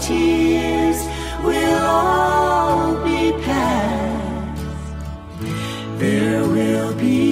tears 0.00 0.98
will 1.44 1.84
all 1.84 2.94
be 3.04 3.32
past. 3.44 4.62
There 5.98 6.42
will 6.56 6.94
be 6.94 7.27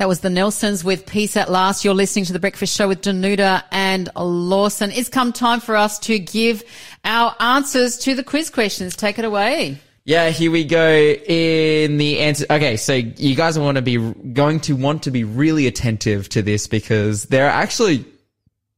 That 0.00 0.08
was 0.08 0.20
the 0.20 0.30
Nelsons 0.30 0.82
with 0.82 1.04
Peace 1.04 1.36
at 1.36 1.50
Last. 1.50 1.84
You're 1.84 1.92
listening 1.92 2.24
to 2.24 2.32
the 2.32 2.38
Breakfast 2.38 2.74
Show 2.74 2.88
with 2.88 3.02
Danuta 3.02 3.62
and 3.70 4.08
Lawson. 4.16 4.90
It's 4.92 5.10
come 5.10 5.30
time 5.30 5.60
for 5.60 5.76
us 5.76 5.98
to 5.98 6.18
give 6.18 6.62
our 7.04 7.36
answers 7.38 7.98
to 7.98 8.14
the 8.14 8.24
quiz 8.24 8.48
questions. 8.48 8.96
Take 8.96 9.18
it 9.18 9.26
away. 9.26 9.78
Yeah, 10.06 10.30
here 10.30 10.50
we 10.50 10.64
go 10.64 10.90
in 10.90 11.98
the 11.98 12.20
answer. 12.20 12.46
Okay, 12.48 12.78
so 12.78 12.94
you 12.94 13.34
guys 13.34 13.58
want 13.58 13.76
to 13.76 13.82
be 13.82 13.98
going 13.98 14.60
to 14.60 14.74
want 14.74 15.02
to 15.02 15.10
be 15.10 15.22
really 15.22 15.66
attentive 15.66 16.30
to 16.30 16.40
this 16.40 16.66
because 16.66 17.26
there 17.26 17.44
are 17.44 17.50
actually 17.50 18.06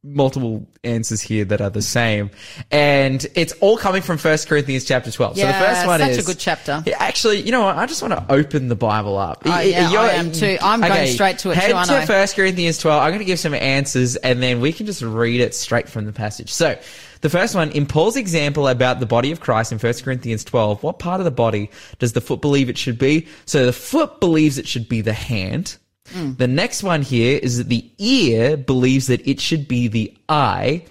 multiple 0.05 0.67
answers 0.83 1.21
here 1.21 1.45
that 1.45 1.61
are 1.61 1.71
the 1.71 1.83
same, 1.83 2.31
and 2.71 3.25
it's 3.35 3.53
all 3.61 3.77
coming 3.77 4.03
from 4.03 4.19
First 4.19 4.49
Corinthians 4.49 4.85
chapter 4.85 5.11
twelve. 5.11 5.37
so 5.37 5.47
the 5.47 5.53
first 5.53 5.87
one 5.87 6.01
is 6.01 6.17
such 6.17 6.25
a 6.25 6.27
good 6.27 6.39
chapter. 6.39 6.83
Yeah, 6.87 6.97
actually, 6.99 7.41
you 7.41 7.53
know 7.53 7.63
what? 7.63 7.77
I 7.77 7.87
just 7.87 8.03
want 8.03 8.15
to 8.15 8.33
open 8.33 8.69
the 8.69 8.77
Bible 8.77 9.17
up. 9.17 9.43
Oh, 9.45 9.61
yeah, 9.61 9.91
you're- 9.91 10.03
I 10.05 10.13
am 10.15 10.33
too. 10.33 10.59
I'm 10.61 10.81
going 10.81 11.09
straight 11.09 11.39
to 11.39 11.51
it 11.51 11.57
Head 11.57 11.69
too, 11.87 11.95
to 11.95 12.07
First 12.07 12.37
Corinthians 12.37 12.79
twelve. 12.79 13.03
I'm 13.03 13.11
going 13.11 13.21
to 13.21 13.25
give 13.25 13.39
some 13.39 13.55
answers, 13.55 14.17
and 14.17 14.43
then 14.43 14.61
we 14.61 14.73
can 14.73 14.87
just 14.87 15.03
read 15.03 15.41
it 15.41 15.55
straight 15.55 15.89
from 15.89 16.07
the 16.07 16.13
passage. 16.13 16.53
So. 16.53 16.79
The 17.21 17.31
first 17.31 17.55
one, 17.55 17.71
in 17.71 17.87
Paul's 17.87 18.17
example 18.17 18.67
about 18.67 18.99
the 18.99 19.07
body 19.07 19.31
of 19.31 19.39
Christ 19.39 19.71
in 19.71 19.79
1 19.79 19.93
Corinthians 20.03 20.43
12, 20.43 20.83
what 20.83 20.99
part 20.99 21.21
of 21.21 21.25
the 21.25 21.31
body 21.31 21.71
does 22.01 22.15
the 22.15 22.21
foot 22.21 22.41
believe 22.41 22.69
it 22.69 22.77
should 22.77 22.99
be? 22.99 23.29
So 23.47 23.65
the 23.65 23.73
foot 23.73 24.19
believes 24.19 24.59
it 24.59 24.67
should 24.67 24.89
be 24.89 25.03
the 25.03 25.13
hand. 25.13 25.77
Mm. 26.13 26.39
The 26.39 26.49
next 26.49 26.83
one 26.83 27.03
here 27.03 27.39
is 27.43 27.59
that 27.59 27.69
the 27.69 27.91
ear 27.99 28.57
believes 28.57 29.07
that 29.09 29.27
it 29.27 29.41
should 29.41 29.67
be 29.67 29.89
the 29.89 30.17
eye. 30.29 30.85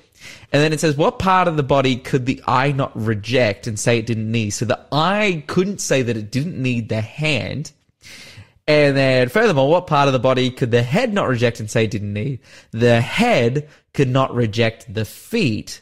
And 0.53 0.61
then 0.61 0.74
it 0.74 0.80
says, 0.80 0.97
what 0.97 1.19
part 1.19 1.47
of 1.47 1.57
the 1.57 1.63
body 1.63 1.95
could 1.95 2.26
the 2.26 2.43
eye 2.45 2.72
not 2.72 2.91
reject 2.95 3.67
and 3.67 3.80
say 3.80 3.97
it 3.97 4.05
didn't 4.05 4.32
need? 4.32 4.49
So 4.51 4.65
the 4.65 4.80
eye 4.91 5.43
couldn't 5.47 5.80
say 5.80 6.01
that 6.01 6.17
it 6.17 6.32
didn't 6.32 6.61
need 6.61 6.89
the 6.89 7.01
hand. 7.01 7.72
And 8.67 8.95
then 8.95 9.30
furthermore, 9.30 9.69
what 9.69 9.88
part 9.88 10.07
of 10.07 10.13
the 10.13 10.19
body 10.19 10.51
could 10.51 10.72
the 10.72 10.84
head 10.84 11.13
not 11.13 11.28
reject 11.28 11.59
and 11.59 11.69
say 11.69 11.86
it 11.86 11.91
didn't 11.91 12.13
need? 12.13 12.39
The 12.72 13.01
head 13.01 13.69
could 13.93 14.09
not 14.09 14.36
reject 14.36 14.93
the 14.93 15.05
feet. 15.05 15.82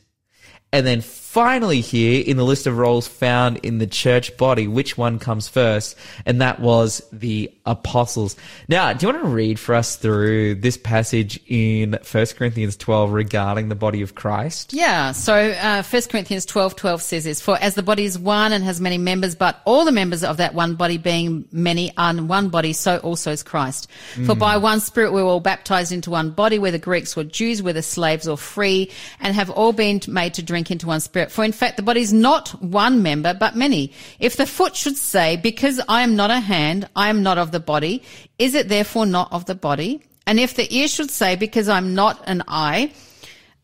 And 0.72 0.86
then 0.86 1.02
finally 1.40 1.80
here 1.80 2.22
in 2.28 2.36
the 2.36 2.44
list 2.44 2.68
of 2.68 2.78
roles 2.78 3.08
found 3.08 3.56
in 3.64 3.78
the 3.78 3.88
church 3.88 4.36
body, 4.36 4.68
which 4.68 4.98
one 4.98 5.20
comes 5.20 5.48
first? 5.48 5.96
And 6.26 6.42
that 6.42 6.60
was 6.60 7.02
the 7.14 7.50
apostles. 7.66 8.36
Now, 8.68 8.92
do 8.92 9.08
you 9.08 9.14
want 9.14 9.24
to 9.24 9.30
read 9.30 9.58
for 9.58 9.74
us 9.74 9.96
through 9.96 10.56
this 10.56 10.76
passage 10.76 11.40
in 11.48 11.98
1 12.12 12.26
Corinthians 12.38 12.76
12 12.76 13.14
regarding 13.14 13.70
the 13.70 13.76
body 13.76 14.02
of 14.02 14.16
Christ? 14.16 14.74
Yeah. 14.74 15.14
So, 15.14 15.34
uh, 15.34 15.82
1 15.82 16.02
Corinthians 16.10 16.46
12, 16.46 16.76
12 16.76 17.02
says 17.02 17.24
this, 17.24 17.40
for 17.40 17.58
as 17.62 17.74
the 17.74 17.84
body 17.84 18.04
is 18.04 18.20
one 18.20 18.52
and 18.52 18.62
has 18.66 18.82
many 18.82 18.98
members, 18.98 19.34
but 19.34 19.62
all 19.64 19.86
the 19.86 19.94
members 19.94 20.26
of 20.26 20.38
that 20.38 20.54
one 20.54 20.76
body 20.76 20.98
being 20.98 21.46
many 21.54 21.96
are 21.96 22.14
one 22.16 22.50
body, 22.50 22.74
so 22.74 22.98
also 22.98 23.32
is 23.32 23.44
Christ. 23.44 23.88
For 24.26 24.36
by 24.36 24.58
one 24.58 24.82
spirit 24.82 25.14
we 25.14 25.24
were 25.24 25.30
all 25.30 25.40
baptized 25.40 25.94
into 25.94 26.10
one 26.10 26.32
body, 26.32 26.60
whether 26.60 26.78
Greeks 26.78 27.16
or 27.16 27.24
Jews, 27.24 27.64
whether 27.64 27.82
slaves 27.82 28.28
or 28.28 28.38
free, 28.38 28.92
and 29.22 29.34
have 29.36 29.50
all 29.50 29.72
been 29.72 30.02
made 30.06 30.34
to 30.34 30.44
drink 30.44 30.70
into 30.70 30.88
one 30.88 31.00
spirit. 31.00 31.29
For 31.30 31.44
in 31.44 31.52
fact, 31.52 31.78
the 31.78 31.84
body 31.84 32.02
is 32.02 32.14
not 32.14 32.50
one 32.62 33.02
member, 33.02 33.34
but 33.34 33.56
many. 33.56 33.92
If 34.20 34.38
the 34.38 34.46
foot 34.46 34.76
should 34.76 34.98
say, 34.98 35.38
because 35.38 35.80
I 35.88 36.02
am 36.02 36.16
not 36.16 36.32
a 36.32 36.40
hand, 36.40 36.90
I 36.96 37.10
am 37.10 37.24
not 37.24 37.38
of 37.38 37.52
the 37.52 37.60
body, 37.60 38.04
is 38.38 38.56
it 38.56 38.70
therefore 38.70 39.06
not 39.06 39.32
of 39.32 39.46
the 39.46 39.56
body? 39.56 40.02
And 40.26 40.40
if 40.40 40.56
the 40.56 40.72
ear 40.74 40.88
should 40.88 41.10
say, 41.10 41.36
because 41.36 41.70
I'm 41.70 41.96
not 41.96 42.24
an 42.28 42.44
eye, 42.48 42.92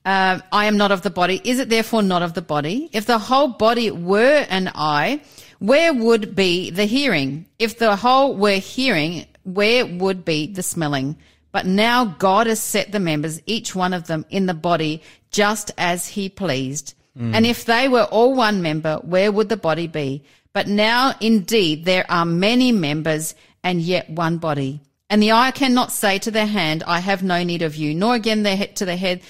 uh, 0.05 0.39
I 0.51 0.65
am 0.65 0.77
not 0.77 0.91
of 0.91 1.01
the 1.01 1.09
body. 1.09 1.41
Is 1.43 1.59
it 1.59 1.69
therefore 1.69 2.03
not 2.03 2.21
of 2.21 2.33
the 2.33 2.41
body? 2.41 2.89
If 2.93 3.05
the 3.05 3.17
whole 3.17 3.49
body 3.49 3.89
were 3.91 4.45
an 4.49 4.71
eye, 4.75 5.21
where 5.59 5.93
would 5.93 6.35
be 6.35 6.69
the 6.69 6.85
hearing? 6.85 7.45
If 7.57 7.79
the 7.79 7.95
whole 7.95 8.35
were 8.35 8.57
hearing, 8.57 9.25
where 9.43 9.85
would 9.85 10.23
be 10.23 10.47
the 10.47 10.63
smelling? 10.63 11.17
But 11.51 11.65
now 11.65 12.05
God 12.05 12.47
has 12.47 12.59
set 12.59 12.91
the 12.91 12.99
members, 12.99 13.41
each 13.45 13.73
one 13.73 13.93
of 13.93 14.07
them, 14.07 14.25
in 14.29 14.45
the 14.45 14.53
body 14.53 15.01
just 15.31 15.71
as 15.77 16.07
he 16.07 16.29
pleased. 16.29 16.93
And 17.17 17.45
if 17.45 17.63
they 17.65 17.87
were 17.87 18.03
all 18.03 18.33
one 18.33 18.61
member, 18.61 18.97
where 18.97 19.31
would 19.31 19.49
the 19.49 19.57
body 19.57 19.87
be? 19.87 20.23
But 20.51 20.67
now 20.67 21.13
indeed 21.21 21.85
there 21.85 22.05
are 22.09 22.25
many 22.25 22.71
members 22.71 23.35
and 23.63 23.81
yet 23.81 24.09
one 24.09 24.37
body. 24.37 24.81
And 25.09 25.21
the 25.21 25.33
eye 25.33 25.51
cannot 25.51 25.91
say 25.91 26.17
to 26.19 26.31
the 26.31 26.45
hand, 26.45 26.83
I 26.87 26.99
have 26.99 27.21
no 27.21 27.43
need 27.43 27.61
of 27.61 27.75
you, 27.75 27.93
nor 27.93 28.15
again 28.15 28.43
the 28.43 28.55
head 28.55 28.75
to 28.77 28.85
the 28.85 28.95
head, 28.95 29.21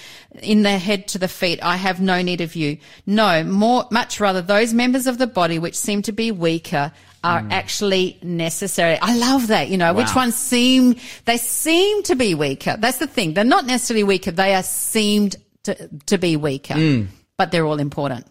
in 0.42 0.62
the 0.62 0.78
head 0.78 1.06
to 1.08 1.18
the 1.18 1.28
feet, 1.28 1.62
I 1.62 1.76
have 1.76 2.00
no 2.00 2.22
need 2.22 2.40
of 2.40 2.56
you. 2.56 2.78
No, 3.04 3.44
more, 3.44 3.84
much 3.90 4.18
rather 4.18 4.40
those 4.40 4.72
members 4.72 5.06
of 5.06 5.18
the 5.18 5.26
body 5.26 5.58
which 5.58 5.76
seem 5.76 6.00
to 6.02 6.12
be 6.12 6.32
weaker 6.32 6.92
are 7.22 7.42
mm. 7.42 7.52
actually 7.52 8.18
necessary. 8.22 8.98
I 9.02 9.18
love 9.18 9.48
that, 9.48 9.68
you 9.68 9.76
know, 9.76 9.92
which 9.92 10.14
ones 10.14 10.34
seem, 10.34 10.96
they 11.26 11.36
seem 11.36 12.02
to 12.04 12.14
be 12.14 12.34
weaker. 12.34 12.76
That's 12.78 12.98
the 12.98 13.06
thing. 13.06 13.34
They're 13.34 13.44
not 13.44 13.66
necessarily 13.66 14.04
weaker. 14.04 14.30
They 14.30 14.54
are 14.54 14.62
seemed 14.62 15.36
to, 15.64 15.88
to 16.06 16.16
be 16.16 16.36
weaker, 16.36 16.74
mm. 16.74 17.08
But 17.38 17.50
they're 17.50 17.66
all 17.66 17.78
important. 17.78 18.26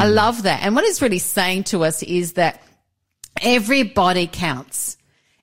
I 0.00 0.06
love 0.06 0.44
that. 0.44 0.62
And 0.62 0.74
what 0.74 0.84
it's 0.84 1.02
really 1.02 1.18
saying 1.18 1.64
to 1.64 1.84
us 1.84 2.02
is 2.02 2.34
that 2.34 2.62
everybody 3.40 4.26
counts. 4.26 4.96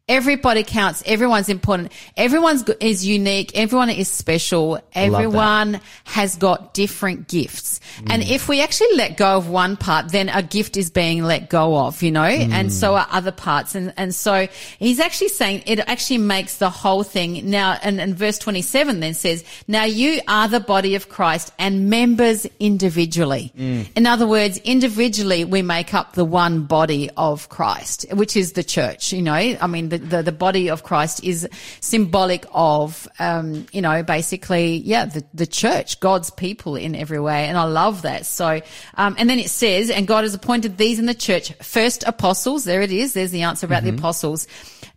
Everybody 0.09 0.63
counts. 0.63 1.03
Everyone's 1.05 1.49
important. 1.49 1.91
Everyone's 2.15 2.63
is 2.79 3.05
unique. 3.05 3.51
Everyone 3.55 3.89
is 3.89 4.09
special. 4.09 4.79
Everyone 4.93 5.81
has 6.05 6.37
got 6.37 6.73
different 6.73 7.27
gifts. 7.27 7.81
Mm. 7.99 8.13
And 8.13 8.23
if 8.23 8.47
we 8.47 8.61
actually 8.61 8.95
let 8.95 9.17
go 9.17 9.35
of 9.35 9.49
one 9.49 9.75
part, 9.75 10.13
then 10.13 10.29
a 10.29 10.41
gift 10.41 10.77
is 10.77 10.89
being 10.89 11.23
let 11.23 11.49
go 11.49 11.77
of, 11.77 12.01
you 12.01 12.11
know, 12.11 12.21
mm. 12.21 12.51
and 12.51 12.71
so 12.71 12.95
are 12.95 13.05
other 13.11 13.33
parts. 13.33 13.75
And, 13.75 13.93
and 13.97 14.15
so 14.15 14.47
he's 14.79 15.01
actually 15.01 15.27
saying 15.27 15.63
it 15.65 15.79
actually 15.79 16.19
makes 16.19 16.55
the 16.55 16.69
whole 16.69 17.03
thing 17.03 17.49
now. 17.49 17.77
And, 17.83 17.99
and 17.99 18.15
verse 18.15 18.37
27 18.39 19.01
then 19.01 19.13
says, 19.13 19.43
now 19.67 19.83
you 19.83 20.21
are 20.29 20.47
the 20.47 20.61
body 20.61 20.95
of 20.95 21.09
Christ 21.09 21.51
and 21.59 21.89
members 21.89 22.47
individually. 22.61 23.51
Mm. 23.57 23.89
In 23.97 24.07
other 24.07 24.25
words, 24.25 24.57
individually 24.59 25.43
we 25.43 25.61
make 25.61 25.93
up 25.93 26.13
the 26.13 26.23
one 26.23 26.63
body 26.63 27.09
of 27.17 27.49
Christ, 27.49 28.05
which 28.13 28.37
is 28.37 28.53
the 28.53 28.63
church, 28.63 29.11
you 29.11 29.21
know, 29.21 29.33
I 29.33 29.67
mean, 29.67 29.89
the, 29.89 29.96
the, 29.97 30.21
the 30.21 30.31
body 30.31 30.69
of 30.69 30.83
Christ 30.83 31.23
is 31.23 31.47
symbolic 31.81 32.45
of, 32.53 33.07
um, 33.19 33.65
you 33.71 33.81
know, 33.81 34.03
basically, 34.03 34.77
yeah, 34.77 35.05
the, 35.05 35.23
the 35.33 35.47
church, 35.47 35.99
God's 35.99 36.29
people 36.31 36.75
in 36.75 36.95
every 36.95 37.19
way. 37.19 37.45
And 37.45 37.57
I 37.57 37.63
love 37.63 38.03
that. 38.03 38.25
So, 38.25 38.61
um, 38.95 39.15
and 39.17 39.29
then 39.29 39.39
it 39.39 39.49
says, 39.49 39.89
and 39.89 40.07
God 40.07 40.23
has 40.23 40.33
appointed 40.33 40.77
these 40.77 40.99
in 40.99 41.05
the 41.05 41.13
church, 41.13 41.53
first 41.61 42.03
apostles. 42.05 42.63
There 42.63 42.81
it 42.81 42.91
is. 42.91 43.13
There's 43.13 43.31
the 43.31 43.43
answer 43.43 43.65
about 43.65 43.83
the 43.83 43.89
apostles. 43.89 44.47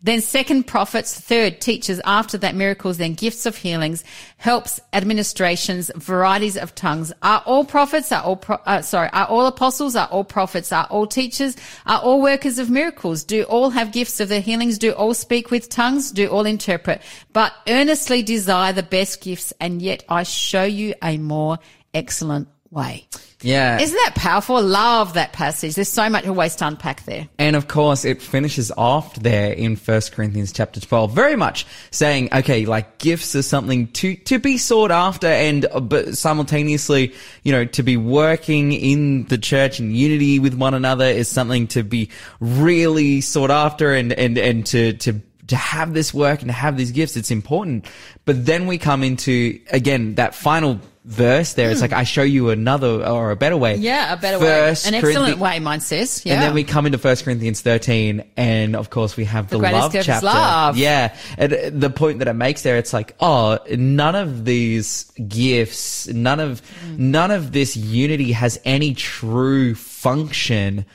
Then 0.02 0.22
second 0.22 0.64
prophets, 0.66 1.18
third 1.18 1.60
teachers, 1.60 2.00
after 2.06 2.38
that 2.38 2.54
miracles, 2.54 2.96
then 2.96 3.12
gifts 3.12 3.44
of 3.44 3.56
healings, 3.56 4.02
helps, 4.38 4.80
administrations, 4.94 5.90
varieties 5.94 6.56
of 6.56 6.74
tongues. 6.74 7.12
Are 7.22 7.42
all 7.44 7.66
prophets? 7.66 8.10
Are 8.10 8.22
all 8.22 8.36
pro- 8.36 8.60
uh, 8.64 8.80
sorry? 8.80 9.10
Are 9.12 9.26
all 9.26 9.46
apostles? 9.46 9.96
Are 9.96 10.08
all 10.08 10.24
prophets? 10.24 10.72
Are 10.72 10.86
all 10.86 11.06
teachers? 11.06 11.54
Are 11.84 12.00
all 12.00 12.22
workers 12.22 12.58
of 12.58 12.70
miracles? 12.70 13.24
Do 13.24 13.42
all 13.42 13.68
have 13.70 13.92
gifts 13.92 14.20
of 14.20 14.30
the 14.30 14.40
healings? 14.40 14.78
Do 14.78 14.92
all 14.92 15.12
speak 15.12 15.50
with 15.50 15.68
tongues? 15.68 16.10
Do 16.12 16.28
all 16.28 16.46
interpret? 16.46 17.02
But 17.34 17.52
earnestly 17.68 18.22
desire 18.22 18.72
the 18.72 18.82
best 18.82 19.20
gifts, 19.20 19.52
and 19.60 19.82
yet 19.82 20.02
I 20.08 20.22
show 20.22 20.64
you 20.64 20.94
a 21.02 21.18
more 21.18 21.58
excellent 21.92 22.48
way. 22.70 23.06
Yeah. 23.42 23.80
Isn't 23.80 23.98
that 24.04 24.14
powerful? 24.14 24.62
Love 24.62 25.14
that 25.14 25.32
passage. 25.32 25.74
There's 25.74 25.88
so 25.88 26.08
much 26.10 26.26
always 26.26 26.56
to 26.56 26.66
unpack 26.66 27.04
there. 27.04 27.28
And 27.38 27.56
of 27.56 27.68
course, 27.68 28.04
it 28.04 28.20
finishes 28.20 28.70
off 28.76 29.14
there 29.16 29.52
in 29.52 29.76
1 29.76 30.00
Corinthians 30.12 30.52
chapter 30.52 30.80
12, 30.80 31.12
very 31.12 31.36
much 31.36 31.66
saying, 31.90 32.28
okay, 32.32 32.66
like 32.66 32.98
gifts 32.98 33.34
are 33.34 33.42
something 33.42 33.88
to, 33.92 34.14
to 34.16 34.38
be 34.38 34.58
sought 34.58 34.90
after 34.90 35.26
and, 35.26 35.66
uh, 35.66 35.80
but 35.80 36.16
simultaneously, 36.16 37.14
you 37.42 37.52
know, 37.52 37.64
to 37.64 37.82
be 37.82 37.96
working 37.96 38.72
in 38.72 39.24
the 39.26 39.38
church 39.38 39.80
in 39.80 39.94
unity 39.94 40.38
with 40.38 40.54
one 40.54 40.74
another 40.74 41.06
is 41.06 41.28
something 41.28 41.66
to 41.68 41.82
be 41.82 42.10
really 42.40 43.20
sought 43.20 43.50
after 43.50 43.94
and, 43.94 44.12
and, 44.12 44.36
and 44.36 44.66
to, 44.66 44.92
to, 44.94 45.20
to 45.46 45.56
have 45.56 45.94
this 45.94 46.14
work 46.14 46.40
and 46.40 46.48
to 46.48 46.54
have 46.54 46.76
these 46.76 46.92
gifts, 46.92 47.16
it's 47.16 47.30
important. 47.30 47.86
But 48.24 48.46
then 48.46 48.66
we 48.66 48.78
come 48.78 49.02
into, 49.02 49.60
again, 49.70 50.14
that 50.14 50.34
final 50.34 50.78
verse 51.10 51.54
there. 51.54 51.70
It's 51.70 51.80
like, 51.80 51.92
I 51.92 52.04
show 52.04 52.22
you 52.22 52.50
another 52.50 53.04
or 53.04 53.32
a 53.32 53.36
better 53.36 53.56
way. 53.56 53.76
Hmm. 53.76 53.82
Yeah, 53.82 54.12
a 54.12 54.16
better 54.16 54.38
First 54.38 54.84
way. 54.84 54.88
An 54.88 54.94
excellent 54.94 55.38
way, 55.38 55.58
mine 55.58 55.80
says. 55.80 56.22
Yeah. 56.24 56.34
And 56.34 56.42
then 56.42 56.54
we 56.54 56.64
come 56.64 56.86
into 56.86 56.98
1 56.98 57.16
Corinthians 57.16 57.60
13, 57.62 58.24
and 58.36 58.76
of 58.76 58.90
course 58.90 59.16
we 59.16 59.24
have 59.24 59.50
the, 59.50 59.58
greatest 59.58 59.94
love 59.94 60.04
chapter. 60.04 60.26
love. 60.26 60.76
Yeah. 60.76 61.14
And 61.36 61.52
uh, 61.52 61.70
the 61.72 61.90
point 61.90 62.20
that 62.20 62.28
it 62.28 62.34
makes 62.34 62.62
there, 62.62 62.76
it's 62.76 62.92
like, 62.92 63.16
oh, 63.20 63.58
none 63.76 64.14
of 64.14 64.44
these 64.44 65.10
gifts, 65.28 66.06
none 66.08 66.38
of, 66.40 66.62
Mm. 66.86 66.98
none 66.98 67.30
of 67.30 67.52
this 67.52 67.76
unity 67.76 68.32
has 68.32 68.60
any 68.64 68.94
true 68.94 69.74
function 69.74 70.86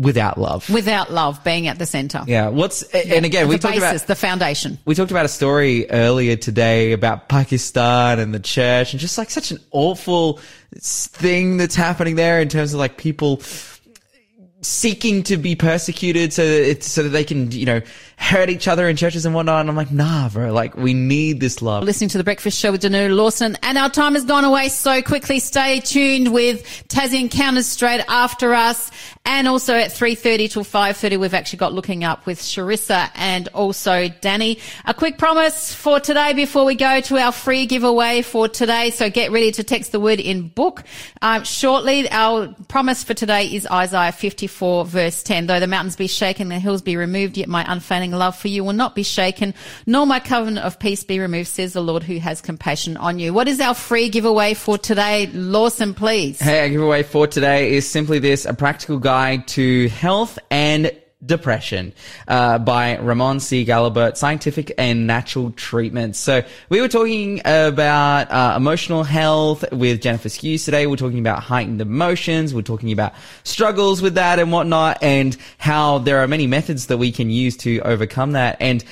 without 0.00 0.38
love. 0.38 0.68
Without 0.70 1.12
love 1.12 1.42
being 1.44 1.66
at 1.66 1.78
the 1.78 1.86
center. 1.86 2.22
yeah. 2.26 2.48
What's, 2.48 2.82
and 2.82 3.24
again, 3.24 3.48
we 3.48 3.58
talked 3.58 3.74
basis, 3.74 4.02
about, 4.02 4.08
the 4.08 4.14
foundation. 4.16 4.78
we 4.84 4.94
talked 4.94 5.10
about 5.10 5.24
a 5.24 5.28
story 5.28 5.90
earlier 5.90 6.36
today 6.36 6.92
about 6.92 7.28
Pakistan 7.28 8.18
and 8.18 8.34
the 8.34 8.40
church 8.40 8.92
and 8.92 9.00
just 9.00 9.18
like 9.18 9.30
such 9.30 9.50
an 9.50 9.58
awful 9.70 10.40
thing 10.78 11.56
that's 11.56 11.74
happening 11.74 12.16
there 12.16 12.40
in 12.40 12.48
terms 12.48 12.72
of 12.72 12.80
like 12.80 12.96
people 12.96 13.36
seeking 14.62 15.22
to 15.22 15.36
be 15.36 15.56
persecuted 15.56 16.32
so 16.32 16.46
that 16.46 16.68
it's 16.68 16.86
so 16.86 17.02
that 17.02 17.08
they 17.10 17.24
can, 17.24 17.50
you 17.50 17.66
know, 17.66 17.80
hurt 18.16 18.50
each 18.50 18.68
other 18.68 18.86
in 18.86 18.96
churches 18.96 19.24
and 19.24 19.34
whatnot. 19.34 19.62
And 19.62 19.70
I'm 19.70 19.76
like, 19.76 19.90
nah, 19.90 20.28
bro, 20.28 20.52
like 20.52 20.76
we 20.76 20.92
need 20.92 21.40
this 21.40 21.62
love. 21.62 21.84
Listening 21.84 22.10
to 22.10 22.18
the 22.18 22.24
Breakfast 22.24 22.58
Show 22.58 22.70
with 22.72 22.82
Danuta 22.82 23.16
Lawson, 23.16 23.56
and 23.62 23.78
our 23.78 23.88
time 23.88 24.12
has 24.12 24.24
gone 24.24 24.44
away 24.44 24.68
so 24.68 25.00
quickly. 25.00 25.38
Stay 25.38 25.80
tuned 25.80 26.32
with 26.32 26.62
Tassie 26.88 27.20
Encounters 27.20 27.66
straight 27.66 28.04
after 28.08 28.52
us, 28.52 28.90
and 29.24 29.48
also 29.48 29.74
at 29.74 29.92
three 29.92 30.14
thirty 30.14 30.48
till 30.48 30.64
five 30.64 30.98
thirty, 30.98 31.16
we've 31.16 31.32
actually 31.32 31.58
got 31.58 31.72
looking 31.72 32.04
up 32.04 32.26
with 32.26 32.38
Sharissa 32.38 33.10
and 33.14 33.48
also 33.48 34.08
Danny. 34.20 34.58
A 34.84 34.92
quick 34.92 35.16
promise 35.16 35.72
for 35.72 36.00
today 36.00 36.34
before 36.34 36.66
we 36.66 36.74
go 36.74 37.00
to 37.00 37.16
our 37.16 37.32
free 37.32 37.64
giveaway 37.64 38.20
for 38.20 38.46
today. 38.46 38.90
So 38.90 39.08
get 39.08 39.32
ready 39.32 39.52
to 39.52 39.64
text 39.64 39.92
the 39.92 40.00
word 40.00 40.20
in 40.20 40.48
book 40.48 40.82
um, 41.22 41.44
shortly. 41.44 42.10
Our 42.10 42.54
promise 42.68 43.02
for 43.02 43.14
today 43.14 43.46
is 43.46 43.66
Isaiah 43.66 44.12
fifty 44.12 44.48
four 44.50 44.84
verse 44.84 45.22
ten. 45.22 45.46
Though 45.46 45.60
the 45.60 45.66
mountains 45.66 45.96
be 45.96 46.06
shaken, 46.06 46.48
the 46.48 46.58
hills 46.58 46.82
be 46.82 46.96
removed, 46.96 47.38
yet 47.38 47.48
my 47.48 47.64
unfailing 47.66 48.12
love 48.12 48.36
for 48.36 48.48
you 48.48 48.64
will 48.64 48.74
not 48.74 48.94
be 48.94 49.02
shaken, 49.02 49.54
nor 49.86 50.06
my 50.06 50.20
covenant 50.20 50.66
of 50.66 50.78
peace 50.78 51.04
be 51.04 51.18
removed, 51.18 51.48
says 51.48 51.72
the 51.72 51.80
Lord 51.80 52.02
who 52.02 52.18
has 52.18 52.40
compassion 52.40 52.96
on 52.96 53.18
you. 53.18 53.32
What 53.32 53.48
is 53.48 53.60
our 53.60 53.74
free 53.74 54.08
giveaway 54.08 54.54
for 54.54 54.76
today? 54.76 55.28
Lawson, 55.28 55.94
please. 55.94 56.40
Hey, 56.40 56.60
our 56.60 56.68
giveaway 56.68 57.02
for 57.02 57.26
today 57.26 57.72
is 57.72 57.88
simply 57.88 58.18
this, 58.18 58.44
a 58.44 58.52
practical 58.52 58.98
guide 58.98 59.48
to 59.48 59.88
health 59.88 60.38
and 60.50 60.92
Depression 61.24 61.92
uh, 62.28 62.58
by 62.58 62.96
Ramon 62.96 63.40
C. 63.40 63.66
Galabert, 63.66 64.16
Scientific 64.16 64.72
and 64.78 65.06
Natural 65.06 65.50
Treatments. 65.50 66.18
So 66.18 66.42
we 66.70 66.80
were 66.80 66.88
talking 66.88 67.40
about 67.44 68.30
uh, 68.30 68.54
emotional 68.56 69.04
health 69.04 69.64
with 69.70 70.00
Jennifer 70.00 70.30
Skews 70.30 70.64
today. 70.64 70.86
We're 70.86 70.96
talking 70.96 71.18
about 71.18 71.42
heightened 71.42 71.80
emotions. 71.80 72.54
We're 72.54 72.62
talking 72.62 72.92
about 72.92 73.12
struggles 73.44 74.00
with 74.00 74.14
that 74.14 74.38
and 74.38 74.50
whatnot 74.50 75.02
and 75.02 75.36
how 75.58 75.98
there 75.98 76.20
are 76.20 76.26
many 76.26 76.46
methods 76.46 76.86
that 76.86 76.96
we 76.96 77.12
can 77.12 77.28
use 77.28 77.56
to 77.58 77.80
overcome 77.80 78.32
that. 78.32 78.56
And 78.58 78.82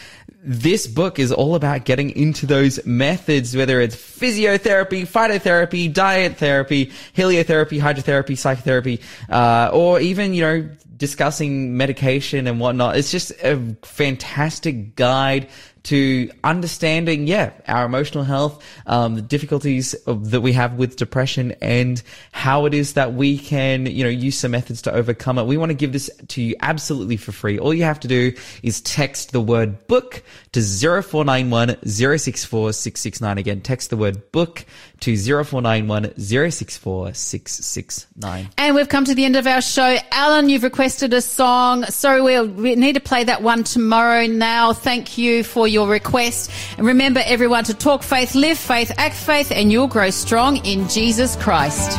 this 0.43 0.87
book 0.87 1.19
is 1.19 1.33
all 1.33 1.55
about 1.55 1.85
getting 1.85 2.11
into 2.11 2.47
those 2.47 2.85
methods, 2.87 3.57
whether 3.57 3.81
it's 3.81 3.97
physiotherapy, 3.97 5.07
phytotherapy, 5.07 5.93
diet 5.93 6.37
therapy, 6.37 6.93
heliotherapy, 7.17 7.81
hydrotherapy, 7.81 8.37
psychotherapy, 8.37 9.01
uh, 9.31 9.71
or 9.73 10.01
even, 10.01 10.35
you 10.35 10.43
know, 10.43 10.69
discussing 10.99 11.77
medication 11.77 12.47
and 12.47 12.61
whatnot. 12.61 12.97
It's 12.97 13.11
just 13.11 13.31
a 13.43 13.77
fantastic 13.83 14.97
guide 14.97 15.49
to 15.85 16.31
understanding, 16.45 17.27
yeah, 17.27 17.53
our 17.67 17.87
emotional 17.87 18.23
health, 18.23 18.63
um, 18.87 19.15
the 19.15 19.23
difficulties 19.23 19.95
of, 19.95 20.33
that 20.33 20.43
we 20.43 20.53
have 20.53 20.75
with 20.75 20.97
depression 20.97 21.55
and 21.63 22.03
how 22.31 22.67
it 22.67 22.75
is 22.75 22.93
that 22.93 23.15
we 23.15 23.39
can, 23.39 23.87
you 23.87 24.05
know, 24.05 24.11
use 24.11 24.39
some 24.39 24.51
methods 24.51 24.83
to 24.83 24.93
overcome 24.93 25.39
it. 25.39 25.47
We 25.47 25.57
want 25.57 25.71
to 25.71 25.75
give 25.75 25.95
this 25.95 26.11
to 26.29 26.43
you 26.43 26.57
absolutely 26.61 27.17
for 27.17 27.33
free. 27.33 27.59
All 27.59 27.73
you 27.73 27.85
have 27.85 28.01
to 28.01 28.09
do 28.09 28.35
is 28.63 28.83
text 28.83 29.33
the 29.33 29.41
word 29.41 29.87
book 29.87 30.23
to 30.53 30.61
0491 30.61 31.79
064 31.87 32.73
669. 32.75 33.39
Again, 33.39 33.61
text 33.63 33.89
the 33.89 33.97
word 33.97 34.31
book 34.31 34.67
to 35.01 35.17
0491 35.17 36.19
064 36.19 37.15
669. 37.15 38.49
And 38.59 38.75
we've 38.75 38.89
come 38.89 39.05
to 39.05 39.15
the 39.15 39.25
end 39.25 39.37
of 39.37 39.47
our 39.47 39.61
show. 39.61 39.97
Alan, 40.11 40.49
you've 40.49 40.63
requested 40.63 41.13
a 41.15 41.21
song. 41.21 41.85
Sorry, 41.85 42.21
we'll, 42.21 42.47
we 42.47 42.75
need 42.75 42.95
to 42.95 43.01
play 43.01 43.25
that 43.25 43.43
one 43.43 43.65
tomorrow 43.65 44.27
now. 44.27 44.73
Thank 44.73 45.19
you 45.19 45.45
for 45.45 45.69
your 45.69 45.89
request. 45.89 46.51
And 46.77 46.87
remember 46.87 47.23
everyone 47.25 47.65
to 47.65 47.75
talk 47.75 48.03
faith, 48.03 48.35
live 48.35 48.59
faith, 48.59 48.93
act 48.97 49.15
faith, 49.15 49.53
and 49.53 49.71
you'll 49.71 49.89
grow 49.89 50.11
strong 50.11 50.65
in 50.65 50.89
Jesus 50.89 51.37
Christ. 51.37 51.99